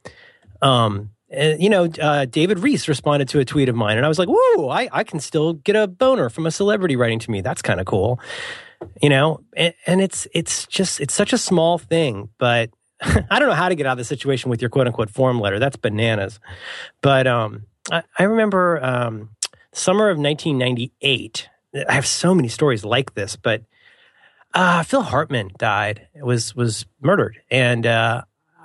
[0.61, 4.19] Um, you know, uh, David Rees responded to a tweet of mine, and I was
[4.19, 7.41] like, "Whoa, I, I can still get a boner from a celebrity writing to me.
[7.41, 8.21] That's kind of cool."
[9.03, 13.49] You know, and, and it's it's just it's such a small thing, but I don't
[13.49, 15.59] know how to get out of the situation with your quote unquote form letter.
[15.59, 16.41] That's bananas.
[17.03, 19.31] But um, I, I remember um,
[19.73, 21.49] summer of 1998.
[21.89, 23.63] I have so many stories like this, but
[24.55, 26.09] uh, Phil Hartman died.
[26.15, 28.23] Was was murdered, and uh,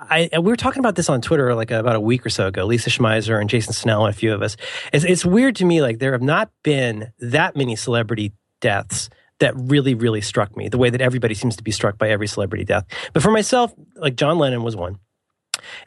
[0.10, 2.66] I we were talking about this on Twitter like about a week or so ago.
[2.66, 4.58] Lisa Schmeiser and Jason Snell and a few of us.
[4.92, 9.10] It's, it's weird to me like there have not been that many celebrity deaths
[9.40, 10.70] that really really struck me.
[10.70, 13.74] The way that everybody seems to be struck by every celebrity death, but for myself,
[13.96, 15.00] like John Lennon was one.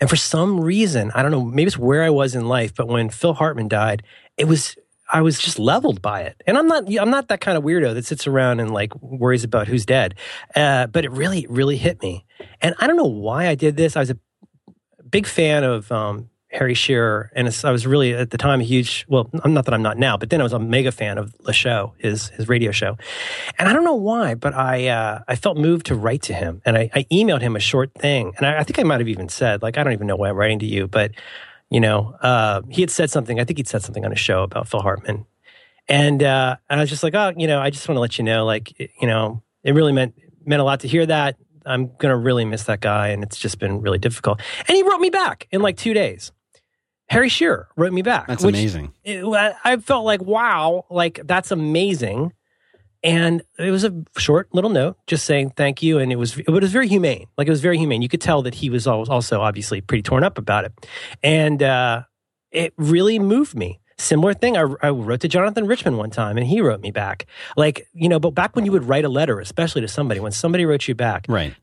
[0.00, 2.88] And for some reason, I don't know, maybe it's where I was in life, but
[2.88, 4.02] when Phil Hartman died,
[4.36, 4.76] it was
[5.12, 6.42] I was just leveled by it.
[6.46, 9.44] And I'm not I'm not that kind of weirdo that sits around and like worries
[9.44, 10.14] about who's dead.
[10.54, 12.25] Uh, but it really really hit me.
[12.60, 13.96] And I don't know why I did this.
[13.96, 14.18] I was a
[15.08, 19.04] big fan of um, Harry Shearer, and I was really at the time a huge.
[19.08, 21.34] Well, I'm not that I'm not now, but then I was a mega fan of
[21.44, 22.96] the show, his his radio show,
[23.58, 26.62] and I don't know why, but I uh, I felt moved to write to him,
[26.64, 29.08] and I, I emailed him a short thing, and I, I, think I might have
[29.08, 31.12] even said like I don't even know why I'm writing to you, but
[31.70, 33.40] you know, uh, he had said something.
[33.40, 35.26] I think he'd said something on a show about Phil Hartman,
[35.88, 38.18] and uh, and I was just like, oh, you know, I just want to let
[38.18, 40.14] you know, like, you know, it really meant
[40.44, 41.36] meant a lot to hear that.
[41.66, 44.40] I'm gonna really miss that guy, and it's just been really difficult.
[44.68, 46.32] And he wrote me back in like two days.
[47.08, 48.26] Harry Shearer wrote me back.
[48.26, 48.92] That's amazing.
[49.04, 52.32] It, I felt like, wow, like that's amazing.
[53.04, 55.98] And it was a short little note just saying thank you.
[55.98, 57.26] And it was, it was very humane.
[57.38, 58.02] Like it was very humane.
[58.02, 60.72] You could tell that he was also obviously pretty torn up about it.
[61.22, 62.02] And uh,
[62.50, 63.78] it really moved me.
[63.98, 64.56] Similar thing.
[64.56, 67.26] I, I, wrote to Jonathan Richman one time and he wrote me back.
[67.56, 70.32] Like, you know, but back when you would write a letter, especially to somebody, when
[70.32, 71.54] somebody wrote you back, right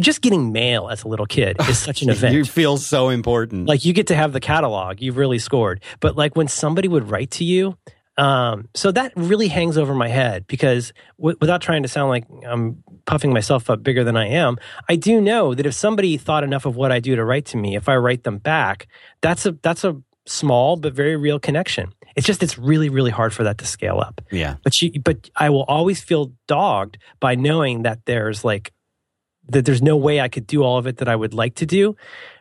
[0.00, 2.34] just getting mail as a little kid is such an event.
[2.34, 3.66] you feel so important.
[3.66, 5.00] Like you get to have the catalog.
[5.00, 5.82] You've really scored.
[6.00, 7.76] But like when somebody would write to you,
[8.18, 12.24] um, so that really hangs over my head because w- without trying to sound like
[12.46, 14.56] I'm puffing myself up bigger than I am,
[14.88, 17.58] I do know that if somebody thought enough of what I do to write to
[17.58, 18.88] me, if I write them back,
[19.20, 21.92] that's a that's a small but very real connection.
[22.16, 24.20] It's just it's really really hard for that to scale up.
[24.30, 24.56] Yeah.
[24.62, 28.72] But she but I will always feel dogged by knowing that there's like
[29.48, 31.66] that there's no way I could do all of it that I would like to
[31.66, 31.96] do.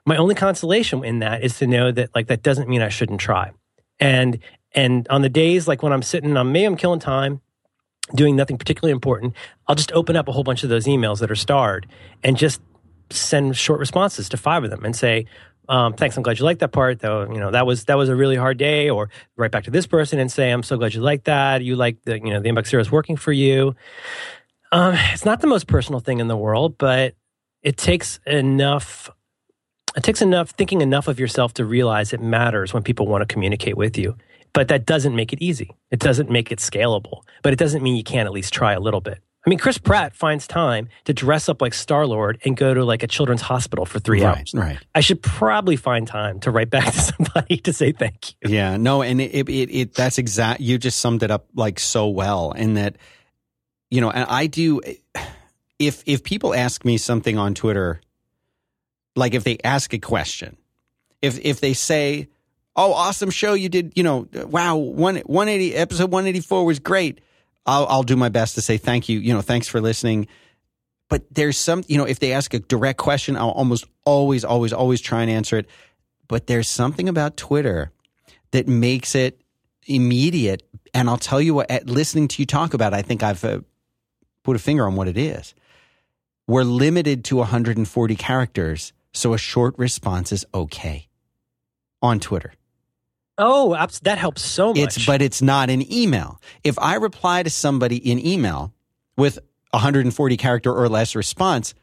[0.06, 3.22] My only consolation in that is to know that like that doesn't mean I shouldn't
[3.22, 3.52] try.
[4.00, 4.40] And
[4.74, 7.42] and on the days like when I'm sitting on maybe I'm killing time,
[8.14, 9.34] doing nothing particularly important,
[9.68, 11.88] I'll just open up a whole bunch of those emails that are starred
[12.24, 12.62] and just
[13.12, 15.26] send short responses to five of them and say,
[15.68, 17.00] um, thanks, I'm glad you liked that part.
[17.00, 18.90] Though, you know, that was that was a really hard day.
[18.90, 21.64] Or write back to this person and say, I'm so glad you liked that.
[21.64, 23.76] You like the, you know, the inbox zero is working for you.
[24.72, 27.16] Um, it's not the most personal thing in the world, but
[27.62, 29.10] it takes enough.
[29.96, 33.34] It takes enough thinking enough of yourself to realize it matters when people want to
[33.34, 34.18] communicate with you.
[34.52, 35.72] But that doesn't make it easy.
[35.92, 37.22] It doesn't make it scalable.
[37.44, 39.20] But it doesn't mean you can't at least try a little bit.
[39.46, 42.84] I mean, Chris Pratt finds time to dress up like Star Lord and go to
[42.84, 44.54] like a children's hospital for three right, hours.
[44.56, 44.80] Right.
[44.96, 48.50] I should probably find time to write back to somebody to say thank you.
[48.50, 48.78] Yeah.
[48.78, 50.62] No, and it, it, it that's exact.
[50.62, 52.54] You just summed it up like so well.
[52.54, 52.98] In that
[53.90, 54.82] you know, and I do.
[55.78, 58.02] If if people ask me something on Twitter,
[59.16, 60.58] like if they ask a question,
[61.22, 62.30] if if they say,
[62.76, 66.66] "Oh, awesome show you did," you know, wow, one one eighty episode one eighty four
[66.66, 67.22] was great.
[67.66, 69.20] I'll I'll do my best to say thank you.
[69.20, 70.28] You know, thanks for listening.
[71.10, 74.74] But there's some, you know, if they ask a direct question, I'll almost always, always,
[74.74, 75.70] always try and answer it.
[76.28, 77.92] But there's something about Twitter
[78.52, 79.40] that makes it
[79.86, 80.64] immediate.
[80.94, 83.44] And I'll tell you what, at listening to you talk about, it, I think I've
[83.46, 83.60] uh,
[84.44, 85.54] put a finger on what it is.
[86.48, 91.08] We're limited to 140 characters, so a short response is okay
[92.02, 92.54] on Twitter.
[93.38, 94.78] Oh, that helps so much.
[94.78, 96.42] It's but it's not an email.
[96.64, 98.74] If I reply to somebody in email
[99.18, 99.40] with
[99.72, 101.74] 140 character or less response,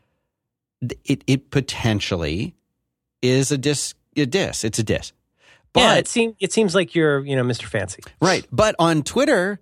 [1.04, 2.54] it it potentially
[3.20, 4.64] is a dis a dis.
[4.64, 5.12] It's a dis.
[5.72, 7.64] But yeah, it seems it seems like you're you know Mr.
[7.64, 8.46] Fancy, right?
[8.50, 9.60] But on Twitter,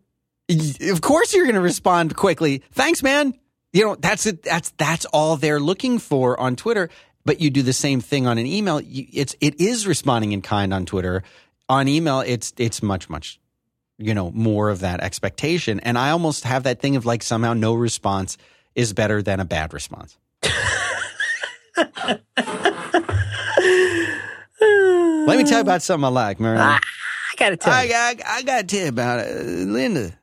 [0.81, 2.63] of course you're going to respond quickly.
[2.73, 3.35] Thanks, man.
[3.73, 4.43] You know, that's it.
[4.43, 6.91] That's, that's all they're looking for on Twitter.
[7.25, 8.81] But you do the same thing on an email.
[8.83, 11.23] It's, it is responding in kind on Twitter.
[11.71, 13.41] On email, it's, it's much, much
[14.01, 15.79] you know, more of that expectation.
[15.81, 18.39] And I almost have that thing of like somehow no response
[18.75, 20.17] is better than a bad response.
[20.43, 22.23] Let
[25.39, 26.61] me tell you about something I like, Merlin.
[26.61, 27.95] Ah, I gotta tell I, you.
[27.95, 29.37] I, I got to tell you about it.
[29.37, 30.15] Lynda.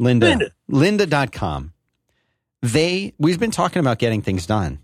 [0.00, 0.50] Lynda.
[0.68, 1.08] Lynda.
[1.08, 1.72] Lynda.com.
[2.62, 4.80] They, we've been talking about getting things done.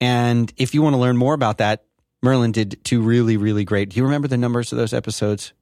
[0.00, 1.84] And if you want to learn more about that,
[2.22, 3.90] Merlin did two really, really great.
[3.90, 5.52] Do you remember the numbers of those episodes?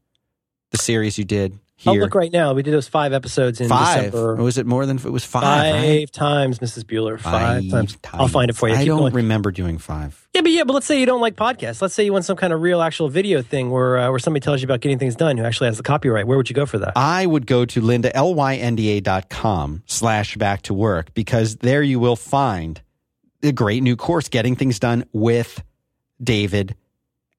[0.70, 2.02] The series you did I'll here?
[2.02, 2.52] look right now.
[2.52, 4.06] We did those five episodes in five.
[4.12, 4.34] December.
[4.34, 6.12] Was it more than, it was five, Five right?
[6.12, 6.82] times, Mrs.
[6.84, 7.18] Bueller.
[7.18, 7.96] Five, times.
[8.12, 8.74] I'll find it for you.
[8.74, 9.14] I Keep don't going.
[9.14, 10.28] remember doing five.
[10.34, 11.80] Yeah, but yeah, but let's say you don't like podcasts.
[11.80, 14.42] Let's say you want some kind of real, actual video thing where uh, where somebody
[14.44, 16.26] tells you about getting things done who actually has the copyright.
[16.26, 16.92] Where would you go for that?
[16.96, 21.98] I would go to Lynda, L-Y-N-D-A dot com slash back to work because there you
[21.98, 22.82] will find
[23.42, 25.62] a great new course, Getting Things Done with
[26.22, 26.74] David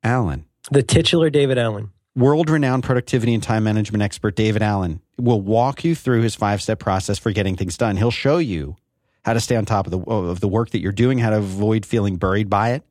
[0.03, 0.45] Allen.
[0.71, 1.91] the titular David Allen.
[2.15, 6.61] World renowned productivity and time management expert David Allen will walk you through his five
[6.61, 7.97] step process for getting things done.
[7.97, 8.75] He'll show you
[9.23, 11.37] how to stay on top of the, of the work that you're doing, how to
[11.37, 12.83] avoid feeling buried by it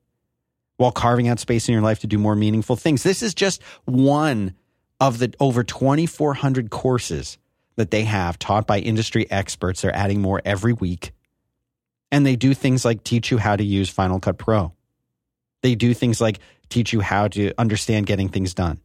[0.77, 3.03] while carving out space in your life to do more meaningful things.
[3.03, 4.55] This is just one
[5.01, 7.39] of the over 2,400 courses
[7.77, 9.83] that they have taught by industry experts.
[9.83, 11.13] They're adding more every week.
[12.11, 14.73] And they do things like teach you how to use Final Cut Pro.
[15.63, 18.81] They do things like teach you how to understand getting things done.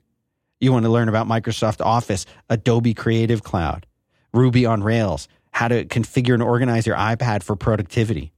[0.59, 3.85] You want to learn about Microsoft Office, Adobe Creative Cloud,
[4.33, 8.31] Ruby on Rails, how to configure and organize your iPad for productivity.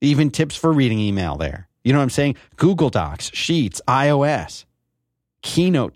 [0.00, 1.68] Even tips for reading email there.
[1.84, 2.36] You know what I'm saying?
[2.56, 4.64] Google Docs, Sheets, iOS,
[5.42, 5.94] Keynote,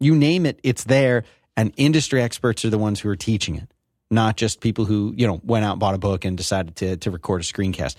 [0.00, 1.24] you name it, it's there.
[1.56, 3.68] And industry experts are the ones who are teaching it,
[4.10, 6.96] not just people who, you know, went out and bought a book and decided to,
[6.96, 7.94] to record a screencast.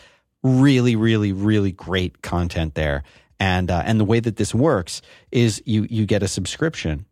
[0.46, 3.02] Really, really, really great content there.
[3.40, 5.02] And, uh, and the way that this works
[5.32, 7.08] is you, you get a subscription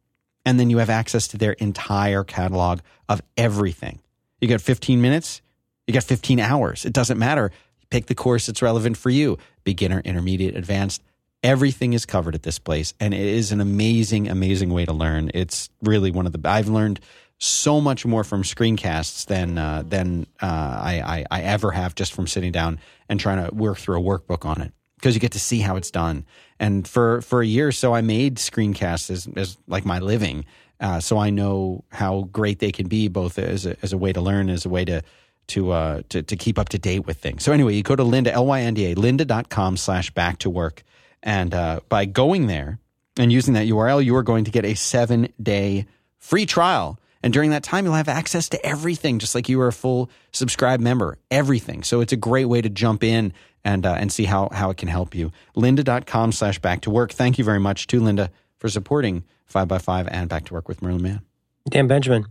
[0.46, 4.02] and then you have access to their entire catalog of everything.
[4.40, 5.42] You get 15 minutes,
[5.88, 6.86] you get 15 hours.
[6.86, 7.52] It doesn't matter.
[7.90, 11.02] Pick the course that's relevant for you beginner, intermediate, advanced.
[11.42, 12.94] Everything is covered at this place.
[13.00, 15.32] And it is an amazing, amazing way to learn.
[15.34, 17.00] It's really one of the, I've learned
[17.44, 22.14] so much more from screencasts than, uh, than uh, I, I, I ever have just
[22.14, 22.80] from sitting down
[23.10, 25.76] and trying to work through a workbook on it because you get to see how
[25.76, 26.26] it's done.
[26.58, 30.46] And for, for a year or so, I made screencasts as, as like my living.
[30.80, 34.14] Uh, so I know how great they can be, both as a, as a way
[34.14, 35.02] to learn, as a way to
[35.48, 37.44] to uh, to, to keep up to date with things.
[37.44, 40.50] So anyway, you go to Lynda L Y N D A Lynda.com slash back to
[40.50, 40.84] work,
[41.22, 42.80] and uh, by going there
[43.18, 45.86] and using that URL, you are going to get a seven day
[46.18, 46.98] free trial.
[47.24, 50.10] And during that time, you'll have access to everything, just like you were a full
[50.34, 51.82] subscribed member, everything.
[51.82, 53.34] So it's a great way to jump in
[53.64, 55.32] and uh, and see how how it can help you.
[55.56, 57.14] Lynda.com slash back to work.
[57.14, 61.02] Thank you very much to Lynda for supporting 5by5 and Back to Work with Merlin
[61.02, 61.22] Mann.
[61.70, 62.26] Dan Benjamin.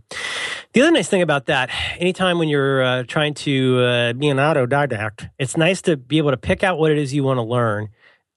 [0.73, 4.37] The other nice thing about that, anytime when you're uh, trying to uh, be an
[4.37, 7.43] autodidact, it's nice to be able to pick out what it is you want to
[7.43, 7.89] learn.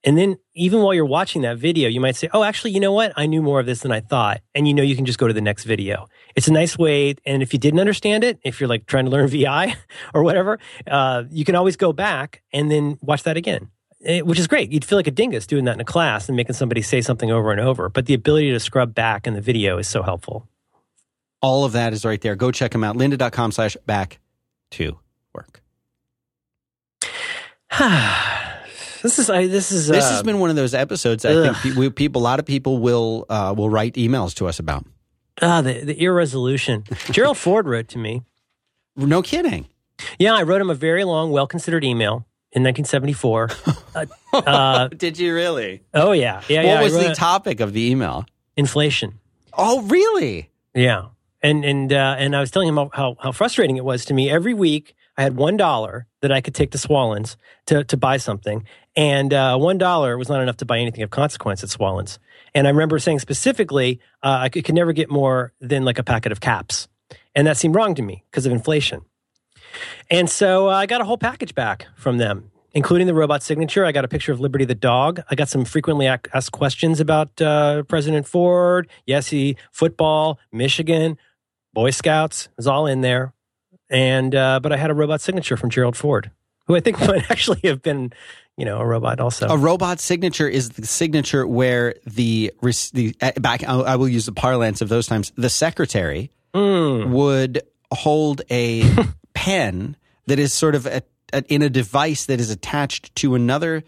[0.06, 2.92] And then even while you're watching that video, you might say, oh, actually, you know
[2.92, 3.12] what?
[3.16, 4.40] I knew more of this than I thought.
[4.54, 6.06] And you know, you can just go to the next video.
[6.36, 7.16] It's a nice way.
[7.26, 9.74] And if you didn't understand it, if you're like trying to learn VI
[10.14, 13.68] or whatever, uh, you can always go back and then watch that again.
[14.04, 14.70] Eh, Which is great.
[14.70, 17.32] You'd feel like a dingus doing that in a class and making somebody say something
[17.32, 17.88] over and over.
[17.88, 20.48] But the ability to scrub back in the video is so helpful.
[21.42, 22.36] All of that is right there.
[22.36, 22.96] Go check them out.
[22.96, 24.20] Lynda.com slash back
[24.72, 25.00] to
[25.34, 25.62] work.
[29.06, 31.56] this is I, this is This uh, has been one of those episodes I ugh.
[31.62, 34.84] think we, people, a lot of people will uh, will write emails to us about.
[35.40, 36.84] ah, the the irresolution.
[37.12, 38.22] Gerald Ford wrote to me.
[38.96, 39.68] No kidding.
[40.18, 43.50] Yeah, I wrote him a very long, well considered email in 1974.
[43.94, 45.82] uh, uh, Did you really?
[45.94, 46.68] oh yeah, yeah, yeah.
[46.74, 48.24] what I was the it- topic of the email?
[48.56, 49.20] inflation?
[49.58, 50.50] Oh, really?
[50.74, 51.06] Yeah,
[51.42, 54.14] and and uh, and I was telling him how, how how frustrating it was to
[54.14, 54.30] me.
[54.30, 58.16] Every week, I had one dollar that I could take to Swallens to to buy
[58.18, 58.64] something,
[58.96, 62.18] and uh, one dollar was not enough to buy anything of consequence at Swallens.
[62.54, 66.02] And I remember saying specifically, uh, I could, could never get more than like a
[66.02, 66.88] packet of caps,
[67.34, 69.02] and that seemed wrong to me because of inflation.
[70.10, 73.84] And so uh, I got a whole package back from them, including the robot signature.
[73.84, 75.20] I got a picture of Liberty the dog.
[75.30, 78.88] I got some frequently asked questions about uh, President Ford.
[79.04, 81.18] Yes, he football, Michigan,
[81.74, 83.34] Boy Scouts is all in there.
[83.90, 86.30] And uh, but I had a robot signature from Gerald Ford,
[86.66, 88.12] who I think might actually have been,
[88.56, 89.48] you know, a robot also.
[89.48, 92.52] A robot signature is the signature where the
[92.92, 93.64] the uh, back.
[93.64, 95.32] I will use the parlance of those times.
[95.36, 97.10] The secretary Mm.
[97.10, 97.60] would
[97.92, 98.82] hold a
[99.34, 99.94] pen
[100.26, 101.02] that is sort of a,
[101.34, 103.84] a, in a device that is attached to another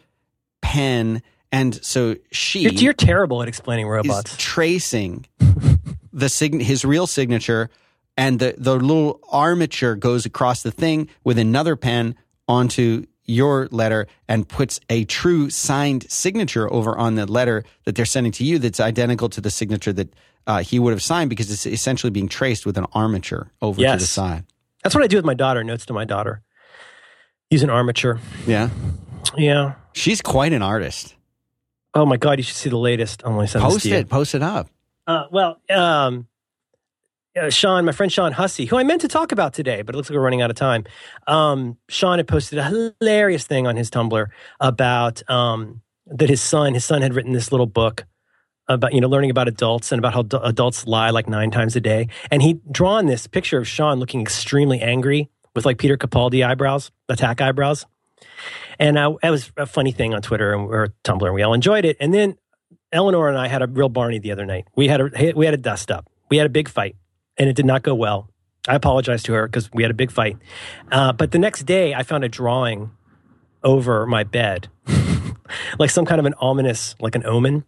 [0.61, 4.35] pen, and so she You're, you're terrible at explaining robots.
[4.37, 5.25] tracing
[6.13, 7.71] the sign his real signature
[8.19, 12.17] and the the little armature goes across the thing with another pen
[12.49, 18.07] onto your letter and puts a true signed signature over on the letter that they're
[18.07, 20.15] sending to you that's identical to the signature that
[20.47, 23.97] uh, he would have signed because it's essentially being traced with an armature over to
[23.99, 24.45] the side.
[24.83, 25.62] That's what I do with my daughter.
[25.62, 26.41] Notes to my daughter.
[27.51, 28.19] Use an armature.
[28.47, 28.70] Yeah.
[29.37, 29.75] Yeah.
[29.93, 31.15] She's quite an artist.
[31.95, 33.23] Oh my God, you should see the latest.
[33.25, 34.09] I'm to send Post it.
[34.09, 34.69] Post it up.
[35.07, 36.29] Uh, well, um,
[37.39, 39.97] uh, Sean, my friend Sean Hussey, who I meant to talk about today, but it
[39.97, 40.85] looks like we're running out of time.
[41.27, 44.27] Um, Sean had posted a hilarious thing on his Tumblr
[44.60, 48.05] about um, that his son, his son had written this little book
[48.69, 51.77] about you know learning about adults and about how d- adults lie like nine times
[51.77, 55.97] a day, and he'd drawn this picture of Sean looking extremely angry with like Peter
[55.97, 57.86] Capaldi eyebrows, attack eyebrows.
[58.78, 61.85] And I, was a funny thing on Twitter and or Tumblr, and we all enjoyed
[61.85, 61.97] it.
[61.98, 62.36] And then
[62.93, 64.69] Eleanor and I had a real Barney the other night.
[64.77, 66.09] We had a we had a dust up.
[66.31, 66.97] We had a big fight,
[67.39, 68.28] and it did not go well.
[68.66, 70.36] I apologized to her because we had a big fight.
[70.93, 72.90] Uh, but the next day, I found a drawing
[73.65, 74.69] over my bed,
[75.78, 77.65] like some kind of an ominous, like an omen.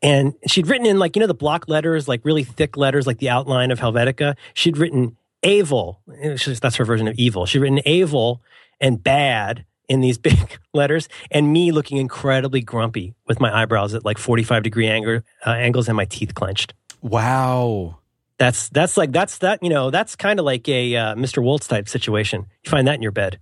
[0.00, 3.18] And she'd written in like you know the block letters, like really thick letters, like
[3.18, 4.36] the outline of Helvetica.
[4.54, 7.44] She'd written "evil." That's her version of evil.
[7.44, 8.40] She'd written "evil"
[8.80, 14.02] and "bad" in these big letters, and me looking incredibly grumpy with my eyebrows at
[14.02, 16.72] like forty-five degree anger, uh, angles and my teeth clenched.
[17.02, 17.99] Wow.
[18.40, 21.42] That's that's like that's that you know that's kind of like a uh, Mr.
[21.42, 22.46] Waltz type situation.
[22.64, 23.38] You find that in your bed.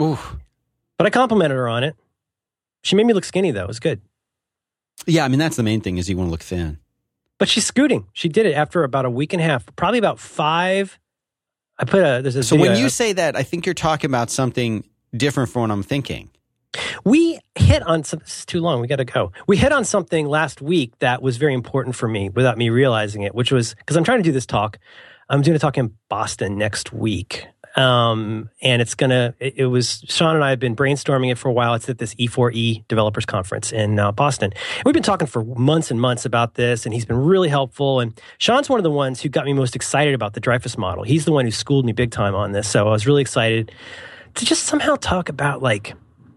[0.00, 0.36] Oof.
[0.96, 1.96] But I complimented her on it.
[2.82, 3.64] She made me look skinny though.
[3.64, 4.00] It was good.
[5.04, 6.78] Yeah, I mean that's the main thing is you want to look thin.
[7.38, 8.06] But she's scooting.
[8.12, 10.96] She did it after about a week and a half, probably about five.
[11.76, 14.08] I put a there's a So video- when you say that, I think you're talking
[14.08, 16.30] about something different from what I'm thinking.
[17.04, 18.20] We hit on some.
[18.20, 18.80] This is too long.
[18.80, 19.32] We got to go.
[19.46, 23.22] We hit on something last week that was very important for me without me realizing
[23.22, 24.78] it, which was because I'm trying to do this talk.
[25.28, 27.46] I'm doing a talk in Boston next week.
[27.76, 29.34] Um, and it's gonna.
[29.40, 31.74] It, it was Sean and I have been brainstorming it for a while.
[31.74, 34.52] It's at this E4E developers conference in uh, Boston.
[34.84, 37.98] We've been talking for months and months about this, and he's been really helpful.
[37.98, 41.02] And Sean's one of the ones who got me most excited about the Dreyfus model.
[41.02, 42.68] He's the one who schooled me big time on this.
[42.68, 43.72] So I was really excited
[44.34, 45.94] to just somehow talk about like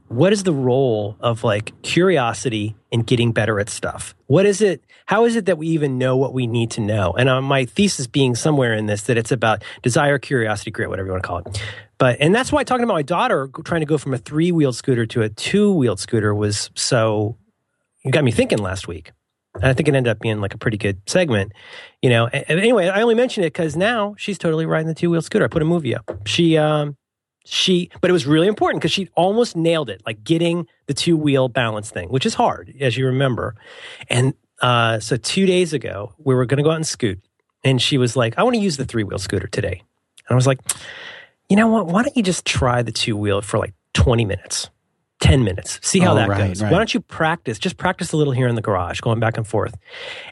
[0.10, 4.16] what is the role of like curiosity in getting better at stuff?
[4.28, 7.14] What is it how is it that we even know what we need to know?
[7.14, 11.08] And uh, my thesis being somewhere in this that it's about desire curiosity grit whatever
[11.08, 11.64] you want to call it.
[11.98, 15.06] But and that's why talking about my daughter trying to go from a three-wheeled scooter
[15.08, 17.38] to a two-wheeled scooter was so
[18.10, 19.12] got me thinking last week.
[19.56, 21.52] And i think it ended up being like a pretty good segment
[22.02, 22.28] you know?
[22.28, 25.46] And anyway i only mention it because now she's totally riding the two-wheel scooter.
[25.46, 26.10] I put a movie up.
[26.26, 26.96] She um
[27.48, 31.16] she but it was really important because she almost nailed it like getting the two
[31.18, 33.56] wheel balance thing which is hard as you remember.
[34.10, 37.20] And uh, so two days ago we were going to go out and scoot
[37.64, 39.82] and she was like i want to use the three wheel scooter today.
[40.28, 40.60] And i was like
[41.50, 41.88] you know what?
[41.88, 44.70] Why don't you just try the two wheel for like 20 minutes
[45.22, 45.80] 10 minutes?
[45.82, 46.62] See how Oh, that right, goes.
[46.62, 46.72] Right.
[46.72, 49.48] why don't you practice just practice a little here in the garage going back and
[49.48, 49.74] forth.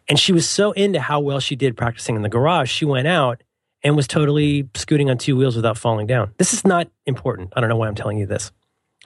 [0.10, 3.08] And she was so into how well she did practicing in the garage she went
[3.08, 3.42] out
[3.86, 6.34] and was totally scooting on two wheels without falling down.
[6.40, 7.54] This is not important.
[7.56, 8.52] I don't know why I'm telling you this,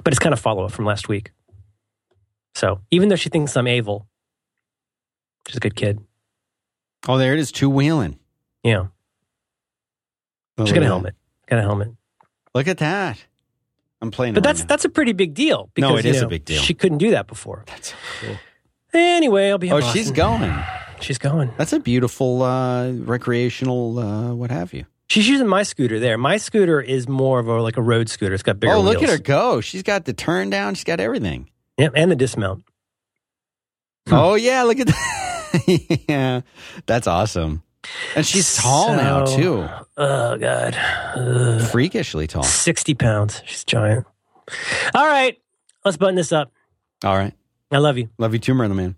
[0.06, 1.32] but it's kind of follow up from last week.
[2.56, 4.08] So even though she thinks I'm evil,
[5.48, 6.00] she's a good kid.
[7.10, 8.18] Oh, there it is, two wheeling.
[8.64, 8.88] Yeah,
[10.58, 11.16] she's got a helmet.
[11.48, 11.90] Got a helmet.
[12.56, 13.24] Look at that.
[14.02, 14.34] I'm playing.
[14.34, 14.68] But that's now.
[14.68, 15.70] that's a pretty big deal.
[15.74, 16.62] Because, No, it is a big deal.
[16.62, 17.66] She couldn't do that before.
[17.68, 18.38] That's cool.
[18.94, 19.68] Anyway, I'll be.
[19.68, 20.58] in Oh, she's going.
[21.02, 21.52] She's going.
[21.58, 24.86] That's a beautiful uh, recreational, uh, what have you.
[25.08, 26.18] She's using my scooter there.
[26.18, 28.34] My scooter is more of a like a road scooter.
[28.34, 28.74] It's got bigger.
[28.74, 29.60] oh, look at her go!
[29.62, 30.76] She's got the turn down.
[30.76, 31.50] She's got everything.
[31.78, 32.64] Yep, and the dismount.
[34.12, 36.04] Oh yeah, look at that.
[36.10, 36.42] yeah,
[36.88, 37.62] that's awesome.
[38.16, 39.68] And she's tall now too,
[39.98, 40.76] Oh God.
[41.16, 41.62] Ugh.
[41.62, 42.42] freakishly tall.
[42.44, 43.42] 60 pounds.
[43.46, 44.08] She's giant.
[44.96, 45.38] All right.
[45.86, 46.52] Let's button this up.
[47.04, 47.34] All right,
[47.72, 48.10] I love you.
[48.18, 48.96] love you too, Merlin Mann.